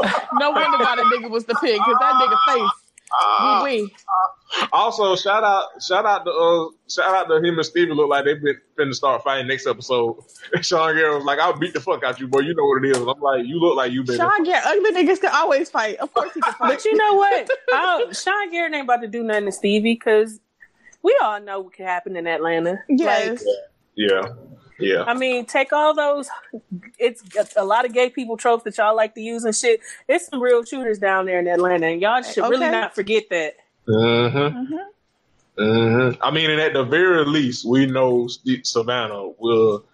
[0.40, 2.72] no wonder why that nigga was the pig because that nigga face.
[3.14, 3.62] Ah.
[3.64, 3.96] Wee wee.
[4.74, 7.94] Also, shout out, shout out to uh, shout out to him and Stevie.
[7.94, 10.18] Look like they've been finna start fighting next episode.
[10.54, 12.40] And Sean Garrett was like, "I'll beat the fuck out you, boy.
[12.40, 14.66] You know what it is." And I'm like, "You look like you been." Sean Garrett,
[14.66, 15.98] ugly niggas can always fight.
[15.98, 16.70] Of course he can fight.
[16.76, 17.50] But you know what?
[17.74, 20.40] I, Sean Garrett ain't about to do nothing to Stevie because
[21.02, 22.80] we all know what can happen in Atlanta.
[22.90, 23.30] yes.
[23.30, 23.56] Like,
[23.96, 24.34] Yeah, yeah.
[25.08, 26.30] I mean, take all those.
[27.00, 27.24] It's
[27.56, 29.80] a lot of gay people tropes that y'all like to use and shit.
[30.08, 33.56] It's some real shooters down there in Atlanta, and y'all should really not forget that.
[33.88, 34.74] Mm-hmm.
[34.74, 34.80] Mhm.
[35.58, 36.22] Mm-hmm.
[36.22, 38.28] I mean, and at the very least, we know
[38.64, 39.86] Savannah will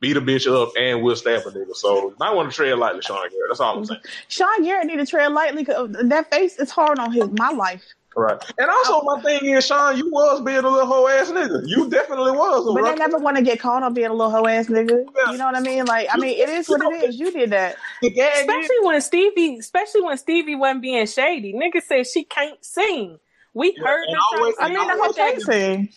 [0.00, 1.74] beat a bitch up and will stab a nigga.
[1.74, 3.48] So you might want to tread lightly, Sean Garrett.
[3.48, 4.00] That's all I'm saying.
[4.28, 7.82] Sean Garrett need to tread lightly because that face is hard on his my life.
[8.16, 8.40] Right.
[8.58, 11.62] And also, my thing is, Sean, you was being a little hoe ass nigga.
[11.66, 12.64] You definitely was.
[12.64, 12.90] But bro.
[12.90, 15.04] they never want to get caught on being a little hoe ass nigga.
[15.16, 15.32] Yeah.
[15.32, 15.84] You know what I mean?
[15.86, 17.18] Like, I mean, it is what it is.
[17.18, 17.76] You did that.
[18.02, 21.52] Especially when Stevie, especially when Stevie wasn't being shady.
[21.52, 23.18] Nigga said she can't sing.
[23.52, 25.88] We Yeah, heard and her always- I mean, the whole thing.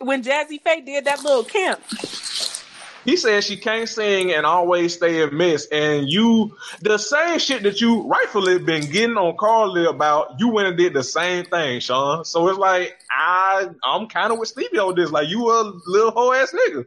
[0.00, 1.80] when Jazze Pha did that little camp.
[3.04, 5.66] He said she can't sing and always stay in mess.
[5.66, 10.68] And you, the same shit that you rightfully been getting on Karlie about, you went
[10.68, 12.24] and did the same thing, Sean.
[12.24, 15.10] So it's like I, I'm kind of with Stevie on this.
[15.10, 16.86] Like you a little hoe ass nigga.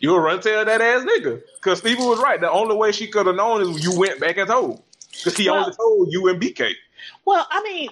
[0.00, 1.42] You a run tail that ass nigga.
[1.60, 2.40] Cause Stevie was right.
[2.40, 4.82] The only way she could have known is you went back and told.
[5.24, 6.72] Cause he Well- only told you and BK.
[7.24, 7.90] Well, I mean,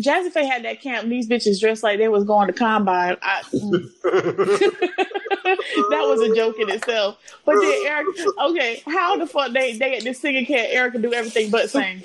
[0.00, 1.08] Jazze Pha had that camp.
[1.08, 3.16] These bitches dressed like they was going to combine.
[3.22, 3.90] I, mm.
[5.44, 7.18] that was a joke in itself.
[7.44, 8.06] But then Eric,
[8.40, 10.68] okay, how the fuck they they at this singing camp?
[10.70, 12.02] Erica do everything but sing.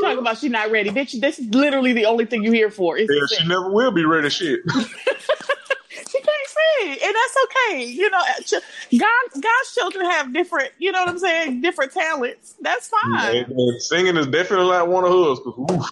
[0.00, 1.20] Talk about she not ready, bitch.
[1.20, 2.98] This is literally the only thing you here for.
[2.98, 4.30] Yeah, she never will be ready.
[4.30, 4.60] Shit.
[4.70, 7.84] she can't sing, and that's okay.
[7.86, 10.70] You know, ch- God, God's children have different.
[10.78, 11.60] You know what I'm saying?
[11.62, 12.54] Different talents.
[12.60, 13.44] That's fine.
[13.56, 15.38] And singing is definitely like one of hers.
[15.44, 15.90] 'cause, oof.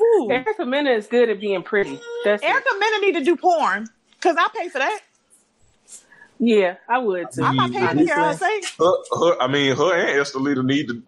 [0.00, 0.28] Ooh.
[0.30, 2.00] Erica Mena is good at being pretty.
[2.24, 2.46] That's it.
[2.46, 3.86] Erica Mena need to do porn
[4.16, 5.00] because I pay for that.
[6.38, 7.44] Yeah, I would too.
[7.44, 8.48] I'm not paying to hear her honestly.
[8.62, 8.70] sing.
[8.78, 11.02] her, her, I mean, her and Esther Leader need to.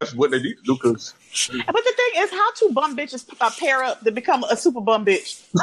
[0.00, 0.76] That's what they need to do.
[0.76, 1.14] Cause
[1.48, 4.80] But the thing is, how two bum bitches uh, pair up to become a super
[4.80, 5.42] bum bitch?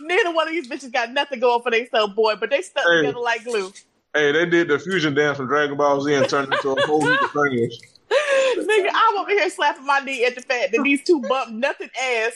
[0.00, 2.98] Neither one of these bitches got nothing going for themselves, boy, but they stuck Hey.
[3.00, 3.72] together like glue.
[4.14, 7.04] hey, they did the fusion dance from Dragon Ball Z and turned into a whole
[7.04, 7.74] heap of things.
[8.10, 11.90] Nigga, I'm over here slapping my knee at the fact that these two bump nothing
[12.00, 12.32] ass,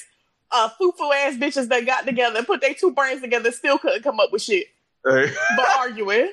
[0.51, 4.03] uh, foo-foo ass bitches that got together and put their two brains together still couldn't
[4.03, 4.67] come up with shit
[5.07, 6.31] Hey, but arguing.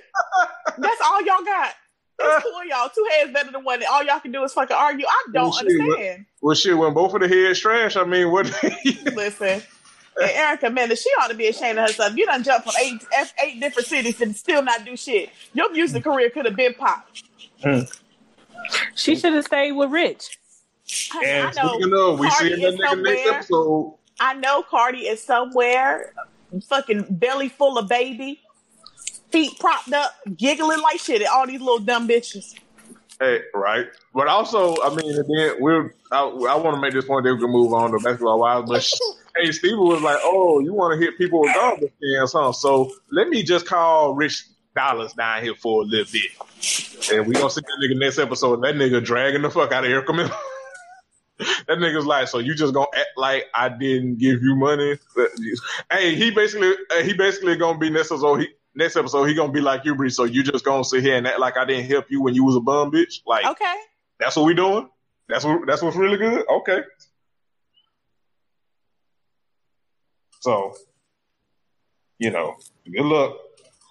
[0.77, 1.73] That's all y'all got.
[2.19, 2.89] It's cool, y'all.
[2.93, 3.75] Two heads better than one.
[3.75, 5.05] And all y'all can do is fucking argue.
[5.07, 6.25] I don't Well, shit, understand.
[6.41, 8.45] well, shit, when both of the heads trash, I mean, what?
[9.15, 9.61] Listen.
[10.19, 12.15] And Erica Mena, she ought to be ashamed of herself.
[12.17, 15.29] You done jumped from eight F- eight different cities and still not do shit.
[15.53, 17.21] Your music career could have been popped.
[18.95, 20.39] She should have stayed with Rich.
[21.13, 21.69] I, and I know.
[21.69, 23.93] speaking of, we Cardi see that is nigga next episode.
[24.19, 26.13] I know Cardi is somewhere,
[26.67, 28.41] fucking belly full of baby,
[29.31, 32.55] feet propped up, giggling like shit at all these little dumb bitches.
[33.19, 33.87] Hey, right.
[34.13, 35.93] But also, I mean, then we're.
[36.11, 38.69] I, I want to make this point that we can move on to basketball wives.
[38.69, 38.89] But
[39.43, 42.91] hey, Steve was like, "Oh, you want to hit people with garbage cans, huh?" So
[43.11, 44.45] let me just call Rich
[44.77, 48.61] Dollaz down here for a little bit, and we gonna see that nigga next episode.
[48.63, 50.01] That nigga dragging the fuck out of here.
[50.03, 50.27] Come in.
[51.39, 54.97] that nigga's like, so you just gonna act like I didn't give you money?
[55.91, 56.73] Hey, he basically,
[57.03, 58.41] he basically gonna be next episode.
[58.41, 60.09] He, next episode, he gonna be like you, Bree.
[60.09, 62.43] So you just gonna sit here and act like I didn't help you when you
[62.43, 63.21] was a bum bitch?
[63.25, 63.75] Like, Okay.
[64.19, 64.89] that's what we doing?
[65.27, 66.45] That's what that's what's really good.
[66.49, 66.81] Okay.
[70.39, 70.75] So,
[72.19, 72.55] you know,
[72.91, 73.37] good luck.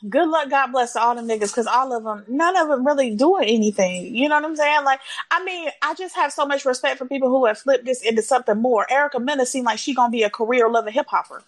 [0.08, 2.86] Good luck, God bless to all them niggas, because all of them, none of them
[2.86, 4.14] really doing anything.
[4.14, 4.84] You know what I'm saying?
[4.84, 5.00] Like,
[5.30, 8.22] I mean, I just have so much respect for people who have flipped this into
[8.22, 8.86] something more.
[8.90, 11.42] Erica Mena seemed like she gonna be a career loving hip hopper.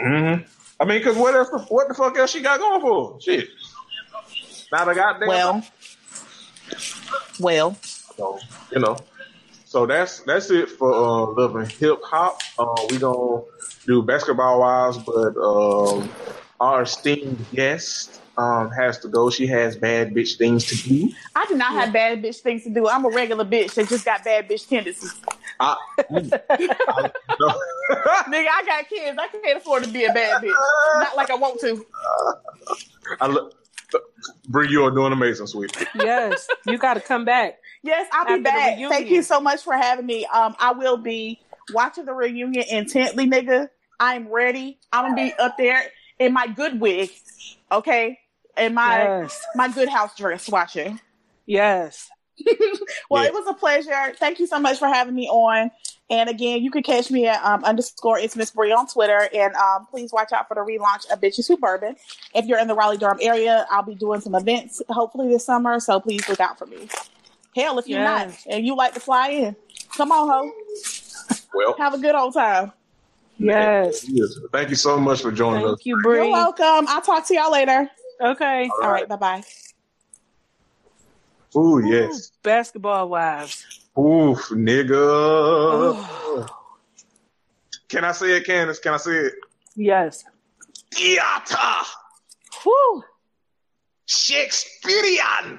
[0.00, 0.42] Mm-hmm.
[0.78, 1.48] I mean, because what else?
[1.68, 3.20] What the fuck else she got going for?
[3.20, 3.48] Shit.
[4.72, 5.28] Not a goddamn.
[5.28, 5.66] Well,
[7.38, 7.76] well,
[8.16, 8.38] So
[8.72, 8.96] you know,
[9.64, 12.40] so that's that's it for uh, loving hip hop.
[12.58, 13.42] Uh, we gonna
[13.86, 16.10] do basketball wives, but um,
[16.60, 19.30] our esteemed guest um, has to go.
[19.30, 21.10] She has bad bitch things to do.
[21.34, 22.88] I do not have bad bitch things to do.
[22.88, 25.14] I'm a regular bitch that just got bad bitch tendencies.
[25.60, 25.76] I,
[26.10, 27.10] mm, I-
[27.40, 27.48] no.
[28.28, 29.18] Nigga, I got kids.
[29.18, 30.54] I can't afford to be a bad bitch.
[31.00, 31.86] Not like I want to.
[33.20, 33.54] I look.
[34.48, 35.86] Bree, you are doing amazing, sweetie.
[35.94, 37.58] Yes, you got to come back.
[37.82, 38.78] Yes, I'll After be back.
[38.88, 40.26] Thank you so much for having me.
[40.26, 41.40] Um, I will be
[41.72, 43.68] watching the reunion intently, nigga.
[43.98, 44.78] I'm ready.
[44.92, 45.82] I'm gonna be up there
[46.18, 47.10] in my good wig,
[47.72, 48.18] okay,
[48.56, 51.00] in my Yes, my good house dress watching.
[51.46, 52.08] yes.
[53.08, 53.28] Well, Yeah.
[53.28, 54.14] it was a pleasure.
[54.18, 55.70] Thank you so much for having me on.
[56.10, 59.28] And again, you can catch me at um, underscore it's Miss Brie on Twitter.
[59.32, 61.96] And um, please watch out for the relaunch of Bitches Who Bourbon.
[62.34, 65.80] If you're in the Raleigh Durham area, I'll be doing some events hopefully this summer.
[65.80, 66.88] So please look out for me.
[67.56, 68.44] Hell, if you're Yes.
[68.46, 69.56] not and you like to fly in,
[69.96, 70.52] come on, ho.
[71.54, 72.72] Well, Have a good old time.
[73.38, 74.08] Yes.
[74.08, 74.38] yes.
[74.52, 75.70] thank you so much for joining us.
[75.72, 76.86] Thank you, You're welcome.
[76.88, 77.90] I'll talk to y'all later.
[78.20, 78.70] Okay.
[78.82, 79.42] All right, bye bye.
[81.56, 82.32] Ooh, yes.
[82.42, 83.64] Basketball wives.
[83.98, 84.94] Oof, nigga.
[84.94, 86.46] Oh,
[87.88, 88.78] Can I say it, Candace?
[88.78, 89.34] Can I say it?
[89.74, 90.24] yes.
[90.92, 91.56] Theater.
[92.62, 93.04] Whew.
[94.06, 95.58] Shakespearean.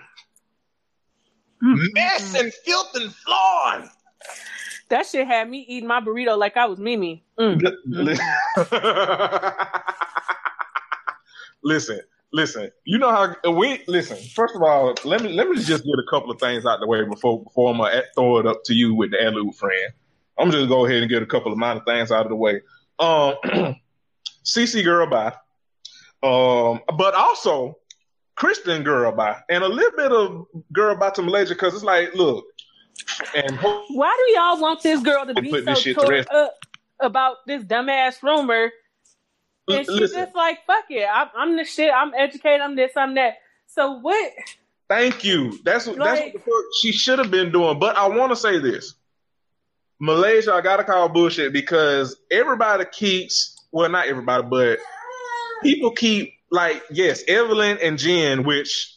[1.63, 1.93] Mm.
[1.93, 3.89] Mess and filth and flawn.
[4.89, 7.23] That shit had me eating my burrito like I was Mimi.
[7.37, 7.61] Mm.
[11.63, 11.99] listen,
[12.31, 12.71] listen.
[12.85, 14.17] You know how we listen.
[14.33, 16.87] First of all, let me let me just get a couple of things out the
[16.87, 19.93] way before before I'm gonna throw it up to you with the Alou friend.
[20.37, 22.61] I'm just go ahead and get a couple of minor things out of the way.
[22.99, 23.35] Um,
[24.45, 25.33] CC girl bye.
[26.23, 27.77] Um, but also
[28.35, 32.13] Christian girl bye, and a little bit of girl bye to Malaysia because it's like,
[32.15, 32.45] look,
[33.35, 36.53] and Why do y'all want this girl to be so this shit to tore up
[36.99, 38.71] about this dumbass rumor?
[39.67, 40.19] And she's listen.
[40.19, 41.07] just like, fuck it.
[41.11, 41.91] I'm, I'm the shit.
[41.93, 42.61] I'm educated.
[42.61, 42.91] I'm this.
[42.95, 43.35] I'm that.
[43.67, 44.31] So what?
[44.89, 45.59] Thank you.
[45.63, 47.77] That's what that's what the fuck she should have been doing.
[47.79, 48.95] But I want to say this,
[49.99, 54.79] Malaysia, I gotta call bullshit because everybody keeps well, not everybody, but
[55.61, 58.96] people keep like yes, Evelyn and Jen, which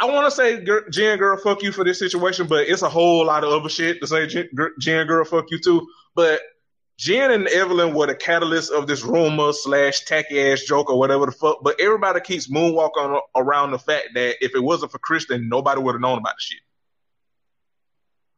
[0.00, 3.26] I want to say Jen, girl, fuck you for this situation, but it's a whole
[3.26, 4.48] lot of other shit to say Jen,
[4.78, 5.86] Jen girl, fuck you too.
[6.14, 6.40] But
[6.96, 11.26] Jen and Evelyn were the catalyst of this rumor slash tacky ass joke or whatever
[11.26, 11.58] the fuck.
[11.62, 15.94] But everybody keeps moonwalking around the fact that if it wasn't for Kristen, nobody would
[15.94, 16.60] have known about the shit.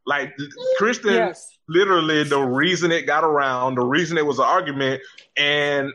[0.05, 0.33] Like
[0.77, 1.49] Kristen, Yes.
[1.69, 5.01] literally the reason it got around, the reason it was an argument,
[5.37, 5.93] and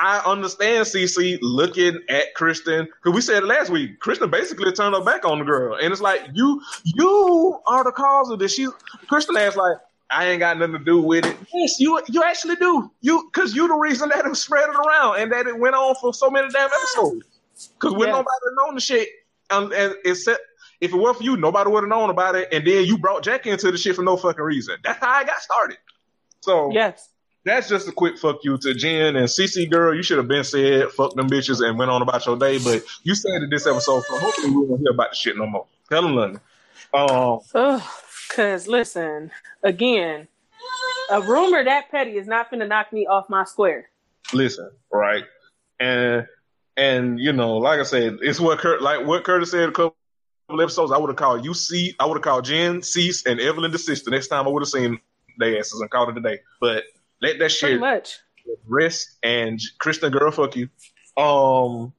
[0.00, 4.00] I understand CC looking at Kristen because we said it last week.
[4.00, 7.92] Kristen basically turned her back on the girl, and it's like you, you are the
[7.92, 8.54] cause of this.
[8.54, 8.68] She,
[9.08, 9.76] Kristen asked like,
[10.10, 11.36] I ain't got nothing to do with it.
[11.54, 12.90] Yes, you, you actually do.
[13.00, 15.94] You, because you the reason that it spread it around and that it went on
[16.00, 17.26] for so many damn episodes.
[17.74, 18.12] Because when Yes.
[18.12, 19.08] nobody known the shit,
[19.50, 20.38] um, and said.
[20.80, 23.22] If it weren't for you, nobody would have known about it, and then you brought
[23.22, 24.78] Jack into the shit for no fucking reason.
[24.82, 25.78] That's how I got started.
[26.40, 27.08] So Yes.
[27.44, 29.94] That's just a quick fuck you to Jen and CC girl.
[29.94, 32.82] You should have been said fuck them bitches and went on about your day, but
[33.02, 35.66] you said it this episode, so hopefully we won't hear about the shit no more.
[35.88, 36.40] Tell them London.
[36.94, 37.82] Um, Ugh,
[38.34, 39.30] Cause listen,
[39.62, 40.28] again,
[41.10, 43.90] a rumor that petty is not gonna knock me off my square.
[44.32, 45.24] listen, right,
[45.80, 46.26] and
[46.76, 49.96] and you know, like I said, it's what Kurt, like what Curtis said a couple
[50.60, 50.92] episodes.
[50.92, 53.78] I would have called you C, I would have called Jen, Cease, and Evelyn the
[53.78, 54.10] sister.
[54.10, 55.00] Next time I would have seen
[55.38, 56.40] their asses and called it a day.
[56.60, 56.84] But
[57.22, 58.18] let that Pretty shit much.
[58.66, 60.68] rest and Kristen girl, fuck you.
[61.16, 61.92] Um,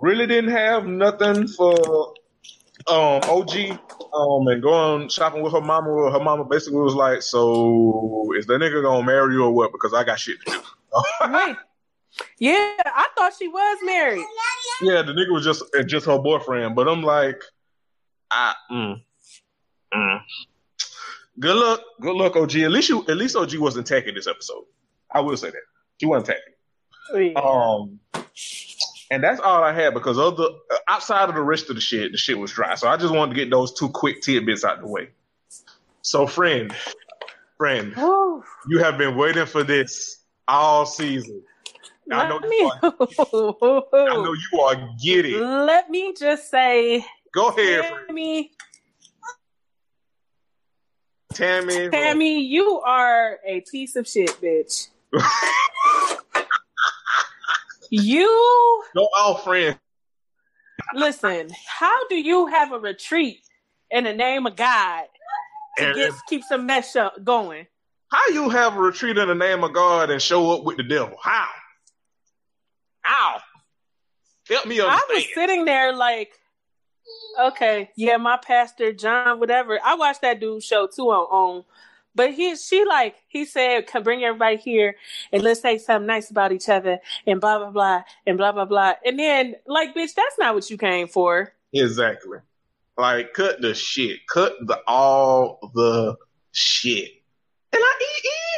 [0.00, 2.14] really didn't have nothing for
[2.86, 3.78] um OG
[4.12, 6.10] um and going shopping with her mama.
[6.10, 9.94] Her mama basically was like, "So is the nigga gonna marry you or what?" Because
[9.94, 11.56] I got shit to do.
[12.38, 14.24] Yeah, I thought she was married.
[14.82, 16.76] yeah, the nigga was just just her boyfriend.
[16.76, 17.42] But I'm like,
[18.30, 19.02] I mm,
[19.92, 20.20] mm.
[21.38, 22.56] Good luck, good luck, OG.
[22.56, 24.64] At least you, at least OG wasn't tacky this episode.
[25.12, 25.62] I will say that
[26.00, 27.32] she wasn't tacky.
[27.32, 27.40] Yeah.
[27.40, 28.00] Um,
[29.10, 30.50] and that's all I had because of the
[30.88, 32.74] outside of the rest of the shit, the shit was dry.
[32.74, 35.10] So I just wanted to get those two quick tidbits out of the way.
[36.02, 36.74] So, friend,
[37.56, 41.42] friend, you have been waiting for this all season.
[42.12, 45.36] I know, Let you are, I know you are giddy.
[45.36, 47.04] let me just say,
[47.34, 48.46] Go ahead, friend.
[51.34, 51.90] Tami.
[51.92, 54.88] Tami, you are a piece of shit, bitch.
[57.90, 59.78] You Go out, friend.
[60.94, 61.48] listen.
[61.66, 63.40] How do you have a retreat
[63.90, 65.04] in the name of God
[65.78, 67.66] to And- get keep some mess up going?
[68.10, 70.84] How you have a retreat in the name of God and show up with the
[70.84, 71.16] devil?
[71.20, 71.48] How?
[73.00, 73.40] How?
[74.48, 75.02] Help me understand.
[75.10, 76.30] I was sitting there like,
[77.40, 79.78] okay, yeah, my pastor John, whatever.
[79.84, 81.64] I watched that dude show too on, on
[82.14, 84.96] but he she like he said, come bring everybody here
[85.32, 88.64] and let's say something nice about each other and blah blah blah and blah blah
[88.64, 88.94] blah.
[89.04, 91.52] And then like, bitch, that's not what you came for.
[91.72, 92.38] Exactly.
[92.96, 94.20] Like, cut the shit.
[94.28, 96.16] Cut the all the
[96.52, 97.10] shit.
[97.72, 97.92] And I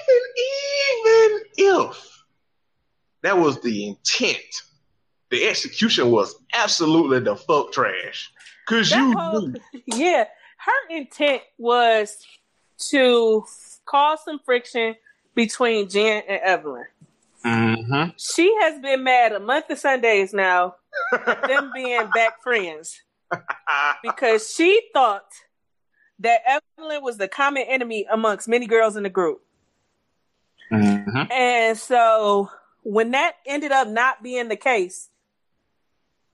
[0.06, 2.24] even even if
[3.22, 4.62] that was the intent,
[5.30, 8.30] the execution was absolutely the fuck trash.
[8.66, 9.54] Cause That you whole-
[9.86, 10.24] Yeah,
[10.58, 12.18] her intent was
[12.90, 13.44] to
[13.84, 14.96] cause some friction
[15.34, 16.86] between Jen and Evelyn.
[17.44, 18.10] Mm-hmm.
[18.18, 20.74] She has been mad a month of Sundays now,
[21.46, 23.00] them being back friends,
[24.02, 25.30] because she thought
[26.18, 26.40] that
[26.78, 29.42] Evelyn was the common enemy amongst many girls in the group.
[30.72, 31.30] mm-hmm.
[31.30, 32.50] And so
[32.82, 35.08] when that ended up not being the case,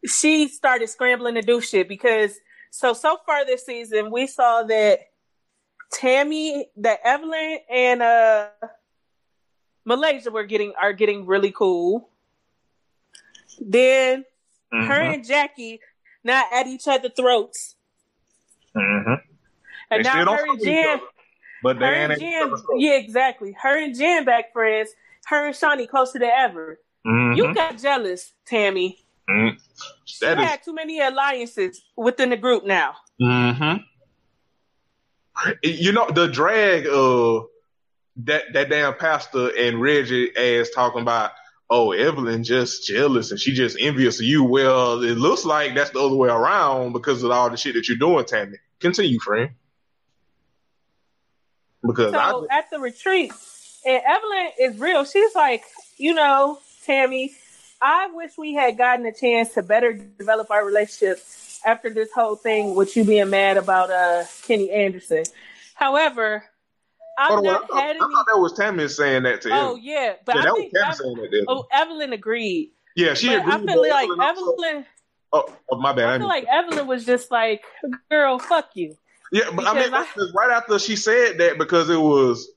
[0.07, 2.37] she started scrambling to do shit because
[2.71, 5.01] so so far this season we saw that
[5.95, 8.49] Tami, that Evelyn and uh
[9.85, 12.09] Malaysia were getting are getting really cool.
[13.61, 14.25] Then
[14.73, 15.81] her and Jackie
[16.25, 17.77] not at each other's throats.
[18.75, 19.15] Mm-hmm.
[19.91, 21.03] And They still now don't her and fuck with each Jen other,
[21.63, 23.57] But they her and at Jen, yeah, exactly.
[23.61, 24.91] Her and Jen back friends.
[25.27, 26.81] Her and Shaunie closer than ever.
[27.07, 27.37] Mhm.
[27.37, 28.97] You got jealous, Tami.
[29.29, 29.59] Mhm.
[30.21, 32.97] That you is had too many alliances within the group now.
[33.21, 33.83] Mm-hmm.
[35.63, 37.43] You know the drag uh
[38.25, 41.31] that that damn pastor and Reggie ass talking about
[41.71, 44.45] oh Evelyn just jealous and she just envious of you.
[44.45, 47.89] Well, it looks like that's the other way around because of all the shit that
[47.89, 48.57] you're doing, Tami.
[48.81, 49.51] Continue, friend.
[51.85, 53.33] Because So I at the retreat,
[53.85, 55.05] and Evelyn is real.
[55.05, 55.65] She's like,
[55.97, 57.31] you know, Tami,
[57.83, 61.19] I wish we had gotten a chance to better develop our relationship
[61.67, 65.25] after this whole thing with you being mad about uh Kenny Anderson.
[65.75, 66.45] However,
[67.19, 67.99] I've I, not thought, had I any.
[67.99, 69.81] thought that was Tami saying that to Oh him.
[69.85, 71.29] yeah, but yeah, I think Tami saying that.
[71.33, 71.43] There.
[71.49, 72.71] oh Evelyn agreed.
[72.97, 73.53] yeah, she but agreed.
[73.55, 74.87] I feel like Evelyn Evelyn.
[75.33, 76.09] oh, oh, my bad.
[76.09, 77.65] I I feel like Evelyn was just like,
[78.11, 78.97] "Girl, fuck you."
[79.33, 82.49] Yeah, but I mean, I- because right after she said that, because it was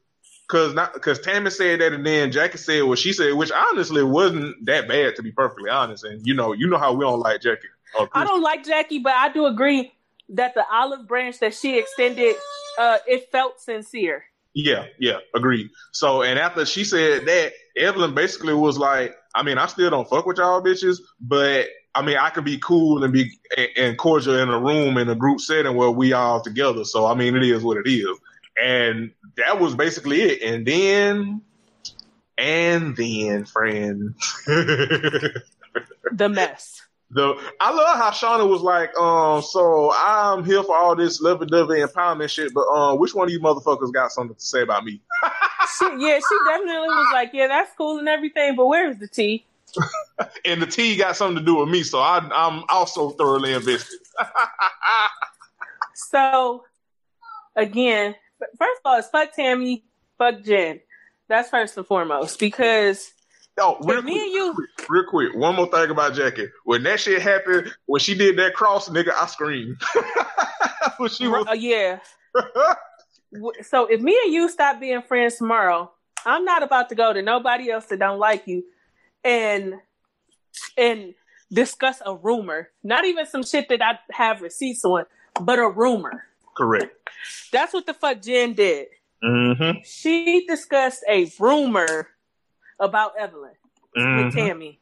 [0.48, 4.04] because not because Tami said that, and then Jackie said what she said, which honestly
[4.04, 6.04] wasn't that bad to be perfectly honest.
[6.04, 7.68] And you know, you know how we don't like Jackie.
[8.14, 9.94] I don't like Jackie, but I do agree
[10.30, 12.36] that the olive branch that she extended,
[12.78, 14.26] uh, it felt sincere.
[14.54, 15.70] Yeah, yeah, agreed.
[15.92, 20.10] So, and after she said that, Evelyn basically was like, I mean, I still don't
[20.10, 23.32] fuck with y'all bitches, but I mean, I can be cool and be
[23.78, 26.86] and cordial in a room in a group setting where we all together.
[26.86, 28.18] So, I mean, it is what it is.
[28.62, 30.42] And that was basically it.
[30.42, 31.42] And then,
[32.38, 34.16] and then, friend.
[36.12, 36.82] The mess.
[37.12, 41.46] The I love how Shauna was like, um, so I'm here for all this lovey
[41.46, 44.84] dovey empowerment shit, but um, which one of you motherfuckers got something to say about
[44.84, 45.02] me?
[45.80, 49.46] She, yeah, she definitely was like, "Yeah, that's cool and everything, but where's the tea?"
[50.46, 54.00] and the tea got something to do with me, so I, I'm also thoroughly invested.
[55.96, 56.64] So,
[57.56, 59.84] again, first of all, it's fuck Tami,
[60.18, 60.80] fuck Jen.
[61.28, 63.12] That's first and foremost because
[63.58, 66.50] Oh, real if me quick, and you, real quick, one more thing about Jackie.
[66.66, 69.82] When that shit happened, when she did that cross, nigga, I screamed.
[70.98, 72.00] when she was, uh, yeah.
[73.64, 75.92] So if me and you stop being friends tomorrow,
[76.26, 78.64] I'm not about to go to nobody else that don't like you,
[79.26, 79.74] and
[80.78, 81.14] and
[81.52, 85.04] discuss a rumor, not even some shit that I have receipts on,
[85.42, 86.24] but a rumor.
[86.56, 86.92] Correct.
[87.52, 88.88] That's what the fuck Jen did.
[89.24, 89.80] Mm-hmm.
[89.84, 92.10] She discussed a rumor
[92.80, 93.52] about Evelyn
[93.98, 94.26] Mm-hmm.
[94.26, 94.78] with Tami.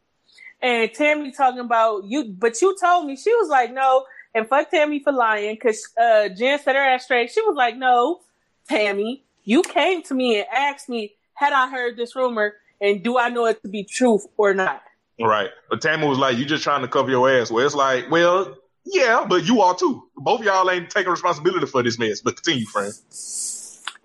[0.59, 4.71] And Tami talking about you, but you told me she was like, no, and fuck
[4.71, 7.29] Tami for lying because uh, Jen set her ass straight.
[7.29, 8.21] She was like, no,
[8.67, 13.19] Tami, you came to me and asked me, had I heard this rumor and do
[13.19, 14.81] I know it to be truth or not?
[15.21, 15.51] Right.
[15.69, 17.51] But Tami was like, you just trying to cover your ass.
[17.51, 18.55] Well, it's like, well,
[18.85, 20.10] yeah, but you are too.
[20.15, 22.22] Both of y'all ain't taking responsibility for this mess.
[22.22, 22.93] But continue, friend.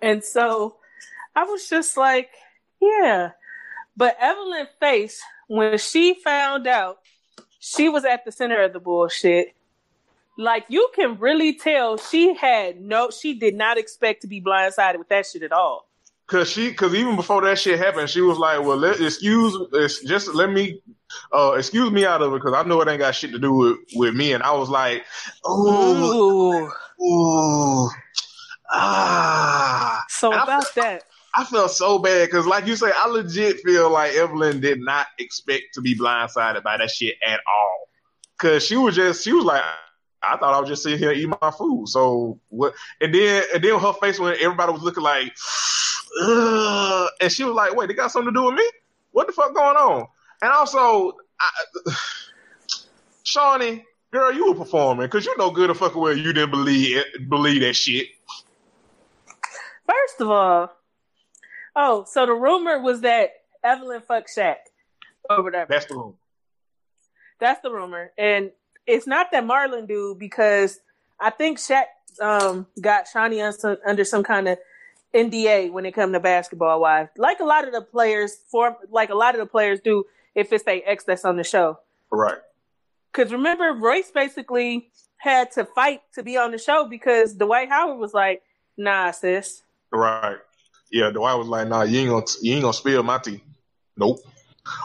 [0.01, 0.77] And so
[1.35, 2.29] I was just like,
[2.81, 3.31] yeah.
[3.97, 6.99] But Evelyn face when she found out
[7.59, 9.55] she was at the center of the bullshit.
[10.37, 14.97] Like you can really tell she had no, she did not expect to be blindsided
[14.97, 15.88] with that shit at all.
[16.29, 19.57] Cause she, cause even before that shit happened, she was like, "Well, let, excuse,
[20.03, 20.79] just let me,
[21.33, 23.51] uh, excuse me out of it, cause I know it ain't got shit to do
[23.51, 25.05] with with me." And I was like,
[25.43, 26.69] "Oh,
[27.01, 27.03] Ooh.
[27.03, 27.89] ooh,
[28.71, 31.03] ah." So And I about that,
[31.35, 35.07] I felt so bad because, like you say, I legit feel like Evelyn did not
[35.17, 37.89] expect to be blindsided by that shit at all.
[38.37, 39.63] Cause she was just, she was like,
[40.21, 41.87] I thought I was just sitting here eating my food.
[41.87, 42.73] So what?
[43.01, 45.33] And then, and then her face when everybody was looking like,
[46.21, 48.69] Ugh, and she was like, "Wait, they got something to do with me?
[49.11, 50.07] What the fuck going on?"
[50.41, 51.49] And also, I,
[53.25, 57.03] Shaunie, girl, you were performing because you know good and fucking well you didn't believe
[57.27, 58.07] believe that shit.
[59.85, 60.71] first of all,
[61.75, 63.31] oh, so the rumor was that
[63.63, 64.55] Evelyn fucked Shaq
[65.29, 65.67] or whatever.
[65.69, 66.15] That's the rumor.
[67.39, 68.11] That's the rumor.
[68.17, 68.51] And
[68.85, 70.79] it's not that Marlon do because
[71.19, 71.85] I think Shaq
[72.21, 74.57] um, got Shaunie under some kind of
[75.13, 77.07] NDA when it comes to basketball wise.
[77.17, 80.05] Like a lot of the players form like a lot of the players do
[80.35, 81.79] if it's their ex that's on the show.
[82.11, 82.37] Right.
[83.13, 87.99] Cause remember Royce basically had to fight to be on the show because Dwight Howard
[87.99, 88.43] was like,
[88.77, 89.63] nah, sis.
[89.91, 90.37] Right.
[90.91, 93.43] Yeah, Dwight was like, "Nah, you ain't gonna you ain't gonna spill my tea."
[93.97, 94.19] Nope.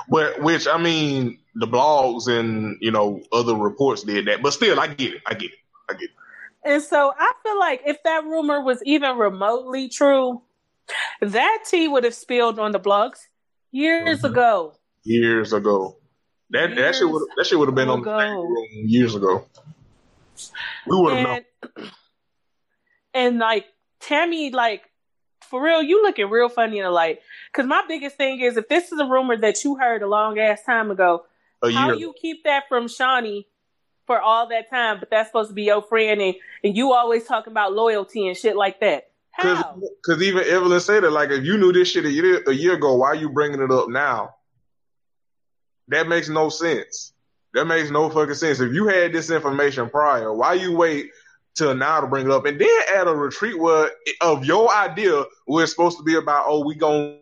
[0.09, 4.43] But which I mean, the blogs and you know other reports did that.
[4.43, 5.23] But still, I get it.
[5.27, 5.59] I get it.
[5.89, 6.11] I get it.
[6.65, 10.43] And so I feel like if that rumor was even remotely true,
[11.21, 13.19] that tea would have spilled on the blogs
[13.71, 14.31] years Mhm.
[14.31, 14.75] ago.
[15.05, 15.99] Years ago,
[16.51, 19.47] that that shit would that shit would have been on the room years ago.
[20.87, 21.37] We would have known.
[21.77, 21.91] And,
[23.13, 23.67] and like
[24.01, 24.83] Tami, like
[25.43, 27.21] for real, you looking real funny in the light.
[27.53, 30.39] Because my biggest thing is, if this is a rumor that you heard a long
[30.39, 31.25] ass time ago,
[31.63, 31.97] A how year.
[31.97, 33.45] you keep that from Shaunie
[34.07, 34.99] for all that time?
[35.01, 38.37] But that's supposed to be your friend, and, and you always talking about loyalty and
[38.37, 39.11] shit like that.
[39.33, 39.81] How?
[40.03, 42.75] Because even Evelyn said it, like, if you knew this shit a year, a year
[42.75, 44.35] ago, why are you bringing it up now?
[45.89, 47.13] That makes no sense.
[47.53, 48.61] That makes no fucking sense.
[48.61, 51.11] If you had this information prior, why you wait
[51.55, 53.91] till now to bring it up and then at a retreat where
[54.21, 57.19] of your idea where it's supposed to be about, oh, we gonna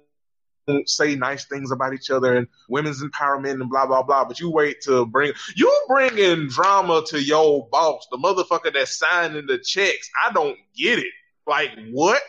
[0.86, 4.24] say nice things about each other and women's empowerment and blah blah blah.
[4.24, 9.46] But you wait to bring you bringing drama to your boss, the motherfucker that's signing
[9.46, 10.08] the checks.
[10.26, 11.12] I don't get it.
[11.46, 12.22] Like what?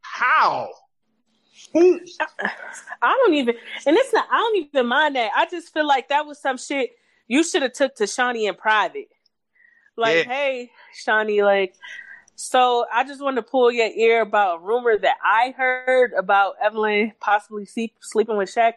[0.00, 0.68] How?
[1.74, 3.56] I don't even,
[3.86, 4.26] and it's not.
[4.30, 5.32] I don't even mind that.
[5.34, 6.90] I just feel like that was some shit
[7.26, 9.08] you should have took to Shaunie in private.
[9.96, 10.32] Like, Yeah.
[10.32, 10.70] hey,
[11.04, 11.74] Shaunie, like,
[12.36, 16.54] so I just want to pull your ear about a rumor that I heard about
[16.62, 18.74] Evelyn possibly sleep, sleeping with Shaq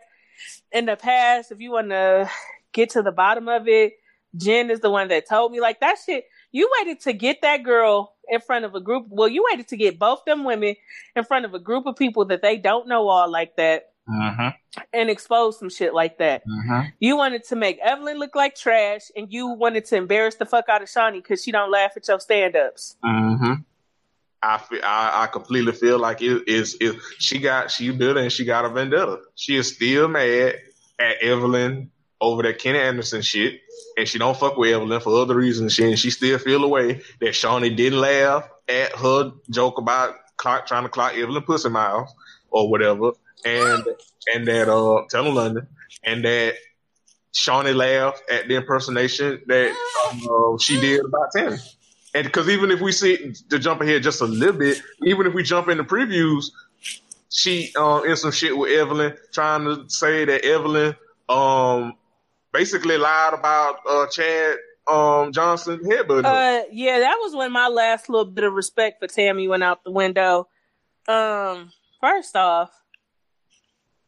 [0.71, 1.51] in the past.
[1.51, 2.29] If you want to
[2.73, 3.93] get to the bottom of it,
[4.35, 5.59] Jen is the one that told me.
[5.59, 6.25] Like that shit.
[6.51, 9.07] You waited to get that girl in front of a group.
[9.09, 10.75] Well, you waited to get both them women
[11.15, 14.47] in front of a group of people that they don't know all like that Mm-hmm.
[14.93, 16.43] and expose some shit like that.
[16.47, 16.89] Mm-hmm.
[16.99, 20.69] You wanted to make Evelyn look like trash, and you wanted to embarrass the fuck
[20.69, 22.95] out of Shaunie because she don't laugh at your stand ups.
[23.03, 23.53] Mm-hmm.
[24.41, 28.31] I feel, I, I completely feel like it is it, she got she bitter and
[28.31, 29.19] she got a vendetta.
[29.35, 30.55] She is still mad
[30.99, 33.61] at Evelyn over that Kenny Anderson shit,
[33.97, 35.73] and she don't fuck with Evelyn for other reasons.
[35.73, 40.15] She and she still feel the way that Shaunie didn't laugh at her joke about
[40.37, 42.13] clock, trying to clock Evelyn pussy miles
[42.49, 43.11] or whatever,
[43.45, 43.83] and
[44.33, 45.67] and that uh tell London
[46.03, 46.55] and that
[47.33, 49.71] Shaunie laughed at the impersonation that
[50.29, 51.59] uh, she did about Tami.
[52.15, 55.33] And because even if we see to jump ahead just a little bit, even if
[55.33, 56.45] we jump in the previews,
[57.29, 60.95] she um in some shit with Evelyn, trying to say that Evelyn
[61.29, 61.93] um
[62.53, 64.55] basically lied about uh Chad
[64.87, 66.61] um Johnson headbutting her.
[66.61, 69.83] Uh, yeah, that was when my last little bit of respect for Tami went out
[69.83, 70.47] the window.
[71.07, 72.71] Um, first off,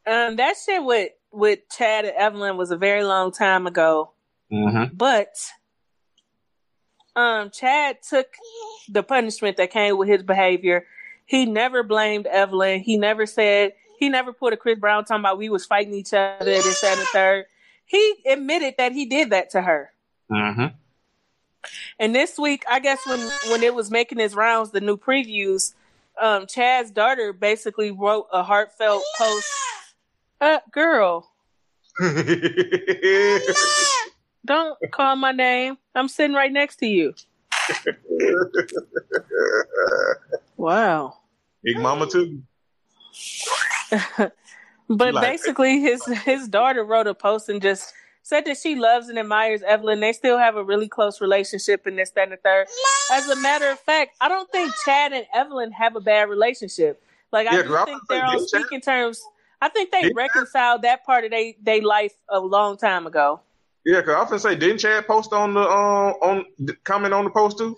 [0.05, 4.11] um, that shit with with Chad and Evelyn was a very long time ago.
[4.51, 4.95] Mm-hmm.
[4.95, 5.35] But
[7.15, 8.27] um, Chad took
[8.87, 10.85] the punishment that came with his behavior.
[11.25, 12.79] He never blamed Evelyn.
[12.79, 16.13] He never said he never put a Chris Brown talking about we was fighting each
[16.13, 17.45] other this and third.
[17.85, 19.91] He admitted that he did that to her.
[20.31, 20.67] Mm-hmm.
[21.99, 23.19] And this week, I guess when
[23.49, 25.73] when it was making his rounds, the new previews,
[26.19, 29.47] um, Chad's daughter basically wrote a heartfelt post.
[30.41, 31.29] Uh, girl,
[34.45, 35.77] don't call my name.
[35.95, 37.13] I'm sitting right next to you.
[40.57, 41.13] Wow.
[41.63, 42.41] Big Mama too.
[44.91, 47.93] But Like- basically, his his daughter wrote a post and just
[48.23, 49.99] said that she loves and admires Evelyn.
[50.01, 52.67] They still have a really close relationship and this, that, and the third.
[53.13, 57.01] As a matter of fact, I don't think Chad and Evelyn have a bad relationship.
[57.31, 59.21] Like I Yeah, do 'cause I think they're on didn't Chad- speaking terms.
[59.61, 63.41] I think they Didn't reconciled that part of they they life a long time ago.
[63.85, 66.45] Yeah, cause I often say, didn't Chad post on the um on
[66.83, 67.77] comment on the post too?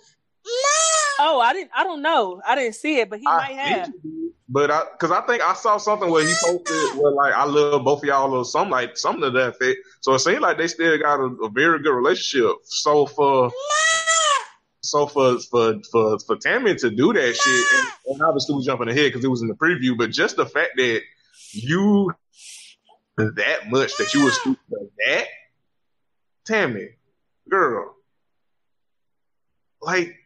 [1.20, 1.70] Oh, I didn't.
[1.74, 2.40] I don't know.
[2.46, 3.92] I didn't see it, but he I might have.
[3.92, 4.02] did.
[4.48, 7.84] But I, cause I think I saw something where he posted where like I love
[7.84, 9.78] both of y'all or something like something to that effect.
[10.00, 12.56] So it seems like they still got a, a very good relationship.
[12.64, 13.50] So for
[14.82, 18.88] so for for for for Tami to do that shit, and, and obviously we jumping
[18.88, 21.02] ahead because it was in the preview, but just the fact that
[21.54, 22.12] you
[23.16, 25.26] that much that you was stupid for that,
[26.48, 26.88] Tami,
[27.48, 27.94] girl,
[29.80, 30.16] like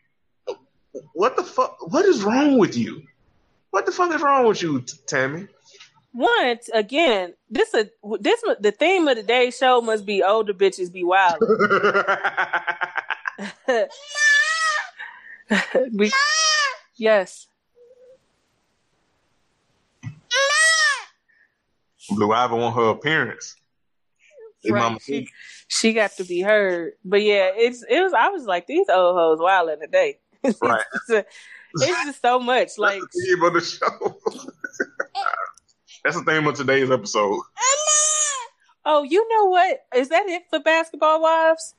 [1.12, 1.92] what the fuck?
[1.92, 3.02] What is wrong with you?
[3.70, 5.48] What the fuck is wrong with you, Tami?
[6.14, 7.90] Once again, this a
[8.20, 11.38] this the theme of today's show must be older bitches be wild.
[15.92, 16.10] we,
[16.96, 17.46] yes,
[22.10, 23.56] Blue Ivy want her appearance.
[24.68, 25.00] Right.
[25.02, 25.28] She,
[25.68, 28.12] she got to be heard, but yeah, it's it was.
[28.12, 30.18] I was like these old hoes wild in the day.
[30.42, 30.82] it's, Right.
[31.08, 31.26] just,
[31.74, 32.70] it's just so much.
[32.78, 34.18] Like That's the theme of the show.
[36.04, 37.38] That's the theme of today's episode.
[38.84, 39.84] Oh, you know what?
[39.94, 41.74] Is that it for basketball wives?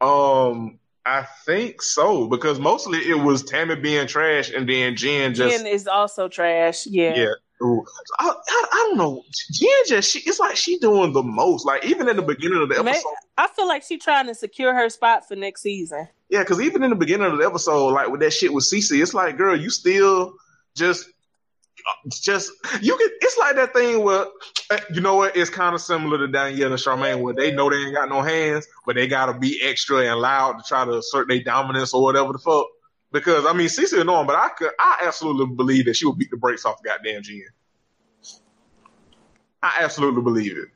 [0.00, 5.56] Um, I think so because mostly it was Tami being trash and then Jen just
[5.56, 6.86] Jen is also trash.
[6.86, 7.14] Yeah.
[7.14, 7.32] yeah.
[8.18, 9.24] I, I, I don't know.
[9.52, 11.64] Jen just she it's like she doing the most.
[11.64, 14.74] Like even in the beginning of the episode, I feel like she trying to secure
[14.74, 16.08] her spot for next season.
[16.30, 19.00] Yeah, because even in the beginning of the episode, like with that shit with Cece,
[19.00, 20.34] it's like, girl, you still
[20.76, 21.08] just,
[22.10, 22.50] just
[22.80, 23.08] you can.
[23.20, 24.26] It's like that thing where,
[24.70, 25.36] uh, you know what?
[25.36, 28.22] It's kind of similar to Danielle and Charmaine, where they know they ain't got no
[28.22, 32.02] hands, but they gotta be extra and loud to try to assert their dominance or
[32.02, 32.66] whatever the fuck.
[33.14, 36.32] Because I mean, Cece annoying, but I could, I absolutely believe that she would beat
[36.32, 37.44] the brakes off goddamn Jen.
[39.62, 40.68] I absolutely believe it.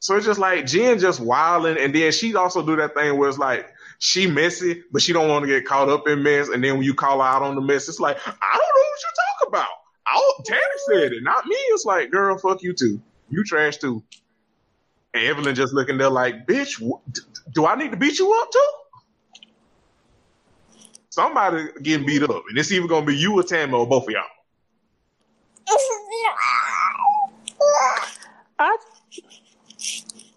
[0.00, 3.28] So it's just like Jen just wilding, and then she also do that thing where
[3.28, 6.48] it's like she messy, but she don't want to get caught up in mess.
[6.48, 8.88] And then when you call her out on the mess, it's like I don't know
[8.90, 9.68] what you talk about.
[10.12, 10.58] Oh, Tami
[10.88, 11.54] said it, not me.
[11.54, 13.00] It's like, girl, fuck you too.
[13.30, 14.02] You trash too.
[15.14, 16.82] And Evelyn just looking there like, bitch,
[17.52, 18.70] do I need to beat you up too?
[21.14, 24.10] Somebody getting beat up, and it's either gonna be you or Tami or both of
[24.10, 24.24] y'all.
[28.58, 28.76] I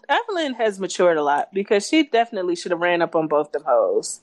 [0.08, 3.64] Evelyn has matured a lot because she definitely should have ran up on both them
[3.66, 4.22] hoes.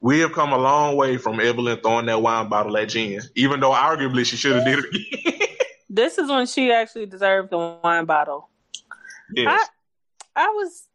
[0.00, 3.58] We have come a long way from Evelyn throwing that wine bottle at Jen, even
[3.58, 5.48] though arguably she should have did it again.
[5.90, 8.48] This is when she actually deserved the wine bottle.
[9.32, 9.68] yes.
[10.36, 10.86] I was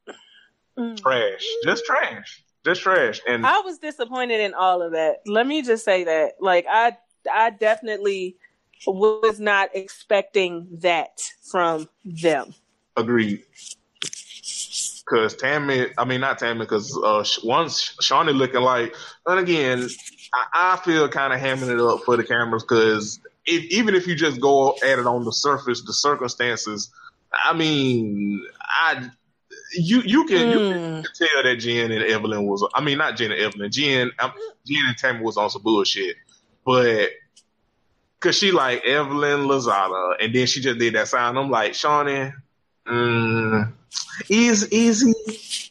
[0.77, 0.95] Mm.
[1.01, 3.21] trash, just trash, just trash.
[3.27, 5.21] And I was disappointed in all of that.
[5.25, 6.33] Let me just say that.
[6.39, 6.97] Like I
[7.31, 8.37] I definitely
[8.87, 12.53] was not expecting that from them.
[12.97, 13.43] agreed.
[15.05, 19.87] Because Tami, I mean not Tami, because uh, once Shaunie looking like, and again,
[20.33, 24.07] I, I feel kind of hamming it up for the cameras because if, even if
[24.07, 26.91] you just go at it on the surface, the circumstances,
[27.33, 29.09] I mean, I
[29.73, 31.05] you you can you can Mm.
[31.17, 34.31] tell that Jen and Evelyn was, I mean not Jen and Evelyn, Jen, um,
[34.65, 36.15] Jen and Tami was on some bullshit,
[36.65, 37.09] but.
[38.19, 41.35] Cause she like Evelyn Lozada, and then she just did that sign.
[41.37, 42.31] I'm like, Shaunie,
[42.87, 43.73] mm,
[44.29, 45.11] is easy.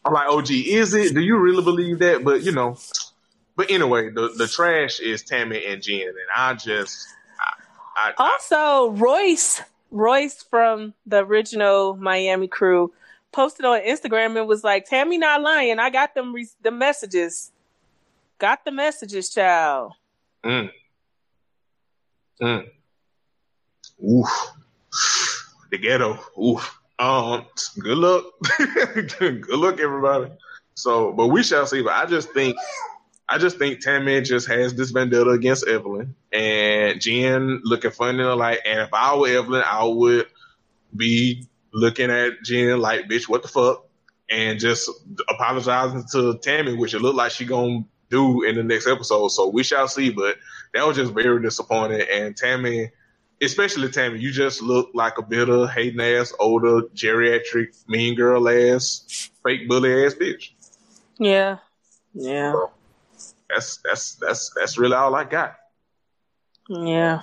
[0.05, 1.15] I'm like, OG, is it?
[1.15, 2.25] Do you really believe that?
[2.25, 2.77] But you know,
[3.55, 7.07] but anyway, the the trash is Tami and Jen, and I just,
[7.97, 9.63] I, I, Also, Royce,
[9.93, 12.93] Royce from the original Miami crew,
[13.33, 15.79] posted on Instagram and was like, "Tami not lying.
[15.79, 17.53] I got them re- the messages.
[18.39, 19.93] Got the messages, child."
[20.45, 20.71] mm,
[22.41, 22.67] mm,
[24.03, 24.53] oof,
[25.71, 26.77] the ghetto, oof.
[26.99, 27.47] Um,
[27.79, 28.25] good luck.
[29.19, 30.31] good luck, everybody.
[30.75, 31.83] So, but we shall see.
[31.83, 32.57] But I just think,
[33.27, 38.25] I just think Tami just has this vendetta against Evelyn, and Jen looking funny in
[38.27, 38.59] the light.
[38.67, 40.27] And if I were Evelyn, I would
[40.95, 43.87] be looking at Jen like, "Bitch, what the fuck?"
[44.31, 44.89] and just
[45.29, 49.29] apologizing to Tami, which it looked like she gonna do in the next episode.
[49.29, 50.11] So we shall see.
[50.11, 50.37] But
[50.73, 52.07] that was just very disappointing.
[52.11, 52.91] And Tami,
[53.43, 59.31] especially Tami, you just look like a bitter, hating ass, older, geriatric, mean girl ass,
[59.43, 60.51] fake bully ass bitch.
[61.19, 61.59] Yeah,
[62.15, 62.53] yeah.
[62.53, 62.71] So
[63.49, 65.57] that's that's that's that's really all I got.
[66.69, 67.23] Yeah.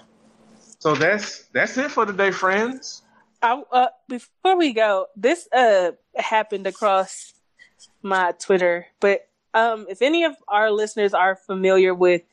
[0.80, 3.02] So that's that's it for today, friends.
[3.48, 7.34] I, uh, before we go, this uh happened across
[8.02, 9.22] my Twitter, but
[9.54, 12.24] um, if any of our listeners are familiar with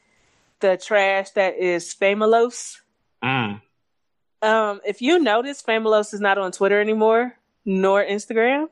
[0.61, 2.79] the trash that is Famelos,
[3.23, 3.61] Mm.
[4.43, 7.35] um, if you notice, Famelos is not on Twitter anymore,
[7.65, 8.69] nor Instagram,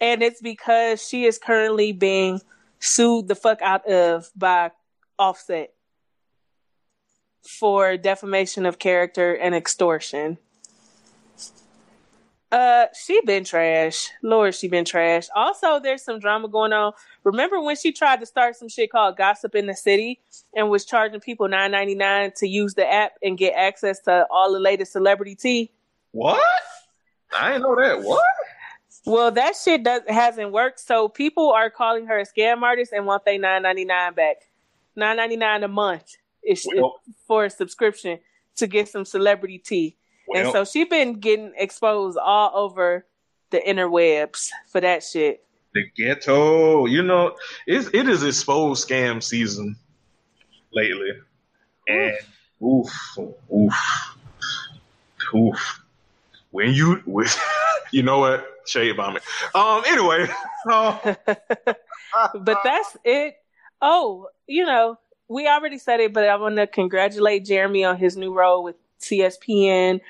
[0.00, 2.40] and it's because she is currently being
[2.78, 4.70] sued the fuck out of by
[5.18, 5.72] Offset
[7.42, 10.38] for defamation of character and extortion.
[12.52, 14.10] Uh, she been trash.
[14.22, 15.26] Lord, she been trash.
[15.34, 16.92] Also, there's some drama going on.
[17.24, 20.20] Remember when she tried to start some shit called Gossip in the City
[20.54, 24.26] and was charging people nine ninety nine to use the app and get access to
[24.30, 25.72] all the latest celebrity tea?
[26.12, 26.40] What?
[27.36, 28.02] I didn't know that.
[28.02, 28.22] What?
[29.04, 30.80] Well, that shit does hasn't worked.
[30.80, 34.36] So people are calling her a scam artist and want they nine ninety nine back.
[34.94, 38.20] Nine ninety nine a month is Well- for a subscription
[38.56, 39.96] to get some celebrity tea.
[40.36, 43.06] And Well- so she's been getting exposed all over
[43.50, 45.42] the interwebs for that shit.
[45.72, 47.36] The ghetto, you know,
[47.66, 49.76] it's, it is exposed scam season
[50.72, 51.10] lately.
[51.88, 52.16] And
[52.62, 52.90] oof,
[53.54, 53.74] oof,
[55.34, 55.80] oof.
[56.50, 57.38] When you, with,
[57.92, 58.46] you know what?
[58.66, 59.22] Shade bombing.
[59.54, 60.28] Um, anyway,
[60.70, 63.36] um, but that's it.
[63.80, 64.98] Oh, you know,
[65.28, 68.76] we already said it, but I want to congratulate Jeremy on his new role with
[69.00, 70.00] CSPN.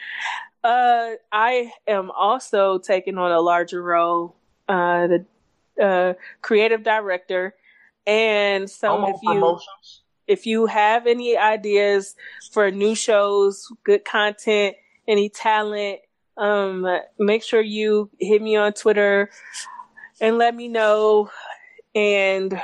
[0.62, 4.36] Uh, I am also taking on a larger role,
[4.68, 5.26] uh, the
[5.80, 7.54] uh, creative director.
[8.06, 10.02] And so I'm if you promotions.
[10.26, 12.16] if you have any ideas
[12.52, 14.76] for new shows, good content,
[15.06, 16.00] any talent,
[16.36, 16.86] um,
[17.18, 19.30] make sure you hit me on Twitter
[20.20, 21.30] and let me know.
[21.94, 22.60] And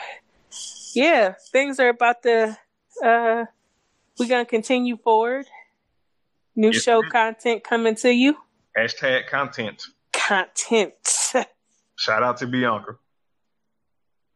[0.95, 2.59] yeah, things are about to,
[3.03, 3.45] uh,
[4.19, 5.47] we're going to continue forward.
[6.55, 8.37] New show content coming to you.
[8.77, 9.83] Hashtag content.
[10.13, 10.95] Content.
[11.97, 12.97] Shout out to Bianca.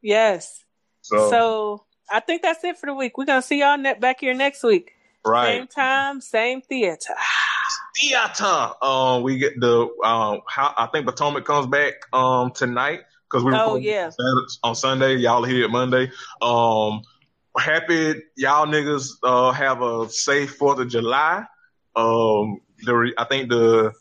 [0.03, 0.63] yes.
[1.03, 3.17] So, So I think that's it for the week.
[3.19, 4.93] We're to see y'all ne- back here next week.
[5.25, 5.59] Right.
[5.59, 7.15] Same time, same theater.
[8.01, 8.71] Theater.
[8.83, 10.41] Um, we get the um.
[10.49, 14.11] How I think Potomac comes back um tonight because we Oh, yeah.
[14.11, 15.15] Saturday- on Sunday.
[15.17, 16.11] Y'all here Monday.
[16.43, 17.03] Um,
[17.59, 21.45] happy y'all niggas uh have a safe Fourth of July.
[21.97, 23.93] Um, the re- I think the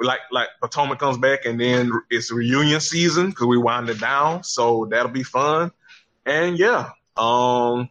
[0.00, 4.42] like like Potomac comes back and then it's reunion season because we wind it down,
[4.42, 5.70] so that'll be fun.
[6.26, 7.90] And yeah, um,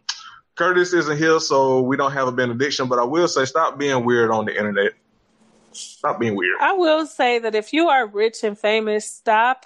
[0.56, 2.88] Curtis isn't here, so we don't have a benediction.
[2.88, 4.94] But I will say, stop being weird on the internet.
[5.72, 6.58] Stop being weird.
[6.62, 9.66] I will say that if you are rich and famous, stop.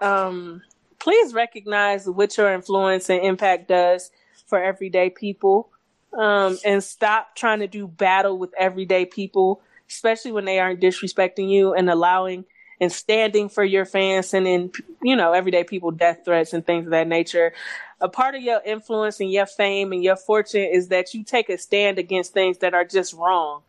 [0.00, 0.62] Um,
[0.98, 4.10] please recognize what your influence and impact does
[4.46, 5.70] for everyday people,
[6.18, 11.48] um, and stop trying to do battle with everyday people, especially when they aren't disrespecting
[11.48, 12.44] you and allowing
[12.80, 14.72] and standing for your fans, sending
[15.02, 17.52] you know everyday people death threats and things of that nature.
[18.00, 21.48] A part of your influence and your fame and your fortune is that you take
[21.48, 23.62] a stand against things that are just wrong,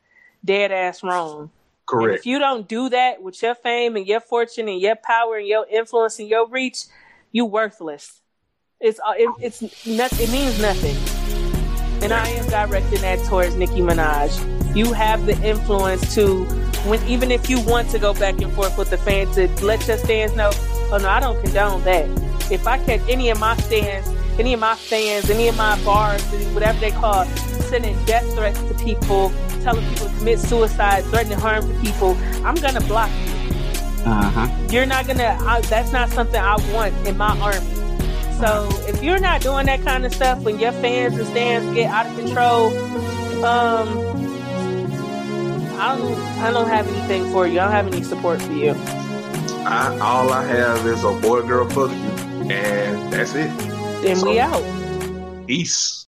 [0.43, 1.51] dead ass wrong.
[1.91, 2.19] And Correct.
[2.19, 5.47] if you don't do that with your fame and your fortune and your power and
[5.47, 6.85] your influence and your reach,
[7.31, 8.21] you worthless.
[8.79, 11.14] It's uh, it, it's it means nothing.
[12.05, 14.75] And I am directing that towards Nicki Minaj.
[14.75, 16.45] You have the influence to
[16.85, 19.87] when even if you want to go back and forth with the fans to let
[19.87, 22.07] your stands know, oh no, I don't condone that.
[22.51, 24.07] If I catch any of my stands,
[24.39, 26.23] any of my fans, any of my bars,
[26.53, 29.33] whatever they call, it, sending death threats to people,
[29.63, 32.15] telling people to commit suicide, threatening harm to people,
[32.45, 33.33] I'm gonna block you.
[34.05, 34.67] Uh-huh.
[34.69, 35.39] You're not gonna.
[35.41, 37.84] I, that's not something I want in my army.
[38.39, 41.89] So if you're not doing that kind of stuff when your fans and stands get
[41.89, 42.67] out of control,
[43.45, 43.87] um,
[45.79, 46.19] I don't.
[46.41, 47.59] I don't have anything for you.
[47.59, 48.75] I don't have any support for you.
[49.65, 53.49] I, all I have is a boy girl fuck you, and that's it.
[54.05, 54.63] And we out.
[55.47, 56.03] Peace.